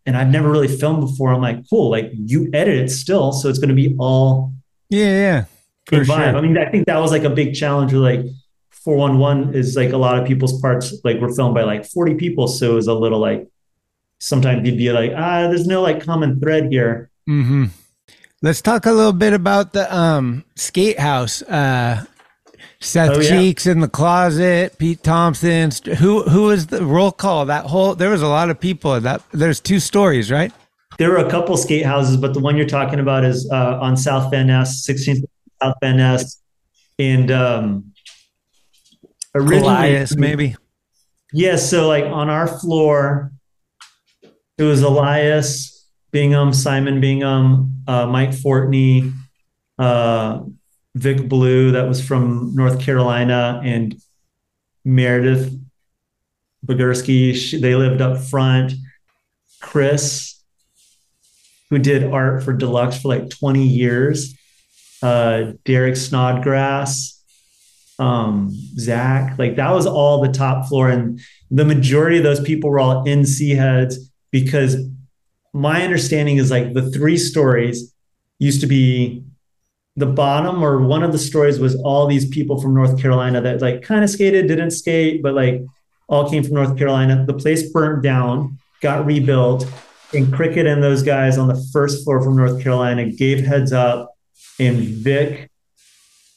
and 0.06 0.16
i've 0.16 0.28
never 0.36 0.48
really 0.50 0.68
filmed 0.80 1.00
before 1.06 1.28
i'm 1.32 1.40
like 1.48 1.58
cool 1.70 1.90
like 1.90 2.10
you 2.32 2.48
edit 2.52 2.76
it 2.84 2.88
still 2.90 3.32
so 3.32 3.48
it's 3.50 3.58
going 3.58 3.68
to 3.68 3.80
be 3.84 3.94
all 3.98 4.52
Yeah, 4.90 5.12
yeah. 5.24 5.44
For 5.88 5.96
vibe. 6.04 6.06
sure. 6.30 6.36
i 6.36 6.40
mean 6.40 6.56
i 6.58 6.68
think 6.70 6.86
that 6.86 6.98
was 6.98 7.10
like 7.16 7.24
a 7.24 7.30
big 7.30 7.54
challenge 7.54 7.92
with 7.92 8.02
like 8.02 8.22
411 8.84 9.54
is 9.54 9.76
like 9.76 9.92
a 9.92 9.96
lot 9.96 10.18
of 10.18 10.26
people's 10.26 10.60
parts 10.60 10.94
like 11.04 11.18
were 11.20 11.32
filmed 11.34 11.54
by 11.54 11.64
like 11.64 11.84
40 11.86 12.14
people 12.14 12.46
so 12.48 12.72
it 12.72 12.74
was 12.74 12.86
a 12.86 12.94
little 12.94 13.18
like 13.18 13.46
sometimes 14.20 14.66
you'd 14.66 14.78
be 14.78 14.90
like 14.92 15.12
ah 15.16 15.48
there's 15.48 15.66
no 15.66 15.82
like 15.82 16.04
common 16.04 16.40
thread 16.40 16.68
here 16.70 17.10
Mm-hmm. 17.28 17.64
Let's 18.42 18.62
talk 18.62 18.86
a 18.86 18.92
little 18.92 19.12
bit 19.12 19.32
about 19.32 19.72
the 19.72 19.82
um 19.90 20.44
skate 20.54 21.00
house. 21.00 21.42
Uh 21.42 22.04
Seth 22.86 23.10
Oh, 23.16 23.20
yeah. 23.20 23.28
Cheeks 23.28 23.66
in 23.66 23.80
the 23.80 23.88
closet, 23.88 24.78
Pete 24.78 25.02
Thompson. 25.02 25.70
Who 25.98 26.22
who 26.22 26.44
was 26.44 26.66
the 26.68 26.84
roll 26.84 27.12
call? 27.12 27.46
That 27.46 27.66
whole 27.66 27.94
there 27.94 28.10
was 28.10 28.22
a 28.22 28.28
lot 28.28 28.48
of 28.50 28.58
people. 28.58 28.98
That 29.00 29.22
there's 29.32 29.60
two 29.60 29.80
stories, 29.80 30.30
right? 30.30 30.52
There 30.98 31.10
were 31.10 31.18
a 31.18 31.30
couple 31.30 31.56
skate 31.56 31.84
houses, 31.84 32.16
but 32.16 32.32
the 32.32 32.40
one 32.40 32.56
you're 32.56 32.66
talking 32.66 33.00
about 33.00 33.24
is 33.24 33.48
uh, 33.52 33.78
on 33.80 33.96
South 33.96 34.30
Van 34.30 34.46
Ness, 34.46 34.86
16th 34.88 35.24
South 35.62 35.74
Van 35.82 35.96
Ness, 35.98 36.40
and 36.98 37.30
um, 37.30 37.92
originally, 39.34 39.66
Elias, 39.66 40.16
maybe. 40.16 40.56
yeah. 41.32 41.56
So 41.56 41.86
like 41.88 42.04
on 42.04 42.30
our 42.30 42.46
floor, 42.46 43.32
it 44.56 44.62
was 44.62 44.80
Elias 44.82 45.86
Bingham, 46.12 46.52
Simon 46.54 47.00
Bingham, 47.00 47.82
uh, 47.86 48.06
Mike 48.06 48.30
Fortney, 48.30 49.12
uh, 49.78 50.40
Vic 50.96 51.28
Blue, 51.28 51.72
that 51.72 51.86
was 51.86 52.04
from 52.04 52.54
North 52.54 52.80
Carolina, 52.80 53.60
and 53.62 53.94
Meredith 54.82 55.54
Bogursky. 56.64 57.34
She, 57.34 57.60
they 57.60 57.74
lived 57.74 58.00
up 58.00 58.18
front. 58.18 58.72
Chris, 59.60 60.42
who 61.68 61.78
did 61.78 62.04
art 62.04 62.42
for 62.42 62.54
Deluxe 62.54 63.02
for 63.02 63.08
like 63.08 63.28
20 63.28 63.62
years. 63.62 64.34
Uh, 65.02 65.52
Derek 65.66 65.96
Snodgrass, 65.96 67.22
um, 67.98 68.50
Zach, 68.78 69.38
like 69.38 69.56
that 69.56 69.72
was 69.72 69.86
all 69.86 70.22
the 70.22 70.32
top 70.32 70.66
floor. 70.66 70.88
And 70.88 71.20
the 71.50 71.66
majority 71.66 72.16
of 72.16 72.24
those 72.24 72.40
people 72.40 72.70
were 72.70 72.80
all 72.80 73.04
NC 73.04 73.54
heads 73.54 74.10
because 74.30 74.76
my 75.52 75.82
understanding 75.82 76.38
is 76.38 76.50
like 76.50 76.72
the 76.72 76.90
three 76.90 77.18
stories 77.18 77.92
used 78.38 78.62
to 78.62 78.66
be 78.66 79.25
the 79.96 80.06
bottom 80.06 80.62
or 80.62 80.82
one 80.82 81.02
of 81.02 81.12
the 81.12 81.18
stories 81.18 81.58
was 81.58 81.74
all 81.76 82.06
these 82.06 82.28
people 82.28 82.60
from 82.60 82.74
North 82.74 83.00
Carolina 83.00 83.40
that 83.40 83.62
like 83.62 83.82
kind 83.82 84.04
of 84.04 84.10
skated, 84.10 84.46
didn't 84.46 84.72
skate, 84.72 85.22
but 85.22 85.34
like 85.34 85.62
all 86.08 86.28
came 86.28 86.42
from 86.42 86.54
North 86.54 86.76
Carolina. 86.76 87.24
The 87.26 87.34
place 87.34 87.70
burnt 87.70 88.02
down, 88.02 88.58
got 88.82 89.06
rebuilt, 89.06 89.66
and 90.12 90.32
Cricket 90.32 90.66
and 90.66 90.82
those 90.82 91.02
guys 91.02 91.38
on 91.38 91.48
the 91.48 91.68
first 91.72 92.04
floor 92.04 92.22
from 92.22 92.36
North 92.36 92.62
Carolina 92.62 93.10
gave 93.10 93.44
heads 93.44 93.72
up. 93.72 94.12
And 94.58 94.78
Vic, 94.78 95.50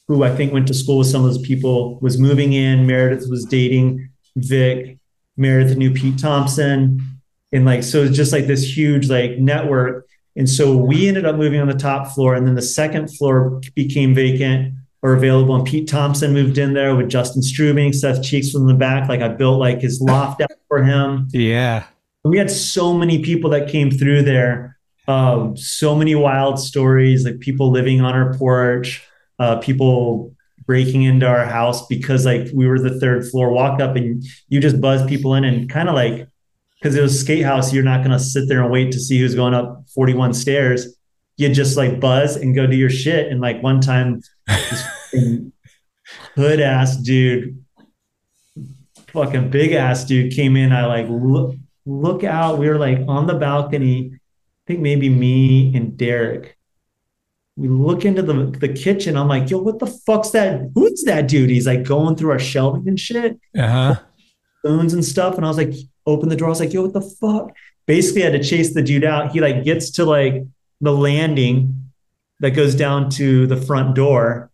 who 0.08 0.24
I 0.24 0.34
think 0.34 0.52
went 0.52 0.66
to 0.68 0.74
school 0.74 0.98
with 0.98 1.06
some 1.06 1.24
of 1.24 1.32
those 1.32 1.46
people, 1.46 1.98
was 2.00 2.18
moving 2.18 2.52
in. 2.52 2.86
Meredith 2.86 3.28
was 3.28 3.44
dating 3.44 4.10
Vic. 4.36 4.98
Meredith 5.36 5.76
knew 5.76 5.92
Pete 5.92 6.18
Thompson. 6.18 7.00
And 7.52 7.64
like, 7.64 7.82
so 7.82 8.04
it's 8.04 8.16
just 8.16 8.32
like 8.32 8.46
this 8.46 8.76
huge 8.76 9.08
like 9.08 9.38
network. 9.38 10.06
And 10.36 10.48
so 10.48 10.76
we 10.76 11.08
ended 11.08 11.26
up 11.26 11.36
moving 11.36 11.60
on 11.60 11.68
the 11.68 11.74
top 11.74 12.08
floor. 12.14 12.34
And 12.34 12.46
then 12.46 12.54
the 12.54 12.62
second 12.62 13.08
floor 13.08 13.60
became 13.74 14.14
vacant 14.14 14.74
or 15.02 15.14
available. 15.14 15.54
And 15.54 15.66
Pete 15.66 15.88
Thompson 15.88 16.32
moved 16.32 16.58
in 16.58 16.74
there 16.74 16.94
with 16.94 17.08
Justin 17.08 17.42
Strubing, 17.42 17.94
Seth 17.94 18.22
Cheeks 18.22 18.50
from 18.50 18.66
the 18.66 18.74
back. 18.74 19.08
Like 19.08 19.20
I 19.20 19.28
built 19.28 19.58
like 19.58 19.80
his 19.80 20.00
loft 20.00 20.40
out 20.40 20.50
for 20.68 20.82
him. 20.82 21.28
Yeah. 21.32 21.84
And 22.24 22.30
we 22.30 22.38
had 22.38 22.50
so 22.50 22.92
many 22.92 23.22
people 23.22 23.50
that 23.50 23.68
came 23.68 23.90
through 23.90 24.22
there. 24.22 24.78
Um, 25.08 25.56
so 25.56 25.96
many 25.96 26.14
wild 26.14 26.60
stories, 26.60 27.24
like 27.24 27.40
people 27.40 27.72
living 27.72 28.00
on 28.00 28.14
our 28.14 28.34
porch, 28.34 29.04
uh, 29.38 29.56
people 29.56 30.32
breaking 30.66 31.02
into 31.02 31.26
our 31.26 31.44
house 31.44 31.84
because 31.88 32.24
like 32.24 32.46
we 32.54 32.68
were 32.68 32.78
the 32.78 33.00
third 33.00 33.26
floor 33.28 33.50
walk 33.50 33.80
up 33.80 33.96
and 33.96 34.22
you 34.48 34.60
just 34.60 34.80
buzz 34.80 35.04
people 35.08 35.34
in 35.34 35.42
and 35.42 35.68
kind 35.68 35.88
of 35.88 35.96
like 35.96 36.28
because 36.80 36.94
it 36.94 37.02
was 37.02 37.18
skate 37.18 37.44
house, 37.44 37.72
you're 37.72 37.82
not 37.82 38.04
gonna 38.04 38.20
sit 38.20 38.48
there 38.48 38.62
and 38.62 38.70
wait 38.70 38.92
to 38.92 39.00
see 39.00 39.18
who's 39.18 39.34
going 39.34 39.52
up 39.52 39.79
41 39.94 40.34
stairs. 40.34 40.96
You 41.36 41.48
just 41.52 41.76
like 41.76 42.00
buzz 42.00 42.36
and 42.36 42.54
go 42.54 42.66
do 42.66 42.76
your 42.76 42.90
shit. 42.90 43.30
And 43.32 43.40
like 43.40 43.62
one 43.62 43.80
time 43.80 44.20
this 44.46 44.84
hood 46.34 46.60
ass 46.60 46.96
dude, 46.96 47.64
fucking 49.08 49.50
big 49.50 49.72
ass 49.72 50.04
dude 50.04 50.32
came 50.34 50.56
in. 50.56 50.72
I 50.72 50.86
like 50.86 51.06
look 51.08 51.54
look 51.86 52.24
out. 52.24 52.58
We 52.58 52.68
were 52.68 52.78
like 52.78 53.00
on 53.08 53.26
the 53.26 53.34
balcony. 53.34 54.12
I 54.14 54.18
think 54.66 54.80
maybe 54.80 55.08
me 55.08 55.74
and 55.74 55.96
Derek. 55.96 56.56
We 57.56 57.68
look 57.68 58.04
into 58.04 58.22
the 58.22 58.46
the 58.58 58.68
kitchen. 58.68 59.16
I'm 59.16 59.28
like, 59.28 59.50
yo, 59.50 59.58
what 59.58 59.78
the 59.78 59.86
fuck's 59.86 60.30
that? 60.30 60.70
Who's 60.74 61.02
that 61.04 61.28
dude? 61.28 61.50
He's 61.50 61.66
like 61.66 61.84
going 61.84 62.16
through 62.16 62.30
our 62.32 62.38
shelving 62.38 62.88
and 62.88 62.98
shit, 62.98 63.38
Uh 63.58 63.66
huh. 63.68 63.94
spoons 64.58 64.94
and 64.94 65.04
stuff. 65.04 65.36
And 65.36 65.44
I 65.44 65.48
was 65.48 65.56
like, 65.58 65.72
open 66.06 66.28
the 66.28 66.36
door. 66.36 66.48
I 66.48 66.50
was 66.50 66.60
like, 66.60 66.72
yo, 66.72 66.82
what 66.82 66.92
the 66.92 67.00
fuck? 67.02 67.52
Basically, 67.90 68.22
had 68.22 68.34
to 68.34 68.44
chase 68.44 68.72
the 68.72 68.82
dude 68.82 69.02
out. 69.02 69.32
He 69.32 69.40
like 69.40 69.64
gets 69.64 69.90
to 69.96 70.04
like 70.04 70.44
the 70.80 70.92
landing 70.92 71.90
that 72.38 72.52
goes 72.52 72.76
down 72.76 73.10
to 73.10 73.48
the 73.48 73.56
front 73.56 73.96
door. 73.96 74.52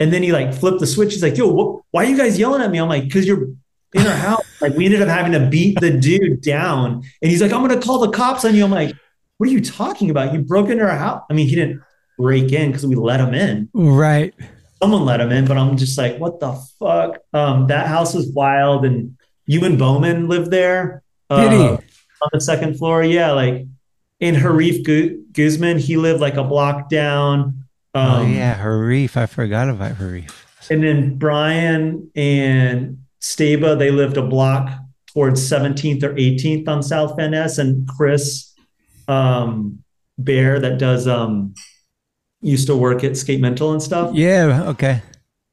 And 0.00 0.10
then 0.10 0.22
he 0.22 0.32
like 0.32 0.54
flipped 0.54 0.80
the 0.80 0.86
switch. 0.86 1.12
He's 1.12 1.22
like, 1.22 1.36
yo, 1.36 1.48
what, 1.48 1.82
why 1.90 2.06
are 2.06 2.08
you 2.08 2.16
guys 2.16 2.38
yelling 2.38 2.62
at 2.62 2.70
me? 2.70 2.78
I'm 2.78 2.88
like, 2.88 3.04
because 3.04 3.26
you're 3.26 3.48
in 3.92 4.06
our 4.06 4.16
house. 4.16 4.42
Like 4.62 4.72
we 4.72 4.86
ended 4.86 5.02
up 5.02 5.08
having 5.08 5.32
to 5.32 5.46
beat 5.46 5.78
the 5.78 5.90
dude 5.90 6.40
down. 6.40 7.04
And 7.22 7.30
he's 7.30 7.42
like, 7.42 7.52
I'm 7.52 7.60
gonna 7.60 7.80
call 7.80 7.98
the 7.98 8.10
cops 8.10 8.44
on 8.44 8.56
you. 8.56 8.64
I'm 8.64 8.72
like, 8.72 8.92
what 9.36 9.50
are 9.50 9.52
you 9.52 9.60
talking 9.60 10.08
about? 10.08 10.32
You 10.32 10.40
broke 10.40 10.70
into 10.70 10.82
our 10.82 10.96
house. 10.96 11.22
I 11.30 11.34
mean, 11.34 11.46
he 11.46 11.54
didn't 11.54 11.82
break 12.18 12.50
in 12.50 12.70
because 12.70 12.86
we 12.86 12.96
let 12.96 13.20
him 13.20 13.34
in. 13.34 13.68
Right. 13.74 14.34
Someone 14.82 15.04
let 15.04 15.20
him 15.20 15.30
in, 15.30 15.44
but 15.44 15.58
I'm 15.58 15.76
just 15.76 15.96
like, 15.98 16.18
what 16.18 16.40
the 16.40 16.54
fuck? 16.80 17.18
Um, 17.34 17.68
that 17.68 17.86
house 17.86 18.14
was 18.14 18.26
wild. 18.32 18.86
And 18.86 19.16
you 19.46 19.64
and 19.64 19.78
Bowman 19.78 20.26
lived 20.26 20.50
there. 20.50 21.04
Did 21.30 21.52
he? 21.52 21.87
On 22.22 22.28
the 22.32 22.40
second 22.40 22.76
floor? 22.76 23.02
Yeah, 23.02 23.32
like 23.32 23.66
in 24.20 24.34
Harif 24.34 24.84
Gu- 24.84 25.24
Guzman, 25.32 25.78
he 25.78 25.96
lived 25.96 26.20
like 26.20 26.34
a 26.34 26.44
block 26.44 26.88
down. 26.88 27.64
Um, 27.94 28.10
oh 28.10 28.26
yeah, 28.26 28.60
Harif. 28.60 29.16
I 29.16 29.26
forgot 29.26 29.68
about 29.68 29.92
Harif. 29.92 30.30
and 30.70 30.82
then 30.82 31.16
Brian 31.16 32.10
and 32.14 32.98
Satva, 33.20 33.78
they 33.78 33.90
lived 33.90 34.16
a 34.16 34.22
block 34.22 34.70
towards 35.12 35.40
17th 35.48 36.02
or 36.02 36.14
18th 36.14 36.68
on 36.68 36.82
South 36.82 37.16
Van 37.16 37.32
Ness. 37.32 37.58
And 37.58 37.88
Chris 37.88 38.54
um, 39.08 39.82
Bear, 40.18 40.60
that 40.60 40.78
does 40.78 41.06
um, 41.08 41.54
used 42.40 42.66
to 42.68 42.76
work 42.76 43.04
at 43.04 43.16
Skate 43.16 43.40
Mental 43.40 43.72
and 43.72 43.82
stuff. 43.82 44.14
Yeah. 44.14 44.64
Okay. 44.68 45.02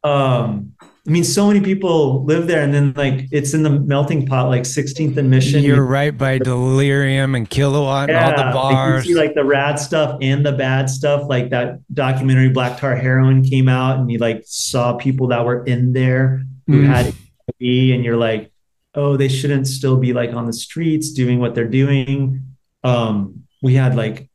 Um, 0.04 0.75
I 1.08 1.12
mean, 1.12 1.24
so 1.24 1.48
many 1.48 1.62
people 1.62 2.26
live 2.26 2.48
there, 2.48 2.64
and 2.64 2.74
then 2.74 2.92
like 2.96 3.28
it's 3.32 3.54
in 3.54 3.62
the 3.62 3.70
melting 3.70 4.26
pot, 4.26 4.48
like 4.50 4.64
16th 4.64 5.16
and 5.18 5.30
Mission. 5.30 5.64
You're 5.64 5.86
right 5.86 6.18
by 6.18 6.40
Delirium 6.40 7.36
and 7.36 7.48
Kilowatt 7.48 8.10
and 8.10 8.18
all 8.18 8.32
the 8.32 8.44
like, 8.44 8.54
bars. 8.54 9.06
you 9.06 9.14
see 9.14 9.20
like 9.20 9.36
the 9.36 9.44
rad 9.44 9.76
stuff 9.78 10.18
and 10.22 10.44
the 10.44 10.52
bad 10.54 10.90
stuff. 10.90 11.30
Like 11.30 11.52
that 11.52 11.78
documentary 11.94 12.50
Black 12.50 12.80
Tar 12.80 12.96
Heroin 12.96 13.44
came 13.44 13.70
out, 13.70 14.00
and 14.00 14.12
you 14.12 14.18
like 14.18 14.42
saw 14.46 14.94
people 14.94 15.28
that 15.28 15.46
were 15.46 15.64
in 15.66 15.94
there 15.94 16.44
who 16.66 16.82
Mm. 16.82 16.88
had 16.88 17.06
HIV, 17.06 17.94
and 17.94 18.04
you're 18.04 18.18
like, 18.18 18.52
oh, 18.96 19.16
they 19.16 19.28
shouldn't 19.28 19.68
still 19.68 19.98
be 19.98 20.12
like 20.14 20.34
on 20.34 20.48
the 20.48 20.54
streets 20.54 21.12
doing 21.12 21.38
what 21.40 21.54
they're 21.54 21.68
doing. 21.68 22.42
Um, 22.84 23.44
we 23.62 23.76
had 23.76 23.96
like 23.96 24.28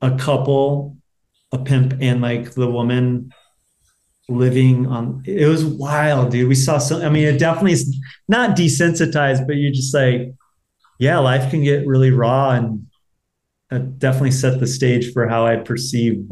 a 0.00 0.16
couple, 0.16 0.96
a 1.52 1.58
pimp 1.58 1.94
and 2.00 2.22
like 2.22 2.52
the 2.52 2.70
woman 2.70 3.32
living 4.30 4.86
on 4.86 5.22
it 5.26 5.46
was 5.46 5.64
wild 5.64 6.30
dude. 6.30 6.48
We 6.48 6.54
saw 6.54 6.78
some 6.78 7.02
i 7.02 7.08
mean 7.08 7.24
it 7.26 7.38
definitely 7.38 7.72
is 7.72 7.96
not 8.28 8.56
desensitized 8.56 9.46
but 9.46 9.56
you 9.56 9.70
just 9.72 9.92
like 9.94 10.32
yeah 10.98 11.18
life 11.18 11.50
can 11.50 11.62
get 11.64 11.86
really 11.86 12.10
raw 12.10 12.50
and 12.50 12.86
it 13.70 13.98
definitely 13.98 14.30
set 14.30 14.60
the 14.60 14.66
stage 14.66 15.12
for 15.12 15.26
how 15.28 15.46
i 15.46 15.56
perceive 15.56 16.24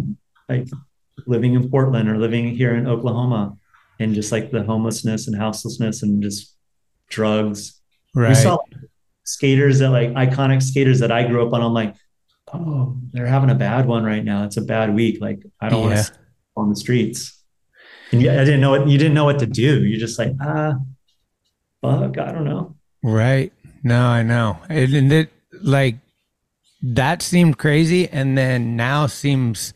like 0.48 0.66
living 1.26 1.54
in 1.54 1.68
portland 1.70 2.08
or 2.08 2.16
living 2.18 2.54
here 2.54 2.74
in 2.74 2.86
oklahoma 2.86 3.56
and 4.00 4.14
just 4.14 4.30
like 4.32 4.50
the 4.52 4.62
homelessness 4.62 5.26
and 5.26 5.36
houselessness 5.36 6.02
and 6.04 6.22
just 6.22 6.54
drugs. 7.08 7.80
We 8.14 8.22
Right. 8.22 8.34
saw 8.36 8.58
skaters 9.24 9.80
that 9.80 9.90
like 9.90 10.10
iconic 10.10 10.62
skaters 10.62 11.00
that 11.00 11.10
i 11.10 11.26
grew 11.26 11.44
up 11.46 11.52
on. 11.52 11.62
I'm 11.62 11.74
like 11.74 11.96
oh 12.54 12.96
they're 13.12 13.26
having 13.26 13.50
a 13.50 13.54
bad 13.56 13.86
one 13.86 14.04
right 14.04 14.24
now. 14.24 14.44
It's 14.44 14.56
a 14.56 14.62
bad 14.62 14.94
week. 14.94 15.20
Like 15.20 15.40
i 15.60 15.68
don't 15.68 15.80
Yeah. 15.88 15.94
want 15.96 16.06
to 16.06 16.12
on 16.56 16.68
the 16.70 16.76
streets 16.76 17.37
and 18.12 18.22
yeah, 18.22 18.40
I 18.40 18.44
didn't 18.44 18.60
know 18.60 18.70
what 18.70 18.88
you 18.88 18.98
didn't 18.98 19.14
know 19.14 19.24
what 19.24 19.38
to 19.40 19.46
do. 19.46 19.84
You're 19.84 20.00
just 20.00 20.18
like, 20.18 20.32
ah, 20.40 20.74
fuck, 21.82 22.18
I 22.18 22.32
don't 22.32 22.44
know. 22.44 22.76
Right. 23.02 23.52
No, 23.82 24.06
I 24.06 24.22
know. 24.22 24.58
And, 24.68 24.94
and 24.94 25.12
it 25.12 25.30
like 25.62 25.96
that 26.82 27.22
seemed 27.22 27.58
crazy, 27.58 28.08
and 28.08 28.36
then 28.36 28.76
now 28.76 29.06
seems 29.06 29.72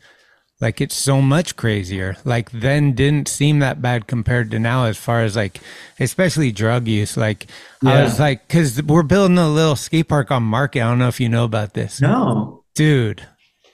like 0.59 0.79
it's 0.79 0.95
so 0.95 1.21
much 1.21 1.55
crazier. 1.55 2.15
Like 2.23 2.51
then 2.51 2.93
didn't 2.93 3.27
seem 3.27 3.59
that 3.59 3.81
bad 3.81 4.07
compared 4.07 4.49
to 4.51 4.59
now, 4.59 4.85
as 4.85 4.97
far 4.97 5.21
as 5.21 5.35
like, 5.35 5.59
especially 5.99 6.51
drug 6.51 6.87
use. 6.87 7.17
Like 7.17 7.47
I 7.85 8.03
was 8.03 8.19
like, 8.19 8.47
because 8.47 8.81
we're 8.81 9.03
building 9.03 9.37
a 9.37 9.49
little 9.49 9.75
skate 9.75 10.07
park 10.07 10.31
on 10.31 10.43
Market. 10.43 10.81
I 10.81 10.89
don't 10.89 10.99
know 10.99 11.09
if 11.09 11.19
you 11.19 11.29
know 11.29 11.43
about 11.43 11.73
this. 11.73 11.99
No, 12.01 12.63
dude, 12.75 13.27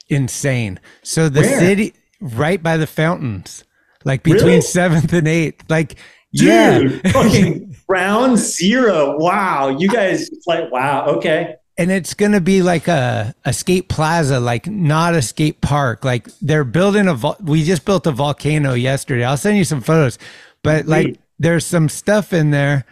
insane. 0.07 0.79
So 1.03 1.29
the 1.29 1.41
Where? 1.41 1.59
city 1.59 1.93
right 2.19 2.61
by 2.61 2.77
the 2.77 2.87
fountains, 2.87 3.63
like 4.05 4.23
between 4.23 4.45
Really? 4.45 4.61
seventh 4.61 5.11
and 5.13 5.27
eighth. 5.27 5.63
Like, 5.69 5.95
dude, 6.33 7.01
yeah. 7.03 7.11
fucking 7.11 7.75
round 7.87 8.37
zero. 8.37 9.17
Wow, 9.17 9.69
you 9.69 9.87
guys 9.89 10.29
like, 10.47 10.71
wow, 10.71 11.05
okay. 11.17 11.55
and 11.77 11.91
it's 11.91 12.13
going 12.13 12.31
to 12.33 12.41
be 12.41 12.61
like 12.61 12.87
a, 12.87 13.33
a 13.45 13.53
skate 13.53 13.89
plaza, 13.89 14.39
like 14.39 14.67
not 14.67 15.15
a 15.15 15.21
skate 15.21 15.61
park. 15.61 16.03
Like 16.05 16.27
they're 16.41 16.63
building 16.63 17.07
a, 17.07 17.13
vol- 17.13 17.37
we 17.43 17.63
just 17.63 17.85
built 17.85 18.05
a 18.07 18.11
volcano 18.11 18.73
yesterday. 18.73 19.23
I'll 19.23 19.37
send 19.37 19.57
you 19.57 19.63
some 19.63 19.81
photos, 19.81 20.17
but 20.63 20.85
like 20.85 21.05
Sweet. 21.05 21.19
there's 21.39 21.65
some 21.65 21.89
stuff 21.89 22.33
in 22.33 22.51
there. 22.51 22.85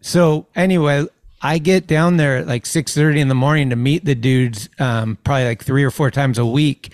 So 0.00 0.46
anyway, 0.54 1.06
I 1.40 1.58
get 1.58 1.86
down 1.86 2.16
there 2.16 2.36
at 2.38 2.46
like 2.46 2.64
6:30 2.64 3.18
in 3.20 3.28
the 3.28 3.34
morning 3.34 3.70
to 3.70 3.76
meet 3.76 4.04
the 4.04 4.14
dudes 4.14 4.68
um, 4.78 5.16
probably 5.24 5.44
like 5.44 5.62
3 5.64 5.82
or 5.84 5.90
4 5.90 6.10
times 6.10 6.38
a 6.38 6.44
week 6.46 6.92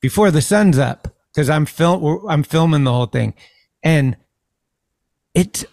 before 0.00 0.30
the 0.30 0.42
sun's 0.42 0.78
up 0.78 1.08
cuz 1.38 1.48
I'm 1.48 1.66
film 1.66 2.26
I'm 2.28 2.42
filming 2.42 2.82
the 2.82 2.92
whole 2.92 3.06
thing. 3.06 3.34
And 3.82 4.16
it 5.34 5.64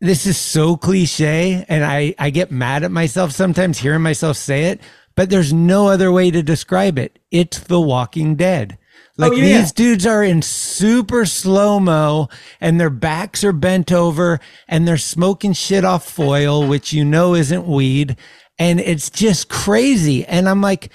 this 0.00 0.26
is 0.26 0.36
so 0.36 0.76
cliche 0.76 1.64
and 1.68 1.84
I 1.84 2.14
I 2.18 2.28
get 2.30 2.50
mad 2.50 2.84
at 2.84 2.90
myself 2.90 3.32
sometimes 3.32 3.78
hearing 3.78 4.02
myself 4.02 4.36
say 4.36 4.64
it, 4.64 4.80
but 5.14 5.30
there's 5.30 5.52
no 5.54 5.88
other 5.88 6.12
way 6.12 6.30
to 6.30 6.42
describe 6.42 6.98
it. 6.98 7.18
It's 7.30 7.58
The 7.58 7.80
Walking 7.80 8.36
Dead. 8.36 8.76
Oh, 9.18 9.22
like 9.22 9.32
Oh, 9.32 9.36
yeah. 9.36 9.58
these 9.60 9.72
dudes 9.72 10.04
are 10.06 10.22
in 10.22 10.42
super 10.42 11.24
slow 11.24 11.80
mo 11.80 12.28
and 12.60 12.78
their 12.78 12.90
backs 12.90 13.42
are 13.42 13.52
bent 13.52 13.90
over 13.90 14.38
and 14.68 14.86
they're 14.86 14.98
smoking 14.98 15.54
shit 15.54 15.84
off 15.86 16.06
foil, 16.10 16.68
which 16.68 16.92
you 16.92 17.04
know 17.04 17.34
isn't 17.34 17.66
weed. 17.66 18.16
And 18.58 18.80
it's 18.80 19.08
just 19.08 19.48
crazy. 19.48 20.26
And 20.26 20.48
I'm 20.48 20.60
like, 20.60 20.90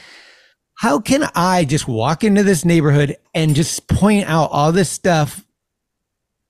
how 0.82 1.00
can 1.00 1.30
I 1.36 1.64
just 1.64 1.88
walk 1.88 2.24
into 2.24 2.42
this 2.42 2.66
neighborhood 2.66 3.16
and 3.36 3.54
just 3.54 3.88
point 3.88 4.28
out 4.28 4.50
all 4.52 4.72
this 4.72 4.90
stuff? 4.90 5.46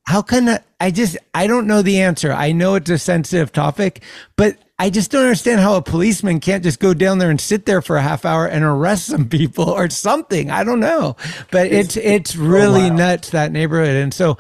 How 0.03 0.21
can 0.21 0.47
I, 0.47 0.59
I 0.79 0.89
just, 0.89 1.17
I 1.34 1.47
don't 1.47 1.67
know 1.67 1.82
the 1.82 1.99
answer. 1.99 2.32
I 2.32 2.53
know 2.53 2.75
it's 2.75 2.89
a 2.89 2.97
sensitive 2.97 3.51
topic, 3.51 4.01
but 4.38 4.57
I 4.79 4.89
just 4.89 5.11
don't 5.11 5.23
understand 5.23 5.59
how 5.59 5.75
a 5.75 5.82
policeman 5.82 6.39
can't 6.39 6.63
just 6.63 6.79
go 6.79 6.93
down 6.93 7.17
there 7.17 7.29
and 7.29 7.41
sit 7.41 7.65
there 7.65 7.82
for 7.82 7.97
a 7.97 8.01
half 8.01 8.23
hour 8.23 8.47
and 8.47 8.63
arrest 8.63 9.07
some 9.07 9.27
people 9.27 9.69
or 9.69 9.89
something. 9.89 10.49
I 10.49 10.63
don't 10.63 10.79
know, 10.79 11.17
but 11.51 11.67
it's, 11.67 11.97
it's 11.97 12.38
really 12.38 12.84
wild. 12.84 12.95
nuts 12.95 13.32
that 13.32 13.51
neighborhood. 13.51 13.97
And 13.97 14.13
so 14.13 14.38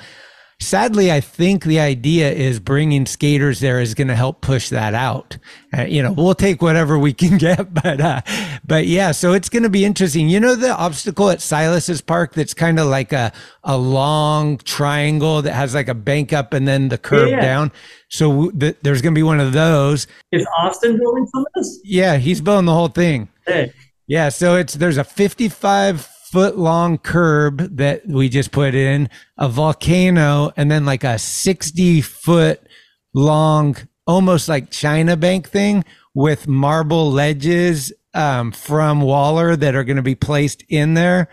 sadly, 0.61 1.11
I 1.11 1.19
think 1.19 1.63
the 1.63 1.79
idea 1.79 2.31
is 2.31 2.59
bringing 2.59 3.05
skaters 3.05 3.59
there 3.59 3.79
is 3.81 3.93
going 3.93 4.07
to 4.07 4.15
help 4.15 4.41
push 4.41 4.69
that 4.69 4.93
out. 4.93 5.37
Uh, 5.77 5.83
you 5.83 6.01
know, 6.03 6.11
we'll 6.11 6.35
take 6.35 6.61
whatever 6.61 6.97
we 6.99 7.13
can 7.13 7.37
get, 7.47 7.73
but 7.73 7.99
uh, 7.99 8.21
but 8.65 8.87
yeah, 8.87 9.11
so 9.11 9.33
it's 9.33 9.49
going 9.49 9.63
to 9.63 9.69
be 9.69 9.83
interesting. 9.85 10.29
You 10.29 10.39
know, 10.39 10.55
the 10.55 10.75
obstacle 10.75 11.29
at 11.29 11.39
Silas's 11.41 12.01
Park 12.01 12.33
that's 12.33 12.53
kind 12.53 12.79
of 12.79 12.87
like 12.87 13.11
a 13.11 13.31
a 13.63 13.77
long 13.77 14.57
triangle 14.59 15.41
that 15.41 15.53
has 15.53 15.73
like 15.73 15.87
a 15.87 15.93
bank 15.93 16.31
up 16.33 16.53
and 16.53 16.67
then 16.67 16.89
the 16.89 16.97
curve 16.97 17.29
Yeah, 17.29 17.35
yeah. 17.37 17.41
down. 17.41 17.71
So 18.09 18.51
th- 18.51 18.77
there's 18.83 19.01
going 19.01 19.13
to 19.13 19.19
be 19.19 19.23
one 19.23 19.39
of 19.39 19.53
those. 19.53 20.07
Is 20.31 20.45
Austin 20.59 20.97
building 20.97 21.27
some 21.33 21.41
of 21.45 21.51
this? 21.55 21.79
Yeah, 21.83 22.17
he's 22.17 22.41
building 22.41 22.65
the 22.65 22.73
whole 22.73 22.87
thing. 22.89 23.29
Hey, 23.47 23.71
Yeah, 24.07 24.29
so 24.29 24.55
it's 24.55 24.73
there's 24.75 24.97
a 24.97 25.03
55 25.03 26.07
foot 26.31 26.57
long 26.57 26.97
curb 26.97 27.75
that 27.75 28.07
we 28.07 28.29
just 28.29 28.51
put 28.51 28.73
in, 28.73 29.09
a 29.37 29.49
volcano, 29.49 30.51
and 30.55 30.71
then 30.71 30.85
like 30.85 31.03
a 31.03 31.19
60 31.19 32.01
foot 32.01 32.65
long, 33.13 33.75
almost 34.07 34.47
like 34.47 34.71
China 34.71 35.17
Bank 35.17 35.49
thing 35.49 35.83
with 36.13 36.47
marble 36.47 37.11
ledges 37.11 37.91
um, 38.13 38.51
from 38.51 39.01
Waller 39.01 39.55
that 39.57 39.75
are 39.75 39.83
going 39.83 39.97
to 39.97 40.01
be 40.01 40.15
placed 40.15 40.63
in 40.69 40.93
there. 40.93 41.27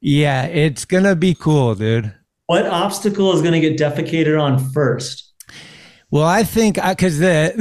Yeah, 0.00 0.46
it's 0.46 0.84
going 0.84 1.04
to 1.04 1.14
be 1.14 1.34
cool, 1.34 1.74
dude. 1.74 2.12
what 2.46 2.66
obstacle 2.66 3.32
is 3.32 3.42
going 3.42 3.60
to 3.60 3.60
get 3.60 3.78
defecated 3.78 4.40
on 4.40 4.58
first? 4.72 5.29
Well, 6.12 6.24
I 6.24 6.42
think 6.42 6.74
because 6.74 7.18
the 7.20 7.54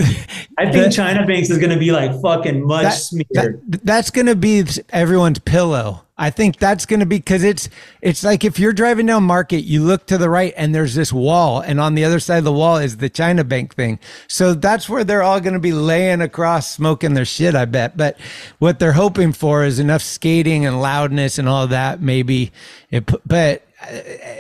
I 0.58 0.72
think 0.72 0.86
the- 0.86 0.92
China 0.92 1.26
Banks 1.26 1.50
is 1.50 1.58
going 1.60 1.70
to 1.70 1.78
be 1.78 1.92
like 1.92 2.20
fucking 2.22 2.66
mud 2.66 2.86
that- 2.86 2.94
smeared. 2.94 3.62
that- 3.68 3.86
that's 3.86 4.10
going 4.10 4.26
to 4.28 4.36
be 4.36 4.64
everyone's 4.90 5.40
pillow. 5.40 6.04
I 6.22 6.32
think 6.32 6.58
that's 6.58 6.86
going 6.86 7.00
to 7.00 7.06
be 7.06 7.16
because 7.18 7.44
it's 7.46 7.70
it's 8.02 8.26
like 8.26 8.44
if 8.44 8.60
you're 8.60 8.74
driving 8.74 9.06
down 9.06 9.24
Market, 9.24 9.62
you 9.62 9.84
look 9.84 10.06
to 10.08 10.18
the 10.18 10.30
right 10.30 10.54
and 10.58 10.76
there's 10.76 10.94
this 10.94 11.14
wall, 11.14 11.62
and 11.62 11.80
on 11.80 11.96
the 11.96 12.04
other 12.04 12.20
side 12.20 12.40
of 12.40 12.44
the 12.44 12.52
wall 12.52 12.76
is 12.76 12.98
the 12.98 13.08
China 13.08 13.46
Bank 13.46 13.74
thing. 13.76 14.00
So 14.28 14.54
that's 14.54 14.90
where 14.90 15.06
they're 15.06 15.24
all 15.24 15.40
going 15.40 15.54
to 15.54 15.60
be 15.62 15.72
laying 15.72 16.20
across, 16.20 16.70
smoking 16.70 17.14
their 17.14 17.24
shit. 17.24 17.56
I 17.56 17.64
bet. 17.64 17.96
But 17.96 18.18
what 18.58 18.80
they're 18.80 18.92
hoping 18.92 19.32
for 19.32 19.64
is 19.64 19.80
enough 19.80 20.02
skating 20.02 20.66
and 20.66 20.82
loudness 20.82 21.38
and 21.40 21.48
all 21.48 21.68
that. 21.68 22.02
Maybe 22.02 22.52
it. 22.92 23.06
But 23.26 23.62
uh, 23.62 23.66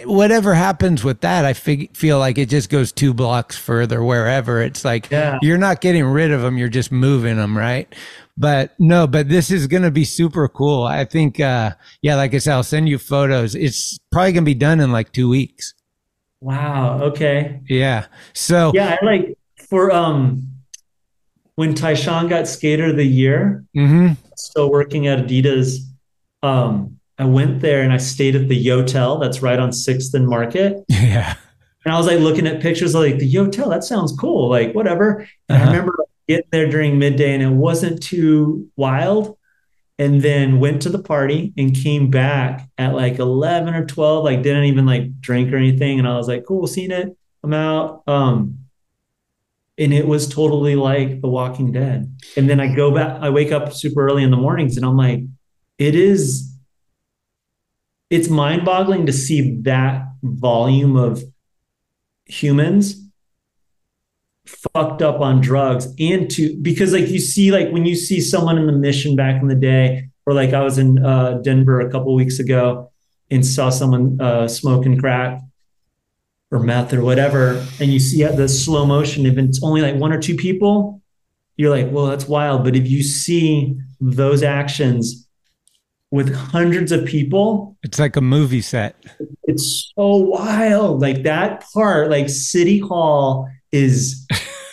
whatever 0.05 0.53
happens 0.53 1.03
with 1.03 1.21
that, 1.21 1.45
I 1.45 1.53
fig- 1.53 1.95
feel 1.95 2.19
like 2.19 2.37
it 2.37 2.49
just 2.49 2.69
goes 2.69 2.91
two 2.91 3.13
blocks 3.13 3.57
further 3.57 4.03
wherever. 4.03 4.61
It's 4.61 4.83
like 4.83 5.09
Yeah. 5.09 5.37
you're 5.41 5.57
not 5.57 5.81
getting 5.81 6.05
rid 6.05 6.31
of 6.31 6.41
them, 6.41 6.57
you're 6.57 6.69
just 6.69 6.91
moving 6.91 7.37
them, 7.37 7.57
right? 7.57 7.93
But 8.37 8.73
no, 8.79 9.05
but 9.07 9.27
this 9.29 9.51
is 9.51 9.67
going 9.67 9.83
to 9.83 9.91
be 9.91 10.05
super 10.05 10.47
cool. 10.47 10.83
I 10.83 11.03
think, 11.05 11.39
uh, 11.39 11.71
yeah, 12.01 12.15
like 12.15 12.33
I 12.33 12.37
said, 12.37 12.53
I'll 12.53 12.63
send 12.63 12.87
you 12.87 12.97
photos. 12.97 13.53
It's 13.55 13.97
probably 14.11 14.31
going 14.31 14.43
to 14.45 14.49
be 14.49 14.53
done 14.53 14.79
in 14.79 14.91
like 14.91 15.11
two 15.11 15.27
weeks. 15.29 15.73
Wow. 16.41 16.99
Okay. 17.01 17.59
Yeah. 17.67 18.05
So, 18.33 18.71
Yeah, 18.73 18.97
I 19.01 19.05
like 19.05 19.37
for 19.69 19.91
um 19.91 20.47
when 21.55 21.73
Tyshawn 21.73 22.29
got 22.29 22.47
skater 22.47 22.85
of 22.85 22.95
the 22.95 23.03
year, 23.05 23.65
mhm. 23.75 24.15
still 24.37 24.71
working 24.71 25.07
at 25.07 25.19
Adidas. 25.27 25.79
Um, 26.41 26.98
I 27.19 27.25
went 27.25 27.61
there 27.61 27.81
and 27.83 27.91
I 27.93 27.97
stayed 27.97 28.35
at 28.35 28.47
the 28.47 28.65
Yotel 28.65 29.19
that's 29.21 29.41
right 29.41 29.59
on 29.59 29.71
Sixth 29.73 30.13
and 30.13 30.27
Market. 30.27 30.77
yeah. 30.87 31.35
And 31.85 31.93
I 31.93 31.97
was 31.97 32.07
like 32.07 32.19
looking 32.19 32.47
at 32.47 32.61
pictures 32.61 32.95
like 32.95 33.19
the 33.19 33.31
Yotel, 33.31 33.69
that 33.69 33.83
sounds 33.83 34.15
cool. 34.17 34.49
Like 34.49 34.73
whatever. 34.73 35.27
And 35.49 35.57
I 35.57 35.61
Uh-huh. 35.61 35.65
remember 35.71 35.95
getting 36.27 36.45
there 36.51 36.69
during 36.69 36.97
midday 36.97 37.33
and 37.33 37.43
it 37.43 37.49
wasn't 37.49 38.01
too 38.01 38.69
wild. 38.75 39.35
And 39.97 40.21
then 40.21 40.61
went 40.61 40.81
to 40.83 40.89
the 40.89 40.99
party 41.03 41.51
and 41.57 41.75
came 41.75 42.09
back 42.09 42.69
at 42.77 42.95
like 42.95 43.19
11 43.19 43.73
or 43.73 43.85
12, 43.85 44.23
like 44.23 44.41
didn't 44.41 44.63
even 44.65 44.85
like 44.85 45.19
drink 45.19 45.51
or 45.51 45.57
anything. 45.57 45.99
And 45.99 46.07
I 46.07 46.15
was 46.15 46.27
like, 46.29 46.45
cool, 46.47 46.65
seen 46.67 46.91
it. 46.91 47.17
I'm 47.43 47.53
out. 47.53 48.03
Um, 48.07 48.59
and 49.77 49.93
it 49.93 50.07
was 50.07 50.27
totally 50.27 50.75
like 50.75 51.19
The 51.21 51.27
Walking 51.27 51.73
Dead. 51.73 52.15
And 52.37 52.49
then 52.49 52.61
I 52.61 52.73
go 52.73 52.91
back, 52.91 53.21
I 53.21 53.29
wake 53.29 53.51
up 53.51 53.73
super 53.73 54.05
early 54.05 54.23
in 54.23 54.31
the 54.31 54.37
mornings 54.37 54.77
and 54.77 54.85
I'm 54.85 54.95
like, 54.97 55.21
it 55.77 55.95
is, 55.95 56.49
it's 58.09 58.29
mind 58.29 58.65
boggling 58.65 59.05
to 59.05 59.13
see 59.13 59.57
that 59.61 60.03
volume 60.23 60.95
of 60.95 61.23
humans 62.25 63.01
fucked 64.45 65.01
up 65.01 65.21
on 65.21 65.41
drugs 65.41 65.93
and 65.99 66.29
to 66.29 66.57
because 66.61 66.91
like 66.91 67.07
you 67.07 67.19
see 67.19 67.51
like 67.51 67.69
when 67.69 67.85
you 67.85 67.95
see 67.95 68.19
someone 68.19 68.57
in 68.57 68.65
the 68.65 68.71
mission 68.71 69.15
back 69.15 69.41
in 69.41 69.47
the 69.47 69.55
day 69.55 70.07
or 70.25 70.33
like 70.33 70.53
i 70.53 70.61
was 70.61 70.77
in 70.79 71.03
uh, 71.05 71.33
denver 71.43 71.79
a 71.79 71.91
couple 71.91 72.15
weeks 72.15 72.39
ago 72.39 72.91
and 73.29 73.45
saw 73.45 73.69
someone 73.69 74.19
uh, 74.19 74.47
smoking 74.47 74.97
crack 74.97 75.39
or 76.49 76.59
meth 76.59 76.93
or 76.93 77.03
whatever 77.03 77.63
and 77.79 77.93
you 77.93 77.99
see 77.99 78.23
the 78.23 78.49
slow 78.49 78.85
motion 78.85 79.27
if 79.27 79.37
it's 79.37 79.61
only 79.61 79.81
like 79.81 79.95
one 79.95 80.11
or 80.11 80.19
two 80.19 80.35
people 80.35 80.99
you're 81.59 81.69
like 81.69 81.91
well 81.91 82.05
that's 82.05 82.25
wild. 82.25 82.63
But 82.63 82.77
if 82.77 82.87
you 82.87 83.03
see 83.03 83.77
those 83.99 84.43
actions 84.43 85.27
with 86.11 86.33
hundreds 86.33 86.91
of 86.91 87.05
people 87.05 87.77
It's 87.83 87.99
like 87.99 88.15
a 88.15 88.21
movie 88.21 88.61
set. 88.61 88.95
it's 89.43 89.91
so 89.95 90.07
wild. 90.15 91.01
Like 91.01 91.23
that 91.23 91.65
part, 91.73 92.09
like 92.09 92.29
City 92.29 92.79
Hall 92.79 93.47
is 93.71 94.25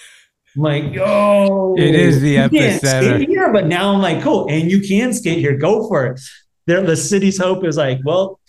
like, 0.57 0.93
yo, 0.95 1.75
It 1.77 1.95
is 1.95 2.21
the 2.21 2.37
epicenter. 2.37 3.27
here, 3.27 3.53
but 3.53 3.67
now 3.67 3.93
I'm 3.93 4.01
like, 4.01 4.23
cool, 4.23 4.47
and 4.51 4.71
you 4.71 4.81
can 4.81 5.13
skate 5.13 5.39
here. 5.39 5.57
Go 5.57 5.87
for 5.89 6.07
it. 6.07 6.21
There, 6.67 6.83
the 6.83 6.97
city's 6.97 7.39
hope 7.39 7.65
is 7.65 7.77
like, 7.77 8.01
well, 8.05 8.41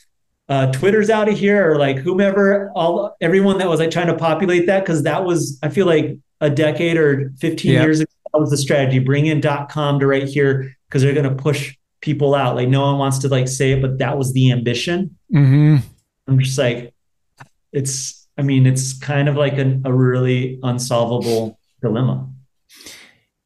uh, 0.50 0.72
Twitter's 0.72 1.10
out 1.10 1.28
of 1.28 1.38
here, 1.38 1.72
or 1.74 1.78
like 1.78 1.98
whomever, 1.98 2.72
all 2.74 3.16
everyone 3.20 3.58
that 3.58 3.68
was 3.68 3.80
like 3.82 3.92
trying 3.92 4.08
to 4.08 4.16
populate 4.16 4.66
that, 4.68 4.80
because 4.80 5.04
that 5.04 5.26
was, 5.26 5.60
I 5.62 5.70
feel 5.70 5.86
like 5.86 6.18
a 6.40 6.50
decade 6.50 6.98
or 6.98 7.32
15 7.42 7.74
Yep. 7.74 7.84
years 7.84 8.00
ago, 8.00 8.12
that 8.34 8.40
was 8.40 8.50
the 8.50 8.58
strategy. 8.58 9.00
Bring 9.00 9.26
in 9.26 9.42
.com 9.70 10.00
to 10.00 10.08
right 10.08 10.24
here 10.28 10.74
because 10.88 11.02
they're 11.02 11.14
gonna 11.14 11.36
push 11.36 11.76
people 12.02 12.36
out. 12.36 12.56
Like 12.56 12.70
no 12.70 12.82
one 12.82 12.98
wants 12.98 13.20
to 13.20 13.30
like 13.30 13.48
say 13.48 13.72
it, 13.72 13.82
but 13.82 14.00
that 14.00 14.18
was 14.18 14.34
the 14.34 14.52
ambition. 14.52 15.18
hmm 15.32 15.78
I'm 16.28 16.40
just 16.40 16.58
like, 16.58 16.94
it's, 17.72 18.28
I 18.38 18.42
mean, 18.42 18.66
it's 18.66 18.98
kind 18.98 19.30
of 19.30 19.36
like 19.36 19.58
a, 19.58 19.80
a 19.86 19.94
really 19.94 20.60
unsolvable 20.62 21.58
dilemma. 21.82 22.30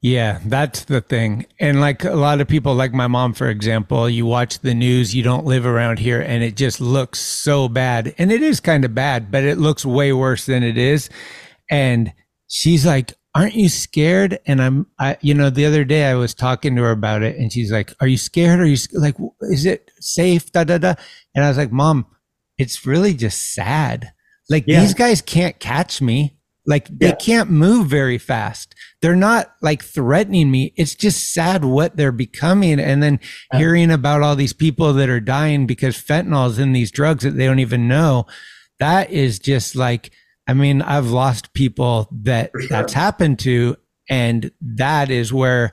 Yeah, 0.02 0.40
that's 0.46 0.86
the 0.86 1.00
thing. 1.00 1.46
And 1.60 1.80
like 1.80 2.04
a 2.04 2.16
lot 2.16 2.42
of 2.42 2.48
people, 2.48 2.74
like 2.74 2.92
my 2.92 3.06
mom, 3.06 3.34
for 3.34 3.50
example, 3.50 4.10
you 4.10 4.26
watch 4.26 4.60
the 4.60 4.74
news, 4.74 5.14
you 5.14 5.22
don't 5.22 5.46
live 5.46 5.64
around 5.64 6.00
here, 6.00 6.20
and 6.20 6.44
it 6.44 6.56
just 6.56 6.82
looks 6.82 7.20
so 7.20 7.70
bad. 7.70 8.16
And 8.18 8.32
it 8.32 8.42
is 8.42 8.60
kind 8.60 8.84
of 8.84 8.96
bad, 8.96 9.30
but 9.30 9.44
it 9.44 9.60
looks 9.60 9.86
way 9.86 10.12
worse 10.12 10.48
than 10.48 10.64
it 10.64 10.76
is. 10.76 11.08
And 11.70 12.12
she's 12.48 12.84
like, 12.84 13.14
Aren't 13.34 13.56
you 13.56 13.70
scared? 13.70 14.40
And 14.46 14.62
I'm, 14.62 14.88
I, 15.00 15.18
you 15.22 15.34
know, 15.34 15.50
the 15.50 15.66
other 15.66 15.86
day 15.86 16.06
I 16.06 16.16
was 16.16 16.34
talking 16.34 16.76
to 16.76 16.82
her 16.84 16.92
about 16.92 17.22
it, 17.24 17.38
and 17.38 17.52
she's 17.52 17.72
like, 17.72 17.94
Are 18.02 18.08
you 18.08 18.18
scared? 18.18 18.60
Are 18.60 18.66
you 18.66 18.78
like, 18.94 19.16
is 19.42 19.66
it 19.66 19.92
safe? 20.00 20.52
Da 20.52 20.64
da 20.66 20.78
da. 20.78 20.96
And 21.34 21.46
I 21.46 21.48
was 21.48 21.58
like, 21.58 21.72
Mom, 21.72 22.06
it's 22.58 22.86
really 22.86 23.14
just 23.14 23.54
sad. 23.54 24.12
Like 24.50 24.66
Yeah. 24.68 24.82
these 24.82 24.94
guys 24.94 25.22
can't 25.22 25.58
catch 25.60 26.02
me. 26.02 26.38
Like 26.66 26.90
they 26.90 27.08
Yeah. 27.08 27.16
can't 27.16 27.50
move 27.50 27.88
very 27.88 28.18
fast. 28.18 28.76
They're 29.02 29.16
not 29.16 29.54
like 29.62 29.82
threatening 29.82 30.52
me. 30.52 30.74
It's 30.76 30.94
just 30.94 31.34
sad 31.34 31.64
what 31.64 31.96
they're 31.96 32.12
becoming. 32.12 32.80
And 32.82 33.02
then 33.02 33.20
Yeah. 33.54 33.60
hearing 33.60 33.92
about 33.92 34.22
all 34.24 34.36
these 34.36 34.54
people 34.54 34.92
that 34.94 35.10
are 35.10 35.22
dying 35.22 35.66
because 35.68 35.96
fentanyl 35.96 36.50
is 36.50 36.60
in 36.60 36.74
these 36.74 36.92
drugs 36.92 37.24
that 37.24 37.38
they 37.38 37.46
don't 37.46 37.60
even 37.60 37.88
know. 37.88 38.28
That 38.80 39.10
is 39.10 39.40
just 39.40 39.76
like, 39.76 40.12
I 40.48 40.54
mean, 40.54 40.82
I've 40.82 41.08
lost 41.08 41.54
people 41.54 42.08
that 42.24 42.52
sure. 42.60 42.68
that's 42.70 42.94
happened 42.94 43.40
to. 43.40 43.78
And 44.10 44.52
that 44.62 45.10
is 45.10 45.32
where 45.32 45.72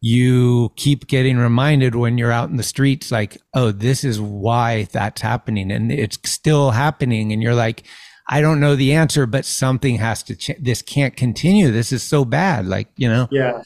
you 0.00 0.72
keep 0.76 1.06
getting 1.06 1.36
reminded 1.36 1.94
when 1.94 2.16
you're 2.16 2.32
out 2.32 2.48
in 2.48 2.56
the 2.56 2.62
streets, 2.62 3.12
like, 3.12 3.38
oh, 3.54 3.70
this 3.70 4.02
is 4.02 4.20
why 4.20 4.84
that's 4.84 5.20
happening. 5.20 5.70
And 5.70 5.92
it's 5.92 6.18
still 6.24 6.70
happening. 6.70 7.32
And 7.32 7.42
you're 7.42 7.54
like, 7.54 7.84
I 8.28 8.40
don't 8.40 8.60
know 8.60 8.76
the 8.76 8.94
answer, 8.94 9.26
but 9.26 9.44
something 9.44 9.96
has 9.96 10.22
to 10.24 10.36
change. 10.36 10.60
This 10.62 10.82
can't 10.82 11.16
continue. 11.16 11.70
This 11.70 11.92
is 11.92 12.02
so 12.02 12.24
bad. 12.24 12.66
Like, 12.66 12.88
you 12.96 13.08
know, 13.08 13.28
Yeah. 13.30 13.62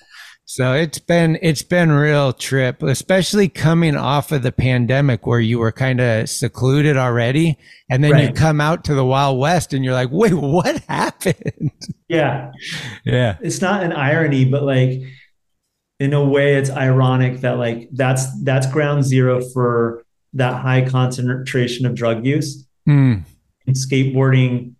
So 0.46 0.74
it's 0.74 0.98
been, 0.98 1.38
it's 1.40 1.62
been 1.62 1.90
real 1.90 2.32
trip, 2.32 2.82
especially 2.82 3.48
coming 3.48 3.96
off 3.96 4.30
of 4.32 4.42
the 4.42 4.52
pandemic 4.52 5.26
where 5.26 5.40
you 5.40 5.58
were 5.58 5.72
kind 5.72 6.00
of 6.00 6.28
secluded 6.28 6.96
already. 6.96 7.56
And 7.88 8.02
then 8.04 8.18
you 8.18 8.32
come 8.32 8.60
out 8.60 8.84
to 8.84 8.94
the 8.94 9.04
Wild 9.04 9.38
West 9.38 9.72
and 9.72 9.84
you're 9.84 9.94
like, 9.94 10.10
wait, 10.10 10.34
what 10.34 10.78
happened? 10.88 11.70
Yeah. 12.08 12.50
yeah. 13.04 13.36
It's 13.42 13.60
not 13.60 13.82
an 13.82 13.92
irony, 13.92 14.44
but 14.44 14.62
like 14.62 15.02
in 16.00 16.12
a 16.12 16.24
way 16.24 16.56
it's 16.56 16.70
ironic 16.70 17.40
that 17.40 17.58
like 17.58 17.88
that's 17.92 18.42
that's 18.42 18.66
ground 18.70 19.04
zero 19.04 19.40
for 19.52 20.04
that 20.32 20.60
high 20.60 20.86
concentration 20.88 21.86
of 21.86 21.94
drug 21.94 22.26
use. 22.26 22.66
Mm, 22.88 23.22
And 23.66 23.76
skateboarding 23.76 24.74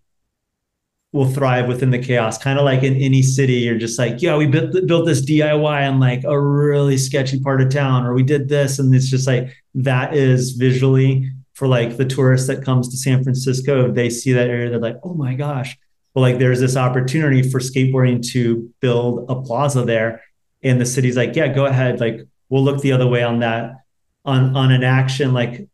will 1.15 1.31
thrive 1.31 1.69
within 1.69 1.91
the 1.91 1.99
chaos. 1.99 2.37
Kind 2.37 2.59
of 2.59 2.65
like 2.65 2.83
in 2.83 2.97
any 2.97 3.23
city, 3.23 3.55
you're 3.55 3.79
just 3.79 4.01
like, 4.01 4.21
yeah, 4.21 4.37
we 4.37 4.49
built 4.49 4.75
built 4.85 5.07
this 5.07 5.25
DIY 5.25 5.89
in 5.89 6.01
like 6.01 6.25
a 6.25 6.39
really 6.39 6.99
sketchy 6.99 7.39
part 7.39 7.61
of 7.61 7.69
town, 7.71 8.05
or 8.05 8.15
we 8.15 8.25
did 8.25 8.49
this, 8.49 8.81
and 8.81 8.93
it's 8.93 9.09
just 9.09 9.29
like 9.29 9.57
that 9.77 10.15
is 10.15 10.53
visually 10.53 11.31
for 11.53 11.69
like 11.69 11.97
the 11.97 12.05
tourist 12.05 12.49
that 12.49 12.65
comes 12.65 12.89
to 12.89 12.97
San 12.97 13.23
Francisco. 13.23 13.93
They 13.93 14.11
see 14.11 14.33
that 14.33 14.49
area, 14.49 14.69
they're 14.71 14.81
like, 14.81 14.99
oh 15.05 15.15
my 15.15 15.35
gosh. 15.35 15.79
Well, 16.15 16.23
like 16.23 16.41
there's 16.41 16.59
this 16.59 16.77
opportunity 16.77 17.49
for 17.49 17.61
skateboarding 17.61 18.27
to 18.33 18.73
build 18.81 19.31
a 19.31 19.41
plaza 19.41 19.85
there, 19.85 20.21
and 20.65 20.81
the 20.81 20.87
city's 20.87 21.17
like, 21.17 21.37
yeah, 21.37 21.47
go 21.47 21.67
ahead. 21.67 22.01
Like 22.01 22.23
we'll 22.49 22.65
look 22.65 22.83
the 22.83 22.91
other 22.91 23.07
way 23.07 23.23
on 23.23 23.39
that 23.39 23.85
on 24.25 24.57
on 24.57 24.73
an 24.73 24.83
action 24.83 25.33
like 25.33 25.69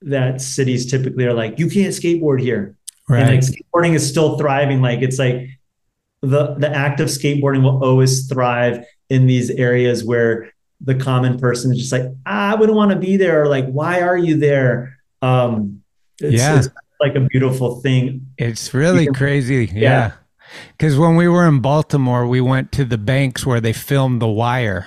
that 0.00 0.40
cities 0.40 0.90
typically 0.90 1.26
are 1.26 1.34
like, 1.34 1.58
you 1.58 1.68
can't 1.68 1.92
skateboard 1.92 2.40
here. 2.40 2.76
Right. 3.08 3.22
And 3.22 3.30
like 3.30 3.40
skateboarding 3.40 3.94
is 3.94 4.08
still 4.08 4.38
thriving. 4.38 4.80
Like 4.82 5.00
it's 5.02 5.18
like 5.18 5.48
the 6.22 6.54
the 6.54 6.70
act 6.74 7.00
of 7.00 7.08
skateboarding 7.08 7.62
will 7.62 7.82
always 7.84 8.26
thrive 8.28 8.84
in 9.10 9.26
these 9.26 9.50
areas 9.50 10.04
where 10.04 10.50
the 10.80 10.94
common 10.94 11.38
person 11.38 11.72
is 11.72 11.78
just 11.78 11.92
like, 11.92 12.04
ah, 12.26 12.52
I 12.52 12.54
wouldn't 12.54 12.76
want 12.76 12.90
to 12.90 12.98
be 12.98 13.16
there, 13.16 13.42
or 13.42 13.48
like, 13.48 13.66
why 13.66 14.00
are 14.00 14.16
you 14.18 14.36
there? 14.38 14.98
Um 15.22 15.82
it's, 16.20 16.40
Yeah. 16.42 16.58
it's 16.58 16.68
like 17.00 17.14
a 17.16 17.20
beautiful 17.20 17.80
thing. 17.80 18.26
It's 18.38 18.72
really 18.72 19.04
can- 19.06 19.14
crazy. 19.14 19.66
Yeah. 19.74 19.80
Yeah. 19.80 20.12
Because 20.76 20.96
when 20.98 21.16
we 21.16 21.26
were 21.26 21.46
in 21.48 21.60
Baltimore, 21.60 22.26
we 22.26 22.40
went 22.40 22.70
to 22.72 22.84
the 22.84 22.98
banks 22.98 23.44
where 23.44 23.60
they 23.60 23.72
filmed 23.72 24.22
The 24.22 24.28
Wire. 24.28 24.86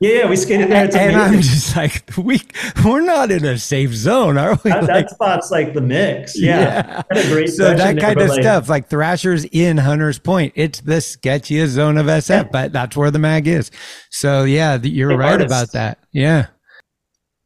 Yeah, 0.00 0.10
yeah, 0.12 0.28
we 0.28 0.36
skated 0.36 0.70
there. 0.70 0.84
It's 0.84 0.94
and 0.94 1.16
I'm 1.16 1.40
just 1.40 1.74
like, 1.74 2.16
we 2.16 2.40
we're 2.84 3.00
not 3.00 3.32
in 3.32 3.44
a 3.44 3.58
safe 3.58 3.92
zone, 3.92 4.38
are 4.38 4.56
we? 4.62 4.70
that, 4.70 4.84
Like, 4.84 4.86
that 4.86 5.10
spot's 5.10 5.50
like 5.50 5.74
the 5.74 5.80
mix. 5.80 6.40
Yeah, 6.40 7.02
great 7.10 7.48
so 7.48 7.74
that 7.74 7.98
kind 7.98 8.20
of 8.20 8.28
like, 8.28 8.40
stuff, 8.40 8.68
like 8.68 8.88
Thrasher's 8.88 9.44
in 9.46 9.76
Hunter's 9.76 10.20
Point, 10.20 10.52
it's 10.54 10.80
the 10.80 10.94
sketchiest 10.94 11.68
zone 11.68 11.98
of 11.98 12.06
SF, 12.06 12.52
but 12.52 12.72
that's 12.72 12.96
where 12.96 13.10
the 13.10 13.18
mag 13.18 13.48
is. 13.48 13.72
So 14.10 14.44
yeah, 14.44 14.78
you're 14.80 15.16
right 15.16 15.32
artists. 15.32 15.46
about 15.52 15.72
that. 15.72 15.98
Yeah. 16.12 16.46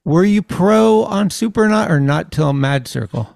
Were 0.05 0.24
you 0.24 0.42
pro 0.42 1.05
on 1.05 1.30
Supernaught 1.30 1.90
or 1.90 2.00
not 2.00 2.32
till 2.32 2.53
Mad 2.53 2.86
Circle? 2.86 3.34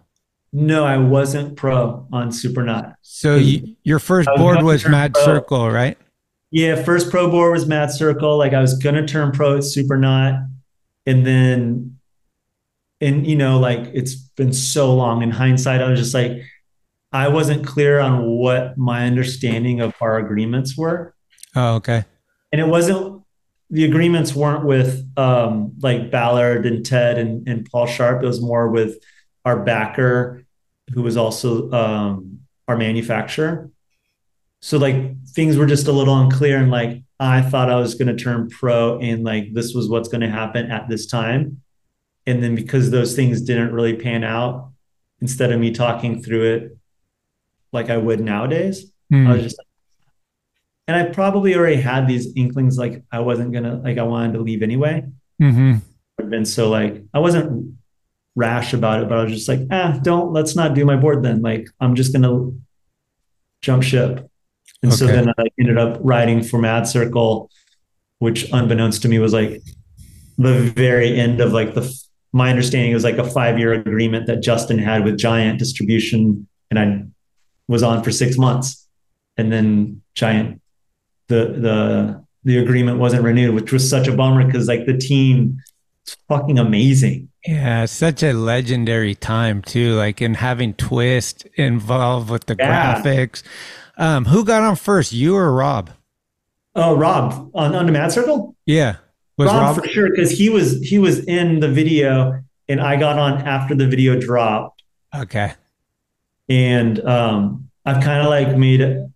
No, 0.53 0.85
I 0.85 0.99
wasn't 0.99 1.57
pro 1.57 2.07
on 2.13 2.33
Supernaught. 2.33 2.95
So 3.03 3.37
you, 3.37 3.77
your 3.83 3.99
first 3.99 4.29
board 4.37 4.63
was 4.63 4.87
Mad 4.87 5.15
pro. 5.15 5.25
Circle, 5.25 5.71
right? 5.71 5.97
Yeah, 6.57 6.83
first 6.83 7.11
pro 7.11 7.31
board 7.31 7.53
was 7.53 7.67
Mad 7.67 7.91
Circle. 7.91 8.39
Like 8.39 8.55
I 8.55 8.63
was 8.63 8.79
gonna 8.79 9.07
turn 9.07 9.31
pro 9.31 9.59
at 9.59 9.65
Supernaught, 9.65 10.49
and 11.05 11.27
then, 11.27 11.99
and 12.99 13.27
you 13.27 13.37
know, 13.37 13.59
like 13.59 13.91
it's 13.93 14.15
been 14.15 14.55
so 14.55 14.95
long. 14.95 15.21
In 15.21 15.31
hindsight, 15.31 15.83
I 15.83 15.91
was 15.91 16.01
just 16.01 16.15
like, 16.15 16.41
I 17.13 17.29
wasn't 17.29 17.67
clear 17.67 18.01
on 18.01 18.25
what 18.25 18.79
my 18.79 19.05
understanding 19.05 19.83
of 19.83 19.93
our 20.01 20.17
agreements 20.17 20.79
were. 20.79 21.15
Oh, 21.55 21.75
okay. 21.75 22.05
and 22.53 22.59
it 22.59 22.67
wasn't 22.67 23.23
the 23.69 23.85
agreements 23.85 24.35
weren't 24.35 24.65
with 24.65 25.07
um 25.19 25.75
like 25.83 26.11
Ballard 26.11 26.65
and 26.65 26.87
Ted 26.87 27.19
and, 27.19 27.47
and 27.47 27.69
Paul 27.71 27.87
Sharpe. 27.87 28.23
It 28.23 28.27
was 28.27 28.41
more 28.41 28.71
with 28.71 28.97
our 29.45 29.63
backer, 29.63 30.47
who 30.95 31.03
was 31.03 31.19
also 31.19 31.71
um 31.71 32.41
our 32.67 32.79
manufacturer. 32.79 33.71
So 34.63 34.79
like 34.79 35.13
things 35.37 35.59
were 35.59 35.67
just 35.67 35.87
a 35.87 35.93
little 35.93 36.19
unclear 36.19 36.57
and 36.57 36.71
like 36.71 37.03
I 37.21 37.43
thought 37.43 37.71
I 37.71 37.77
was 37.77 37.95
gonna 37.95 38.17
turn 38.17 38.49
pro 38.49 38.99
and 38.99 39.23
like 39.23 39.53
this 39.53 39.75
was 39.75 39.89
what's 39.89 40.09
gonna 40.09 40.31
happen 40.31 40.71
at 40.71 40.89
this 40.89 41.07
time. 41.07 41.61
And 42.27 42.43
then 42.43 42.57
because 42.57 42.91
those 42.91 43.15
things 43.15 43.43
didn't 43.43 43.73
really 43.73 43.95
pan 43.95 44.25
out, 44.25 44.73
instead 45.21 45.53
of 45.53 45.61
me 45.61 45.71
talking 45.71 46.23
through 46.23 46.55
it 46.55 46.79
like 47.71 47.91
I 47.91 47.99
would 47.99 48.21
nowadays, 48.21 48.91
Hmm. 49.11 49.29
I 49.29 49.33
was 49.35 49.43
just 49.45 49.61
and 50.89 50.97
I 50.97 51.13
probably 51.13 51.55
already 51.55 51.81
had 51.81 52.07
these 52.07 52.35
inklings 52.35 52.79
like 52.79 53.05
I 53.13 53.21
wasn't 53.21 53.53
gonna 53.53 53.77
like 53.77 53.99
I 53.99 54.03
wanted 54.03 54.33
to 54.35 54.41
leave 54.41 54.63
anyway. 54.63 55.05
Mm-hmm. 55.41 55.77
I've 56.19 56.31
been 56.31 56.45
so 56.45 56.71
like 56.71 57.05
I 57.13 57.19
wasn't 57.19 57.77
rash 58.35 58.73
about 58.73 59.03
it, 59.03 59.09
but 59.09 59.19
I 59.19 59.25
was 59.25 59.33
just 59.33 59.49
like, 59.49 59.61
ah, 59.71 59.99
don't 60.03 60.33
let's 60.33 60.57
not 60.57 60.75
do 60.75 60.85
my 60.85 60.97
board 60.97 61.23
then. 61.23 61.43
Like 61.43 61.69
I'm 61.81 61.95
just 61.95 62.13
gonna 62.13 62.53
jump 63.63 63.83
ship. 63.83 64.31
And 64.83 64.93
so 64.93 65.07
then 65.07 65.31
I 65.31 65.45
ended 65.59 65.79
up 65.79 65.99
writing 66.01 66.43
for 66.43 66.59
Mad 66.59 66.87
Circle, 66.87 67.51
which 68.19 68.51
unbeknownst 68.53 69.03
to 69.03 69.09
me 69.09 69.19
was 69.19 69.33
like 69.33 69.63
the 70.39 70.71
very 70.77 71.19
end 71.19 71.41
of 71.41 71.53
like 71.53 71.75
the 71.75 71.91
my 72.33 72.51
understanding 72.51 72.93
was 72.93 73.05
like 73.05 73.17
a 73.17 73.29
five 73.29 73.59
year 73.59 73.73
agreement 73.73 74.27
that 74.27 74.43
Justin 74.43 74.79
had 74.79 75.05
with 75.05 75.19
Giant 75.19 75.59
Distribution, 75.59 76.47
and 76.71 76.79
I 76.79 77.05
was 77.67 77.83
on 77.83 78.03
for 78.03 78.11
six 78.11 78.37
months, 78.37 78.87
and 79.37 79.51
then 79.51 80.03
Giant 80.15 80.61
the 81.29 81.47
the 81.47 82.25
the 82.45 82.59
agreement 82.59 82.99
wasn't 82.99 83.23
renewed, 83.23 83.55
which 83.55 83.73
was 83.73 83.89
such 83.89 84.07
a 84.07 84.13
bummer 84.15 84.45
because 84.45 84.69
like 84.69 84.87
the 84.87 84.97
team 84.97 85.59
is 86.07 86.17
fucking 86.29 86.59
amazing. 86.59 87.29
Yeah, 87.47 87.85
such 87.87 88.23
a 88.23 88.33
legendary 88.33 89.15
time 89.15 89.63
too. 89.63 89.95
Like 89.95 90.21
in 90.21 90.35
having 90.35 90.75
Twist 90.75 91.47
involved 91.55 92.31
with 92.31 92.47
the 92.47 92.57
Yeah. 92.59 93.01
graphics. 93.03 93.43
Um, 93.99 94.25
who 94.27 94.45
got 94.45 94.63
on 94.63 94.77
first, 94.77 95.13
you 95.13 95.37
or 95.37 95.53
Rob? 95.53 95.91
Oh, 96.75 96.97
Rob 96.97 97.51
on 97.55 97.75
on 97.75 97.87
the 97.87 97.93
Mad 97.93 98.13
Circle. 98.13 98.55
Yeah, 98.67 98.97
was 99.39 99.47
Rob, 99.49 99.77
Rob? 99.77 99.85
for 99.85 99.89
sure 99.89 100.11
because 100.11 100.31
he 100.31 100.49
was 100.49 100.81
he 100.83 100.99
was 100.99 101.21
in 101.27 101.61
the 101.61 101.69
video 101.69 102.43
and 102.69 102.81
I 102.81 102.97
got 102.97 103.19
on 103.19 103.35
after 103.43 103.75
the 103.75 103.87
video 103.87 104.19
dropped 104.19 104.83
Okay. 105.15 105.53
and 106.49 106.99
um 107.07 107.69
I've 107.85 108.03
kind 108.03 108.21
of 108.21 108.27
like 108.27 108.57
made 108.57 108.81
it 108.81 109.09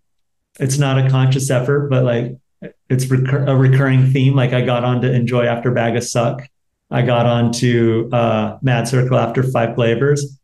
it's 0.61 0.79
not 0.79 1.05
a 1.05 1.11
conscious 1.11 1.51
effort 1.51 1.89
but 1.91 2.05
like 2.05 2.37
it's 2.89 3.11
recur- 3.11 3.45
a 3.47 3.57
recurring 3.57 4.11
theme 4.13 4.35
like 4.35 4.53
I 4.53 4.61
got 4.63 4.85
on 4.85 5.01
to 5.03 5.09
Enjoi 5.09 5.47
after 5.47 5.71
bag 5.73 5.97
of 5.97 6.05
suck 6.05 6.43
I 6.91 7.03
got 7.03 7.27
on 7.27 7.53
to 7.53 8.09
uh 8.13 8.59
Mad 8.63 8.89
Circle 8.89 9.19
after 9.19 9.43
five 9.43 9.75
flavors 9.75 10.37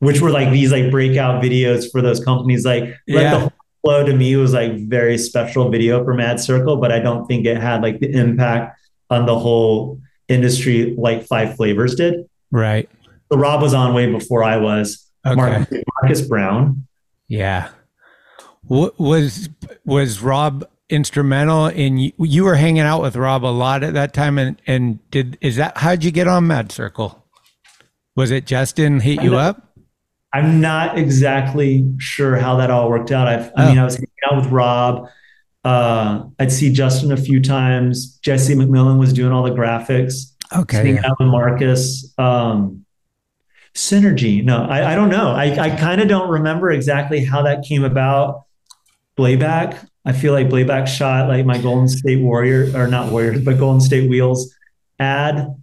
which 0.00 0.20
were 0.20 0.30
like 0.30 0.50
these 0.50 0.70
like 0.70 0.90
breakout 0.90 1.42
videos 1.42 1.90
for 1.90 2.02
those 2.02 2.22
companies 2.22 2.64
like 2.64 2.84
let 2.84 3.22
Yeah. 3.22 3.30
the 3.34 3.38
Whole 3.40 3.52
flow 3.82 4.04
to 4.06 4.14
me 4.16 4.34
was 4.36 4.52
like 4.52 4.76
very 4.88 5.16
special 5.18 5.70
video 5.70 6.04
for 6.04 6.14
Mad 6.14 6.40
Circle 6.40 6.76
but 6.78 6.90
I 6.92 6.98
don't 7.00 7.26
think 7.26 7.46
it 7.46 7.56
had 7.58 7.82
like 7.82 8.00
the 8.00 8.10
impact 8.12 8.78
on 9.10 9.26
the 9.26 9.38
whole 9.38 10.00
industry 10.28 10.94
like 10.98 11.24
five 11.26 11.56
flavors 11.56 11.94
did 11.94 12.14
Right. 12.50 12.88
so 13.30 13.38
Rob 13.38 13.60
was 13.62 13.74
on 13.74 13.94
way 13.94 14.10
before 14.10 14.42
I 14.44 14.56
was 14.58 15.00
Okay. 15.26 15.34
Mark, 15.36 15.68
Marcus 16.02 16.20
Brown 16.22 16.86
Yeah. 17.28 17.68
What 18.62 18.98
was 18.98 19.48
was 19.84 20.20
Rob 20.22 20.66
instrumental 20.90 21.66
in 21.66 21.96
you, 21.98 22.12
you 22.18 22.44
were 22.44 22.56
hanging 22.56 22.82
out 22.82 23.00
with 23.02 23.16
Rob 23.16 23.44
a 23.44 23.46
lot 23.48 23.82
at 23.82 23.94
that 23.94 24.12
time 24.12 24.38
and 24.38 24.60
and 24.66 24.98
did 25.10 25.38
is 25.40 25.56
that 25.56 25.78
how'd 25.78 26.04
you 26.04 26.10
get 26.10 26.28
on 26.28 26.46
Mad 26.46 26.70
Circle? 26.70 27.24
Was 28.16 28.30
it 28.30 28.46
Justin 28.46 29.00
hit 29.00 29.22
you 29.22 29.36
up? 29.36 29.76
I'm 30.32 30.60
not 30.60 30.98
exactly 30.98 31.88
sure 31.98 32.36
how 32.36 32.56
that 32.56 32.70
all 32.70 32.90
worked 32.90 33.12
out. 33.12 33.28
I've, 33.28 33.46
I 33.56 33.64
Oh. 33.64 33.68
mean, 33.68 33.78
I 33.78 33.84
was 33.84 33.94
hanging 33.94 34.08
out 34.30 34.36
with 34.42 34.46
Rob. 34.52 35.08
Uh, 35.64 36.24
I'd 36.38 36.52
see 36.52 36.72
Justin 36.72 37.12
a 37.12 37.16
few 37.16 37.40
times. 37.40 38.18
Jesse 38.18 38.54
McMillan 38.54 38.98
was 38.98 39.12
doing 39.12 39.32
all 39.32 39.42
the 39.44 39.50
graphics. 39.52 40.32
Okay. 40.54 40.76
Hanging 40.78 40.94
yeah. 40.96 41.06
out 41.06 41.18
with 41.18 41.28
Marcus. 41.28 42.12
Um, 42.18 42.84
Synergy. 43.74 44.44
No, 44.44 44.64
I, 44.64 44.92
I 44.92 44.94
don't 44.94 45.08
know. 45.08 45.28
I, 45.30 45.46
I 45.58 45.70
kind 45.70 46.00
of 46.00 46.08
don't 46.08 46.28
remember 46.28 46.70
exactly 46.70 47.24
how 47.24 47.42
that 47.42 47.64
came 47.64 47.82
about. 47.84 48.44
Blabac. 49.16 49.88
I 50.04 50.12
feel 50.12 50.32
like 50.32 50.48
Blabac 50.48 50.86
shot 50.86 51.28
like 51.28 51.46
my 51.46 51.58
Golden 51.58 51.88
State 51.88 52.20
Warrior 52.22 52.70
or 52.74 52.86
not 52.86 53.10
Warriors, 53.10 53.42
but 53.42 53.58
Golden 53.58 53.80
State 53.80 54.08
Wheels 54.08 54.54
ad. 54.98 55.54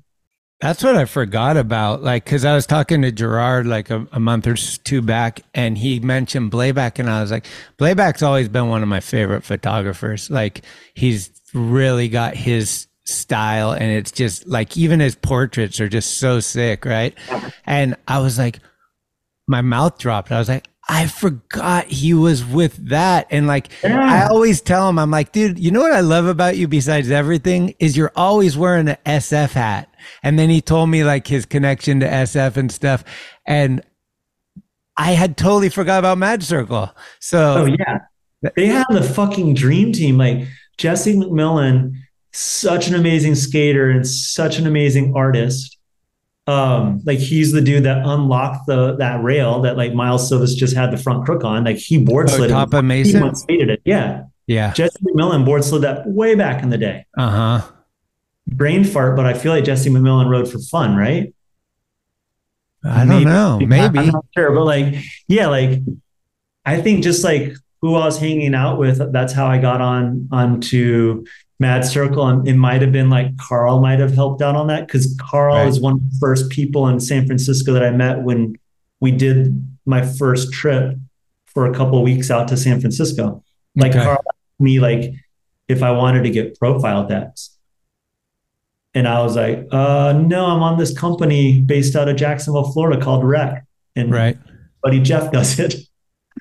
That's 0.59 0.83
what 0.83 0.95
I 0.95 1.05
forgot 1.05 1.57
about. 1.57 2.03
Like, 2.03 2.25
cause 2.25 2.45
I 2.45 2.53
was 2.53 2.67
talking 2.67 3.01
to 3.01 3.11
Gerard 3.11 3.65
like 3.65 3.89
a, 3.89 4.07
a 4.11 4.19
month 4.19 4.45
or 4.45 4.55
two 4.55 5.01
back 5.01 5.41
and 5.55 5.77
he 5.77 5.99
mentioned 5.99 6.51
Blabac 6.51 6.99
and 6.99 7.09
I 7.09 7.21
was 7.21 7.31
like, 7.31 7.45
Blabac's 7.79 8.21
always 8.21 8.47
been 8.47 8.69
one 8.69 8.83
of 8.83 8.87
my 8.87 8.99
favorite 8.99 9.43
photographers. 9.43 10.29
Like 10.29 10.61
he's 10.93 11.31
really 11.53 12.09
got 12.09 12.35
his 12.35 12.87
style 13.05 13.71
and 13.71 13.91
it's 13.91 14.11
just 14.11 14.47
like, 14.47 14.77
even 14.77 14.99
his 14.99 15.15
portraits 15.15 15.79
are 15.79 15.89
just 15.89 16.17
so 16.17 16.39
sick. 16.39 16.85
Right. 16.85 17.17
And 17.65 17.95
I 18.07 18.19
was 18.19 18.37
like, 18.37 18.59
my 19.47 19.61
mouth 19.61 19.97
dropped. 19.97 20.31
I 20.31 20.37
was 20.37 20.47
like, 20.49 20.67
I 20.93 21.07
forgot 21.07 21.85
he 21.85 22.13
was 22.13 22.43
with 22.43 22.89
that. 22.89 23.25
And 23.31 23.47
like, 23.47 23.69
I 23.81 24.27
always 24.27 24.59
tell 24.59 24.89
him, 24.89 24.99
I'm 24.99 25.09
like, 25.09 25.31
dude, 25.31 25.57
you 25.57 25.71
know 25.71 25.79
what 25.79 25.93
I 25.93 26.01
love 26.01 26.25
about 26.25 26.57
you 26.57 26.67
besides 26.67 27.09
everything 27.09 27.75
is 27.79 27.95
you're 27.95 28.11
always 28.13 28.57
wearing 28.57 28.89
an 28.89 28.97
SF 29.05 29.53
hat. 29.53 29.89
And 30.21 30.37
then 30.37 30.49
he 30.49 30.59
told 30.59 30.89
me 30.89 31.05
like 31.05 31.27
his 31.27 31.45
connection 31.45 32.01
to 32.01 32.07
SF 32.07 32.57
and 32.57 32.69
stuff. 32.69 33.05
And 33.45 33.81
I 34.97 35.11
had 35.13 35.37
totally 35.37 35.69
forgot 35.69 35.99
about 35.99 36.17
Mad 36.17 36.43
Circle. 36.43 36.93
So, 37.21 37.59
Oh 37.59 37.65
yeah, 37.65 37.99
they 38.57 38.65
had 38.65 38.85
the 38.89 39.01
fucking 39.01 39.53
dream 39.53 39.93
team. 39.93 40.17
Like 40.17 40.45
Jesse 40.77 41.15
McMillan, 41.15 41.93
such 42.33 42.89
an 42.89 42.95
amazing 42.95 43.35
skater 43.35 43.89
and 43.89 44.05
such 44.05 44.59
an 44.59 44.67
amazing 44.67 45.13
artist. 45.15 45.77
Um, 46.47 47.01
like 47.05 47.19
he's 47.19 47.51
the 47.51 47.61
dude 47.61 47.83
that 47.83 48.03
unlocked 48.05 48.65
the 48.65 48.95
that 48.97 49.21
rail 49.23 49.61
that 49.61 49.77
like 49.77 49.93
Miles 49.93 50.27
Silvas 50.27 50.55
just 50.55 50.75
had 50.75 50.91
the 50.91 50.97
front 50.97 51.23
crook 51.25 51.43
on. 51.43 51.63
Like 51.63 51.77
he 51.77 51.97
board 52.03 52.29
Oh, 52.29 52.35
slid 52.35 52.49
it. 52.49 52.53
Top 52.53 52.73
of 52.73 52.83
He 52.83 52.87
Mason? 52.87 53.31
it. 53.47 53.81
Yeah, 53.85 54.23
yeah. 54.47 54.73
Jesse 54.73 54.97
McMillan 55.03 55.45
board 55.45 55.63
slid 55.63 55.83
that 55.83 56.07
way 56.07 56.33
back 56.35 56.63
in 56.63 56.69
the 56.69 56.77
day. 56.77 57.05
Uh 57.17 57.29
huh. 57.61 57.71
Brain 58.47 58.83
fart, 58.83 59.15
but 59.15 59.25
I 59.25 59.33
feel 59.35 59.51
like 59.53 59.63
Jesse 59.63 59.89
McMillan 59.89 60.29
rode 60.29 60.51
for 60.51 60.57
fun, 60.59 60.95
right? 60.95 61.33
I 62.83 63.05
don't 63.05 63.23
know. 63.23 63.59
Maybe. 63.59 63.99
I'm 63.99 64.07
not 64.07 64.25
sure, 64.35 64.51
but 64.55 64.63
like, 64.63 64.95
yeah, 65.27 65.47
like 65.47 65.79
I 66.65 66.81
think 66.81 67.03
just 67.03 67.23
like 67.23 67.53
who 67.81 67.95
I 67.95 68.05
was 68.05 68.19
hanging 68.19 68.55
out 68.55 68.79
with, 68.79 69.11
that's 69.13 69.31
how 69.33 69.45
I 69.45 69.59
got 69.59 69.81
on 69.81 70.27
onto 70.31 71.23
Mad 71.62 71.86
Circle. 71.86 72.28
And 72.28 72.47
it 72.47 72.55
might 72.55 72.82
have 72.82 72.91
been 72.91 73.09
like 73.09 73.38
Karl 73.38 73.80
might 73.80 73.99
have 73.99 74.14
helped 74.14 74.41
out 74.41 74.55
on 74.55 74.68
that 74.68 74.88
because 74.88 75.16
Karl 75.22 75.55
Right. 75.55 75.68
is 75.68 75.80
one 75.80 75.93
of 75.93 76.12
the 76.12 76.18
first 76.20 76.49
people 76.49 76.88
in 76.88 76.99
San 76.99 77.26
Francisco 77.26 77.72
that 77.74 77.84
I 77.84 77.91
met 77.91 78.24
when 78.24 78.55
we 78.99 79.12
did 79.12 79.55
my 79.86 80.01
first 80.01 80.51
trip 80.51 80.97
for 81.45 81.66
a 81.68 81.74
couple 81.74 81.97
of 81.97 82.03
weeks 82.03 82.30
out 82.32 82.47
to 82.49 82.57
San 82.57 82.80
Francisco. 82.82 83.43
Like 83.76 83.91
Okay. 83.91 84.03
Karl 84.03 84.18
asked 84.18 84.59
me 84.59 84.80
like 84.80 85.14
if 85.68 85.82
I 85.84 85.91
wanted 85.91 86.24
to 86.24 86.30
get 86.32 86.57
profile 86.59 87.07
decks. 87.07 87.57
And 88.93 89.07
I 89.07 89.22
was 89.24 89.38
like, 89.38 89.68
uh, 89.72 90.12
no, 90.14 90.45
I'm 90.47 90.62
on 90.64 90.78
this 90.78 90.93
company 90.97 91.62
based 91.62 91.95
out 91.95 92.09
of 92.09 92.18
Jacksonville, 92.18 92.72
Florida 92.74 93.01
called 93.01 93.24
Rec. 93.24 93.64
And 93.95 94.12
Right. 94.12 94.38
buddy 94.84 94.99
Jeff 94.99 95.32
does 95.32 95.59
it. 95.59 95.76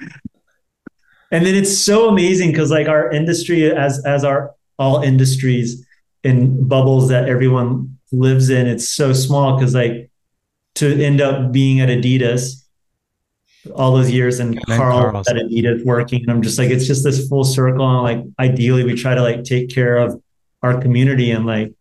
and 1.30 1.46
then 1.46 1.54
it's 1.54 1.76
so 1.78 2.08
amazing 2.08 2.50
because 2.50 2.70
like 2.70 2.88
our 2.88 3.10
industry, 3.10 3.70
as 3.70 4.04
as 4.04 4.24
our 4.24 4.52
all 4.80 5.02
industries, 5.02 5.86
in 6.24 6.66
bubbles 6.66 7.10
that 7.10 7.28
everyone 7.28 7.98
lives 8.10 8.50
in. 8.50 8.66
It's 8.66 8.88
so 8.88 9.12
small 9.12 9.56
because 9.56 9.74
like 9.74 10.10
to 10.76 11.04
end 11.04 11.20
up 11.20 11.52
being 11.52 11.80
at 11.80 11.88
Adidas 11.88 12.64
all 13.74 13.94
those 13.94 14.10
years 14.10 14.40
and, 14.40 14.58
Karl 14.66 15.10
Karl's. 15.10 15.28
at 15.28 15.36
Adidas 15.36 15.84
working. 15.84 16.22
And 16.22 16.30
I'm 16.30 16.42
just 16.42 16.58
like, 16.58 16.70
it's 16.70 16.86
just 16.86 17.04
this 17.04 17.28
full 17.28 17.44
circle. 17.44 17.86
And 17.86 18.02
like 18.02 18.24
ideally 18.38 18.84
we 18.84 18.94
try 18.94 19.14
to 19.14 19.22
like 19.22 19.44
take 19.44 19.68
care 19.68 19.98
of 19.98 20.20
our 20.62 20.80
community 20.80 21.30
and 21.30 21.46
like 21.46 21.72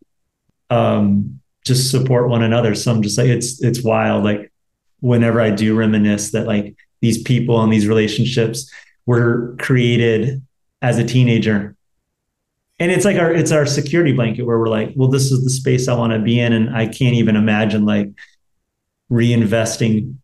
um 0.69 1.39
just 1.65 1.89
support 1.89 2.29
one 2.29 2.43
another. 2.43 2.75
So 2.75 2.91
I'm 2.91 3.01
just 3.01 3.17
like 3.17 3.27
it's 3.27 3.63
it's 3.63 3.81
wild. 3.81 4.23
Like 4.23 4.51
whenever 4.99 5.39
I 5.39 5.51
do 5.51 5.75
reminisce 5.75 6.31
that 6.31 6.45
like 6.47 6.75
these 7.01 7.23
people 7.23 7.61
and 7.61 7.71
these 7.71 7.87
relationships 7.87 8.69
were 9.05 9.55
created 9.57 10.45
as 10.81 10.97
a 10.97 11.03
teenager 11.03 11.75
and 12.79 12.91
it's 12.91 13.05
like 13.05 13.17
our 13.17 13.31
it's 13.31 13.51
our 13.51 13.65
security 13.65 14.13
blanket 14.13 14.43
where 14.43 14.57
we're 14.57 14.69
like 14.69 14.93
well 14.95 15.09
this 15.09 15.31
is 15.31 15.43
the 15.43 15.49
space 15.49 15.87
i 15.87 15.93
want 15.93 16.13
to 16.13 16.19
be 16.19 16.39
in 16.39 16.53
and 16.53 16.75
i 16.75 16.85
can't 16.85 17.15
even 17.15 17.35
imagine 17.35 17.85
like 17.85 18.09
reinvesting 19.11 20.15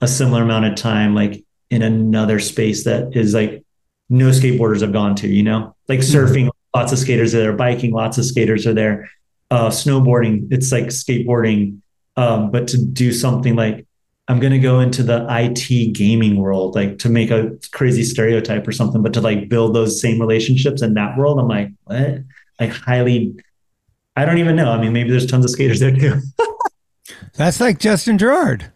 a 0.00 0.08
similar 0.08 0.42
amount 0.42 0.64
of 0.64 0.74
time 0.74 1.14
like 1.14 1.44
in 1.70 1.82
another 1.82 2.38
space 2.38 2.84
that 2.84 3.16
is 3.16 3.34
like 3.34 3.64
no 4.08 4.28
skateboarders 4.28 4.80
have 4.80 4.92
gone 4.92 5.14
to 5.14 5.28
you 5.28 5.42
know 5.42 5.74
like 5.88 6.00
mm-hmm. 6.00 6.16
surfing 6.16 6.46
mm-hmm. 6.46 6.78
lots 6.78 6.92
of 6.92 6.98
skaters 6.98 7.34
are 7.34 7.38
there 7.38 7.52
biking 7.52 7.92
lots 7.92 8.18
of 8.18 8.24
skaters 8.24 8.66
are 8.66 8.74
there 8.74 9.08
uh 9.50 9.68
snowboarding 9.68 10.46
it's 10.50 10.70
like 10.72 10.86
skateboarding 10.86 11.78
um 12.16 12.50
but 12.50 12.68
to 12.68 12.84
do 12.84 13.12
something 13.12 13.56
like 13.56 13.86
I'm 14.28 14.38
going 14.38 14.52
to 14.52 14.58
go 14.58 14.80
into 14.80 15.02
the 15.02 15.26
IT 15.28 15.94
gaming 15.94 16.36
world, 16.36 16.74
like 16.74 16.98
to 17.00 17.08
make 17.08 17.30
a 17.30 17.50
crazy 17.72 18.04
stereotype 18.04 18.66
or 18.66 18.72
something, 18.72 19.02
but 19.02 19.12
to 19.14 19.20
like 19.20 19.48
build 19.48 19.74
those 19.74 20.00
same 20.00 20.20
relationships 20.20 20.80
in 20.80 20.94
that 20.94 21.18
world, 21.18 21.40
I'm 21.40 21.48
like, 21.48 21.70
what? 21.84 22.20
Like 22.60 22.70
highly, 22.70 23.34
I 24.14 24.24
don't 24.24 24.38
even 24.38 24.54
know. 24.54 24.70
I 24.70 24.80
mean, 24.80 24.92
maybe 24.92 25.10
there's 25.10 25.26
tons 25.26 25.44
of 25.44 25.50
skaters 25.50 25.80
there 25.80 25.94
too. 25.94 26.20
That's 27.34 27.60
like 27.60 27.78
Justin 27.78 28.18
Gerard. 28.18 28.72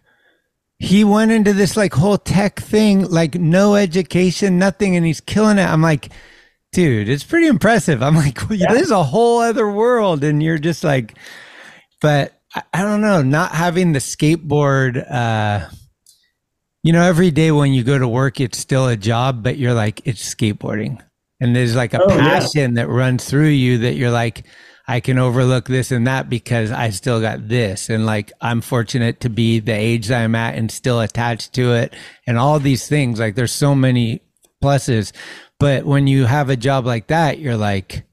He 0.78 1.04
went 1.04 1.30
into 1.30 1.52
this 1.52 1.76
like 1.76 1.94
whole 1.94 2.18
tech 2.18 2.60
thing, 2.60 3.08
like 3.08 3.34
no 3.34 3.76
education, 3.76 4.58
nothing, 4.58 4.96
and 4.96 5.06
he's 5.06 5.20
killing 5.20 5.58
it. 5.58 5.64
I'm 5.64 5.80
like, 5.80 6.10
dude, 6.72 7.08
it's 7.08 7.24
pretty 7.24 7.46
impressive. 7.46 8.02
I'm 8.02 8.16
like, 8.16 8.48
well, 8.48 8.58
yeah. 8.58 8.72
there's 8.72 8.90
a 8.90 9.04
whole 9.04 9.40
other 9.40 9.70
world, 9.70 10.24
and 10.24 10.42
you're 10.42 10.58
just 10.58 10.84
like, 10.84 11.16
but 12.00 12.35
I 12.72 12.82
don't 12.82 13.00
know, 13.00 13.22
not 13.22 13.52
having 13.52 13.92
the 13.92 13.98
skateboard, 13.98 15.04
uh, 15.10 15.68
you 16.82 16.92
know, 16.92 17.02
every 17.02 17.30
day 17.30 17.50
when 17.50 17.72
you 17.72 17.82
go 17.82 17.98
to 17.98 18.08
work, 18.08 18.40
it's 18.40 18.58
still 18.58 18.86
a 18.86 18.96
job, 18.96 19.42
but 19.42 19.56
you're 19.56 19.74
like, 19.74 20.06
it's 20.06 20.34
skateboarding. 20.34 21.02
And 21.40 21.54
there's 21.54 21.76
like 21.76 21.92
a 21.94 22.02
oh, 22.02 22.08
passion 22.08 22.76
yeah. 22.76 22.82
that 22.82 22.88
runs 22.88 23.24
through 23.24 23.48
you 23.48 23.78
that 23.78 23.94
you're 23.94 24.10
like, 24.10 24.44
I 24.88 25.00
can 25.00 25.18
overlook 25.18 25.66
this 25.66 25.90
and 25.90 26.06
that 26.06 26.30
because 26.30 26.70
I 26.70 26.90
still 26.90 27.20
got 27.20 27.48
this. 27.48 27.90
And 27.90 28.06
like, 28.06 28.32
I'm 28.40 28.60
fortunate 28.60 29.20
to 29.20 29.28
be 29.28 29.58
the 29.58 29.72
age 29.72 30.06
that 30.08 30.22
I'm 30.22 30.36
at 30.36 30.54
and 30.54 30.70
still 30.70 31.00
attached 31.00 31.54
to 31.54 31.74
it 31.74 31.92
and 32.26 32.38
all 32.38 32.60
these 32.60 32.88
things. 32.88 33.18
Like, 33.18 33.34
there's 33.34 33.52
so 33.52 33.74
many 33.74 34.22
pluses. 34.62 35.12
But 35.58 35.84
when 35.84 36.06
you 36.06 36.24
have 36.26 36.50
a 36.50 36.56
job 36.56 36.86
like 36.86 37.08
that, 37.08 37.38
you're 37.38 37.56
like, 37.56 38.04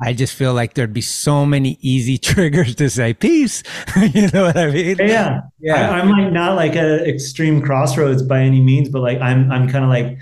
I 0.00 0.12
just 0.12 0.34
feel 0.34 0.52
like 0.52 0.74
there'd 0.74 0.92
be 0.92 1.00
so 1.00 1.46
many 1.46 1.78
easy 1.80 2.18
triggers 2.32 2.74
to 2.76 2.90
say 2.90 3.14
peace. 3.14 3.62
you 3.96 4.28
know 4.28 4.44
what 4.44 4.56
I 4.56 4.70
mean? 4.70 4.96
Yeah, 4.98 5.40
yeah. 5.58 5.90
I, 5.90 6.00
am 6.00 6.10
like 6.10 6.32
not 6.32 6.56
like 6.56 6.76
at 6.76 7.06
extreme 7.06 7.62
crossroads 7.62 8.22
by 8.22 8.40
any 8.40 8.60
means, 8.60 8.88
but 8.88 9.00
like 9.00 9.20
I'm 9.20 9.50
I'm 9.50 9.68
kind 9.68 9.84
of 9.84 9.90
like 9.90 10.18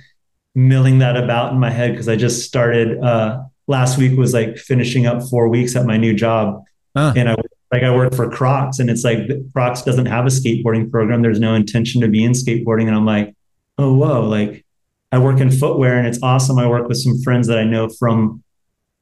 milling 0.55 0.99
that 0.99 1.17
about 1.17 1.53
in 1.53 1.59
my 1.59 1.71
head 1.71 1.93
because 1.93 2.09
I 2.09 2.17
just 2.17 2.47
started. 2.47 3.03
uh 3.03 3.43
Last 3.67 3.97
week 3.97 4.19
was 4.19 4.35
like 4.35 4.59
finishing 4.59 5.07
up 5.07 5.23
four 5.23 5.49
weeks 5.49 5.75
at 5.75 5.87
my 5.87 5.97
new 5.97 6.13
job, 6.13 6.63
huh. 6.95 7.15
and 7.17 7.31
I 7.31 7.37
like 7.73 7.83
I 7.83 7.91
work 7.91 8.15
for 8.15 8.31
Crocs, 8.31 8.79
and 8.79 8.91
it's 8.91 9.05
like 9.05 9.21
Crocs 9.55 9.81
doesn't 9.81 10.07
have 10.07 10.27
a 10.27 10.29
skateboarding 10.29 10.91
program. 10.91 11.23
There's 11.23 11.41
no 11.41 11.55
intention 11.55 12.03
to 12.03 12.09
be 12.09 12.23
in 12.23 12.33
skateboarding, 12.33 12.89
and 12.89 12.95
I'm 12.95 13.07
like, 13.07 13.35
oh 13.79 13.95
whoa, 13.95 14.29
like 14.29 14.67
I 15.11 15.19
work 15.19 15.41
in 15.41 15.51
footwear, 15.51 15.97
and 15.97 16.07
it's 16.07 16.23
awesome. 16.23 16.59
I 16.59 16.69
work 16.69 16.87
with 16.89 16.99
some 16.99 17.21
friends 17.23 17.49
that 17.49 17.59
I 17.59 17.65
know 17.65 17.89
from 17.89 18.44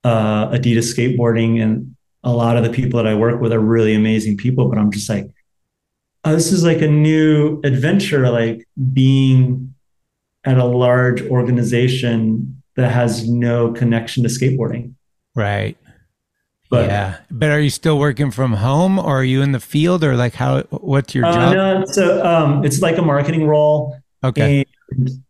uh, 0.05 0.49
Adidas 0.49 0.93
skateboarding, 0.95 1.63
and 1.63 1.95
a 2.25 2.33
lot 2.33 2.57
of 2.57 2.65
the 2.65 2.71
people 2.71 3.03
that 3.03 3.07
I 3.07 3.15
work 3.15 3.41
with 3.41 3.53
are 3.53 3.61
really 3.61 3.95
amazing 3.95 4.37
people. 4.37 4.69
But 4.69 4.79
I'm 4.79 4.91
just 4.91 5.09
like, 5.09 5.27
oh, 6.25 6.33
this 6.33 6.53
is 6.53 6.65
like 6.65 6.83
a 6.83 6.89
new 6.89 7.61
adventure, 7.65 8.29
like 8.31 8.67
being 8.93 9.75
at 10.45 10.59
a 10.59 10.65
large 10.65 11.23
organization 11.23 12.63
that 12.77 12.91
has 12.91 13.29
no 13.29 13.73
connection 13.73 14.23
to 14.23 14.29
skateboarding. 14.29 14.95
Right. 15.35 15.77
But, 16.71 16.89
yeah. 16.89 17.19
But 17.31 17.51
are 17.51 17.61
you 17.61 17.69
still 17.71 17.99
working 17.99 18.31
from 18.31 18.55
home 18.55 18.99
or 18.99 19.21
are 19.21 19.25
you 19.25 19.43
in 19.43 19.53
the 19.53 19.61
field 19.61 20.03
or 20.03 20.17
like 20.17 20.35
how, 20.35 20.63
what's 20.71 21.15
your 21.15 21.27
uh, 21.27 21.33
job? 21.33 21.55
No, 21.55 21.85
so 21.85 22.25
um, 22.25 22.65
it's 22.65 22.81
like 22.81 22.97
a 22.97 23.03
marketing 23.03 23.47
role. 23.47 23.99
Okay. 24.25 24.65
And 24.91 25.23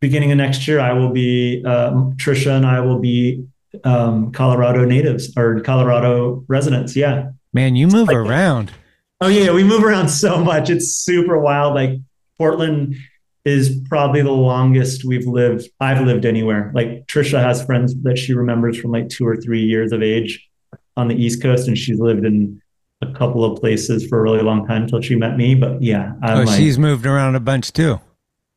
beginning 0.00 0.32
of 0.32 0.38
next 0.38 0.66
year, 0.68 0.80
I 0.80 0.92
will 0.92 1.10
be 1.10 1.64
um, 1.64 2.14
Trisha 2.16 2.56
and 2.56 2.66
I 2.66 2.80
will 2.80 2.98
be 2.98 3.46
um, 3.84 4.32
Colorado 4.32 4.84
natives 4.84 5.36
or 5.36 5.60
Colorado 5.60 6.44
residents. 6.48 6.96
Yeah, 6.96 7.30
man, 7.52 7.76
you 7.76 7.88
move 7.88 8.08
like, 8.08 8.16
around. 8.16 8.72
Oh 9.20 9.28
yeah, 9.28 9.52
we 9.52 9.64
move 9.64 9.82
around 9.82 10.08
so 10.08 10.42
much. 10.42 10.70
It's 10.70 10.88
super 10.88 11.38
wild. 11.38 11.74
Like 11.74 11.98
Portland 12.38 12.96
is 13.44 13.80
probably 13.88 14.22
the 14.22 14.30
longest 14.30 15.04
we've 15.04 15.26
lived. 15.26 15.68
I've 15.80 16.04
lived 16.04 16.24
anywhere. 16.24 16.70
Like 16.74 17.06
Trisha 17.06 17.42
has 17.42 17.64
friends 17.64 17.94
that 18.02 18.18
she 18.18 18.34
remembers 18.34 18.78
from 18.78 18.92
like 18.92 19.08
two 19.08 19.26
or 19.26 19.36
three 19.36 19.62
years 19.62 19.92
of 19.92 20.02
age 20.02 20.48
on 20.96 21.08
the 21.08 21.14
East 21.14 21.42
Coast, 21.42 21.68
and 21.68 21.76
she's 21.76 21.98
lived 21.98 22.24
in 22.24 22.60
a 23.00 23.12
couple 23.12 23.44
of 23.44 23.60
places 23.60 24.06
for 24.06 24.18
a 24.18 24.22
really 24.22 24.42
long 24.42 24.66
time 24.66 24.82
until 24.82 25.00
she 25.00 25.14
met 25.16 25.36
me. 25.36 25.54
But 25.54 25.82
yeah, 25.82 26.12
I'm 26.22 26.38
oh, 26.38 26.42
like, 26.44 26.58
she's 26.58 26.78
moved 26.78 27.06
around 27.06 27.34
a 27.34 27.40
bunch 27.40 27.72
too 27.72 28.00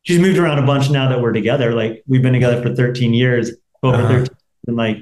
she's 0.02 0.18
moved 0.18 0.38
around 0.38 0.58
a 0.58 0.66
bunch 0.66 0.90
now 0.90 1.08
that 1.08 1.20
we're 1.20 1.32
together. 1.32 1.72
Like 1.72 2.02
we've 2.06 2.22
been 2.22 2.32
together 2.32 2.62
for 2.62 2.74
13 2.74 3.14
years, 3.14 3.52
over 3.82 3.96
uh-huh. 3.96 4.08
13, 4.08 4.36
and 4.68 4.76
like, 4.76 4.98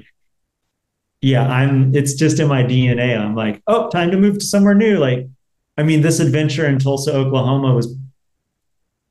yeah, 1.21 1.47
I'm. 1.47 1.93
It's 1.95 2.15
just 2.15 2.39
in 2.39 2.47
my 2.47 2.63
DNA. 2.63 3.17
I'm 3.17 3.35
like, 3.35 3.61
oh, 3.67 3.89
time 3.89 4.09
to 4.11 4.17
move 4.17 4.39
to 4.39 4.45
somewhere 4.45 4.73
new. 4.73 4.97
Like, 4.97 5.27
I 5.77 5.83
mean, 5.83 6.01
this 6.01 6.19
adventure 6.19 6.65
in 6.65 6.79
Tulsa, 6.79 7.13
Oklahoma 7.13 7.75
was 7.75 7.95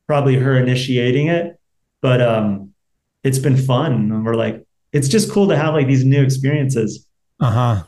probably 0.08 0.34
her 0.34 0.58
initiating 0.58 1.28
it, 1.28 1.60
but 2.00 2.20
um, 2.20 2.74
it's 3.22 3.38
been 3.38 3.56
fun. 3.56 3.92
And 3.92 4.24
we're 4.24 4.34
like, 4.34 4.66
it's 4.92 5.06
just 5.06 5.30
cool 5.30 5.46
to 5.48 5.56
have 5.56 5.74
like 5.74 5.86
these 5.86 6.04
new 6.04 6.20
experiences. 6.20 7.06
Uh 7.38 7.50
huh. 7.50 7.82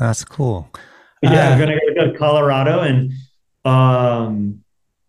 That's 0.00 0.24
cool. 0.24 0.68
yeah, 1.22 1.50
uh, 1.50 1.52
I'm 1.52 1.58
gonna 1.60 1.78
go 1.94 2.10
to 2.10 2.18
Colorado 2.18 2.80
and 2.80 3.12
um 3.64 4.61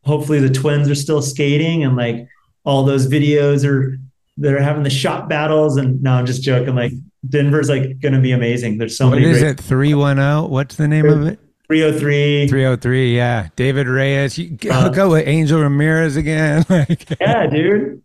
hopefully 0.04 0.40
the 0.40 0.54
twins 0.54 0.90
are 0.90 0.96
still 0.96 1.22
skating 1.22 1.84
and 1.84 1.96
like 1.96 2.28
all 2.64 2.84
those 2.84 3.08
videos 3.08 3.68
are 3.68 3.98
they're 4.38 4.62
having 4.62 4.84
the 4.84 4.90
shot 4.90 5.30
battles 5.30 5.78
and 5.78 6.02
no 6.02 6.14
i'm 6.14 6.26
just 6.26 6.42
joking 6.42 6.76
like 6.76 6.92
denver's 7.28 7.70
like 7.70 8.00
gonna 8.00 8.20
be 8.20 8.32
amazing. 8.32 8.78
There's 8.78 8.98
so 8.98 9.10
what 9.10 9.16
many 9.16 9.30
is 9.30 9.40
great- 9.40 9.60
it? 9.60 9.60
310 9.60 10.50
what's 10.50 10.76
the 10.76 10.88
name 10.88 11.06
of 11.06 11.28
it? 11.28 11.40
303 11.68 12.48
303 12.50 13.16
yeah. 13.16 13.50
David 13.56 13.88
reyes 13.88 14.38
you 14.38 14.52
go, 14.52 14.70
uh, 14.70 14.90
go 14.90 15.12
with 15.12 15.28
angel 15.28 15.62
ramirez 15.62 16.18
again 16.18 16.66
yeah 17.22 17.48
dude. 17.48 18.02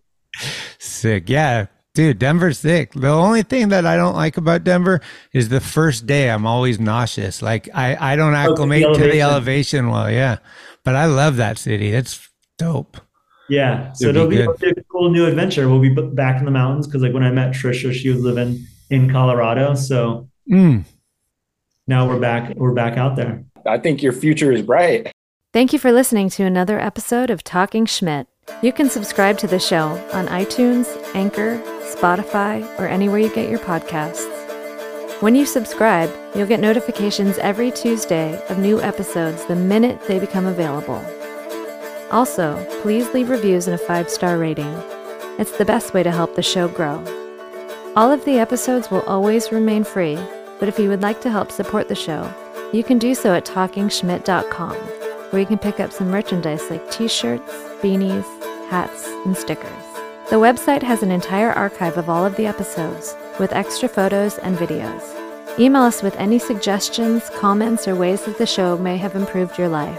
Sick 0.78 1.28
yeah. 1.28 1.66
Dude 1.94 2.20
denver's 2.20 2.60
sick. 2.60 2.92
The 2.92 3.08
only 3.08 3.42
thing 3.42 3.70
that 3.70 3.84
i 3.84 3.96
don't 3.96 4.14
like 4.14 4.36
about 4.36 4.64
denver 4.64 5.00
is 5.32 5.48
the 5.48 5.60
first 5.60 6.06
day 6.06 6.30
i'm 6.30 6.46
always 6.46 6.78
nauseous. 6.78 7.42
Like 7.42 7.68
i 7.74 8.12
i 8.12 8.16
don't 8.16 8.34
acclimate 8.34 8.84
oh, 8.84 8.94
to 8.94 9.00
the 9.00 9.20
elevation 9.20 9.90
well 9.90 10.10
yeah 10.10 10.38
but 10.88 10.96
I 10.96 11.04
love 11.04 11.36
that 11.36 11.58
city. 11.58 11.90
That's 11.90 12.30
dope. 12.56 12.96
Yeah. 13.50 13.92
So 13.92 14.08
it'll, 14.08 14.26
be, 14.26 14.38
it'll 14.38 14.54
be, 14.54 14.70
a 14.70 14.82
cool 14.84 15.10
new 15.10 15.26
adventure. 15.26 15.68
We'll 15.68 15.82
be 15.82 15.90
back 15.90 16.38
in 16.38 16.46
the 16.46 16.50
mountains 16.50 16.86
because, 16.86 17.02
like, 17.02 17.12
when 17.12 17.22
I 17.22 17.30
met 17.30 17.52
Trisha, 17.52 17.92
she 17.92 18.08
was 18.08 18.22
living 18.22 18.64
in 18.88 19.10
Colorado. 19.10 19.74
So 19.74 20.30
mm. 20.50 20.86
now 21.86 22.08
we're 22.08 22.18
back. 22.18 22.56
We're 22.56 22.72
back 22.72 22.96
out 22.96 23.16
there. 23.16 23.44
I 23.66 23.76
think 23.76 24.02
your 24.02 24.14
future 24.14 24.50
is 24.50 24.62
bright. 24.62 25.12
Thank 25.52 25.74
you 25.74 25.78
for 25.78 25.92
listening 25.92 26.30
to 26.30 26.44
another 26.44 26.80
episode 26.80 27.28
of 27.28 27.44
Talkin' 27.44 27.84
Schmit. 27.84 28.24
You 28.62 28.72
can 28.72 28.88
subscribe 28.88 29.36
to 29.40 29.46
the 29.46 29.58
show 29.58 29.88
on 30.14 30.26
iTunes, 30.28 30.88
Anchor, 31.14 31.58
Spotify, 31.82 32.66
or 32.80 32.86
anywhere 32.86 33.18
you 33.18 33.28
get 33.34 33.50
your 33.50 33.58
podcasts. 33.58 34.37
When 35.20 35.34
you 35.34 35.46
subscribe, 35.46 36.14
you'll 36.36 36.46
get 36.46 36.60
notifications 36.60 37.38
every 37.38 37.72
Tuesday 37.72 38.40
of 38.48 38.60
new 38.60 38.80
episodes 38.80 39.44
the 39.46 39.56
minute 39.56 40.00
they 40.06 40.20
become 40.20 40.46
available. 40.46 41.04
Also, 42.12 42.64
please 42.82 43.12
leave 43.12 43.28
reviews 43.28 43.66
and 43.66 43.74
a 43.74 43.84
five 43.84 44.08
star 44.08 44.38
rating. 44.38 44.72
It's 45.36 45.58
the 45.58 45.64
best 45.64 45.92
way 45.92 46.04
to 46.04 46.12
help 46.12 46.36
the 46.36 46.42
show 46.42 46.68
grow. 46.68 47.02
All 47.96 48.12
of 48.12 48.24
the 48.24 48.38
episodes 48.38 48.92
will 48.92 49.02
always 49.08 49.50
remain 49.50 49.82
free, 49.82 50.16
but 50.60 50.68
if 50.68 50.78
you 50.78 50.88
would 50.88 51.02
like 51.02 51.20
to 51.22 51.30
help 51.30 51.50
support 51.50 51.88
the 51.88 51.96
show, 51.96 52.32
you 52.72 52.84
can 52.84 52.98
do 52.98 53.12
so 53.12 53.34
at 53.34 53.44
talkinschmit.com, 53.44 54.76
where 54.76 55.40
you 55.40 55.46
can 55.46 55.58
pick 55.58 55.80
up 55.80 55.90
some 55.90 56.12
merchandise 56.12 56.70
like 56.70 56.92
t 56.92 57.08
shirts, 57.08 57.52
beanies, 57.82 58.22
hats, 58.70 59.08
and 59.26 59.36
stickers. 59.36 59.84
The 60.30 60.36
website 60.36 60.84
has 60.84 61.02
an 61.02 61.10
entire 61.10 61.50
archive 61.50 61.96
of 61.96 62.08
all 62.08 62.24
of 62.24 62.36
the 62.36 62.46
episodes 62.46 63.16
with 63.38 63.52
extra 63.52 63.88
photos 63.88 64.38
and 64.38 64.56
videos. 64.56 65.02
Email 65.58 65.82
us 65.82 66.02
with 66.02 66.14
any 66.16 66.38
suggestions, 66.38 67.28
comments, 67.30 67.88
or 67.88 67.96
ways 67.96 68.24
that 68.24 68.38
the 68.38 68.46
show 68.46 68.78
may 68.78 68.96
have 68.96 69.16
improved 69.16 69.58
your 69.58 69.68
life 69.68 69.98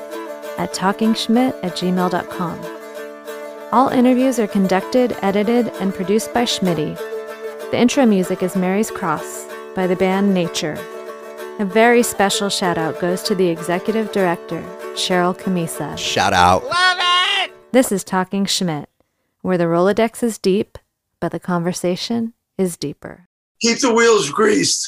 at 0.58 0.74
talkinschmit 0.74 1.56
at 1.64 1.74
gmail.com. 1.74 2.60
All 3.72 3.90
interviews 3.90 4.40
are 4.40 4.48
conducted, 4.48 5.16
edited, 5.22 5.68
and 5.80 5.94
produced 5.94 6.34
by 6.34 6.44
Schmitty. 6.44 6.98
The 7.72 7.78
intro 7.78 8.06
music 8.06 8.42
is 8.42 8.56
Mary's 8.56 8.90
Cross 8.90 9.46
by 9.76 9.86
the 9.86 9.96
band 9.96 10.34
Natur. 10.34 10.78
A 11.60 11.66
very 11.66 12.04
special 12.04 12.50
shout 12.50 12.78
out 12.78 13.00
goes 13.00 13.22
to 13.24 13.36
the 13.36 13.48
executive 13.48 14.12
director, 14.12 14.62
Sharal 14.96 15.38
Camisa. 15.38 15.96
Shout 15.98 16.34
out. 16.34 16.64
Love 16.64 16.98
it! 17.00 17.52
This 17.72 17.92
is 17.92 18.04
Talkin' 18.04 18.46
Schmit, 18.46 18.88
where 19.42 19.58
the 19.58 19.66
Rolodex 19.66 20.24
is 20.24 20.38
deep, 20.38 20.78
but 21.20 21.32
the 21.32 21.40
conversation 21.40 22.34
is 22.58 22.76
deeper. 22.76 23.29
Keep 23.60 23.80
the 23.80 23.94
wheels 23.94 24.30
greased. 24.30 24.88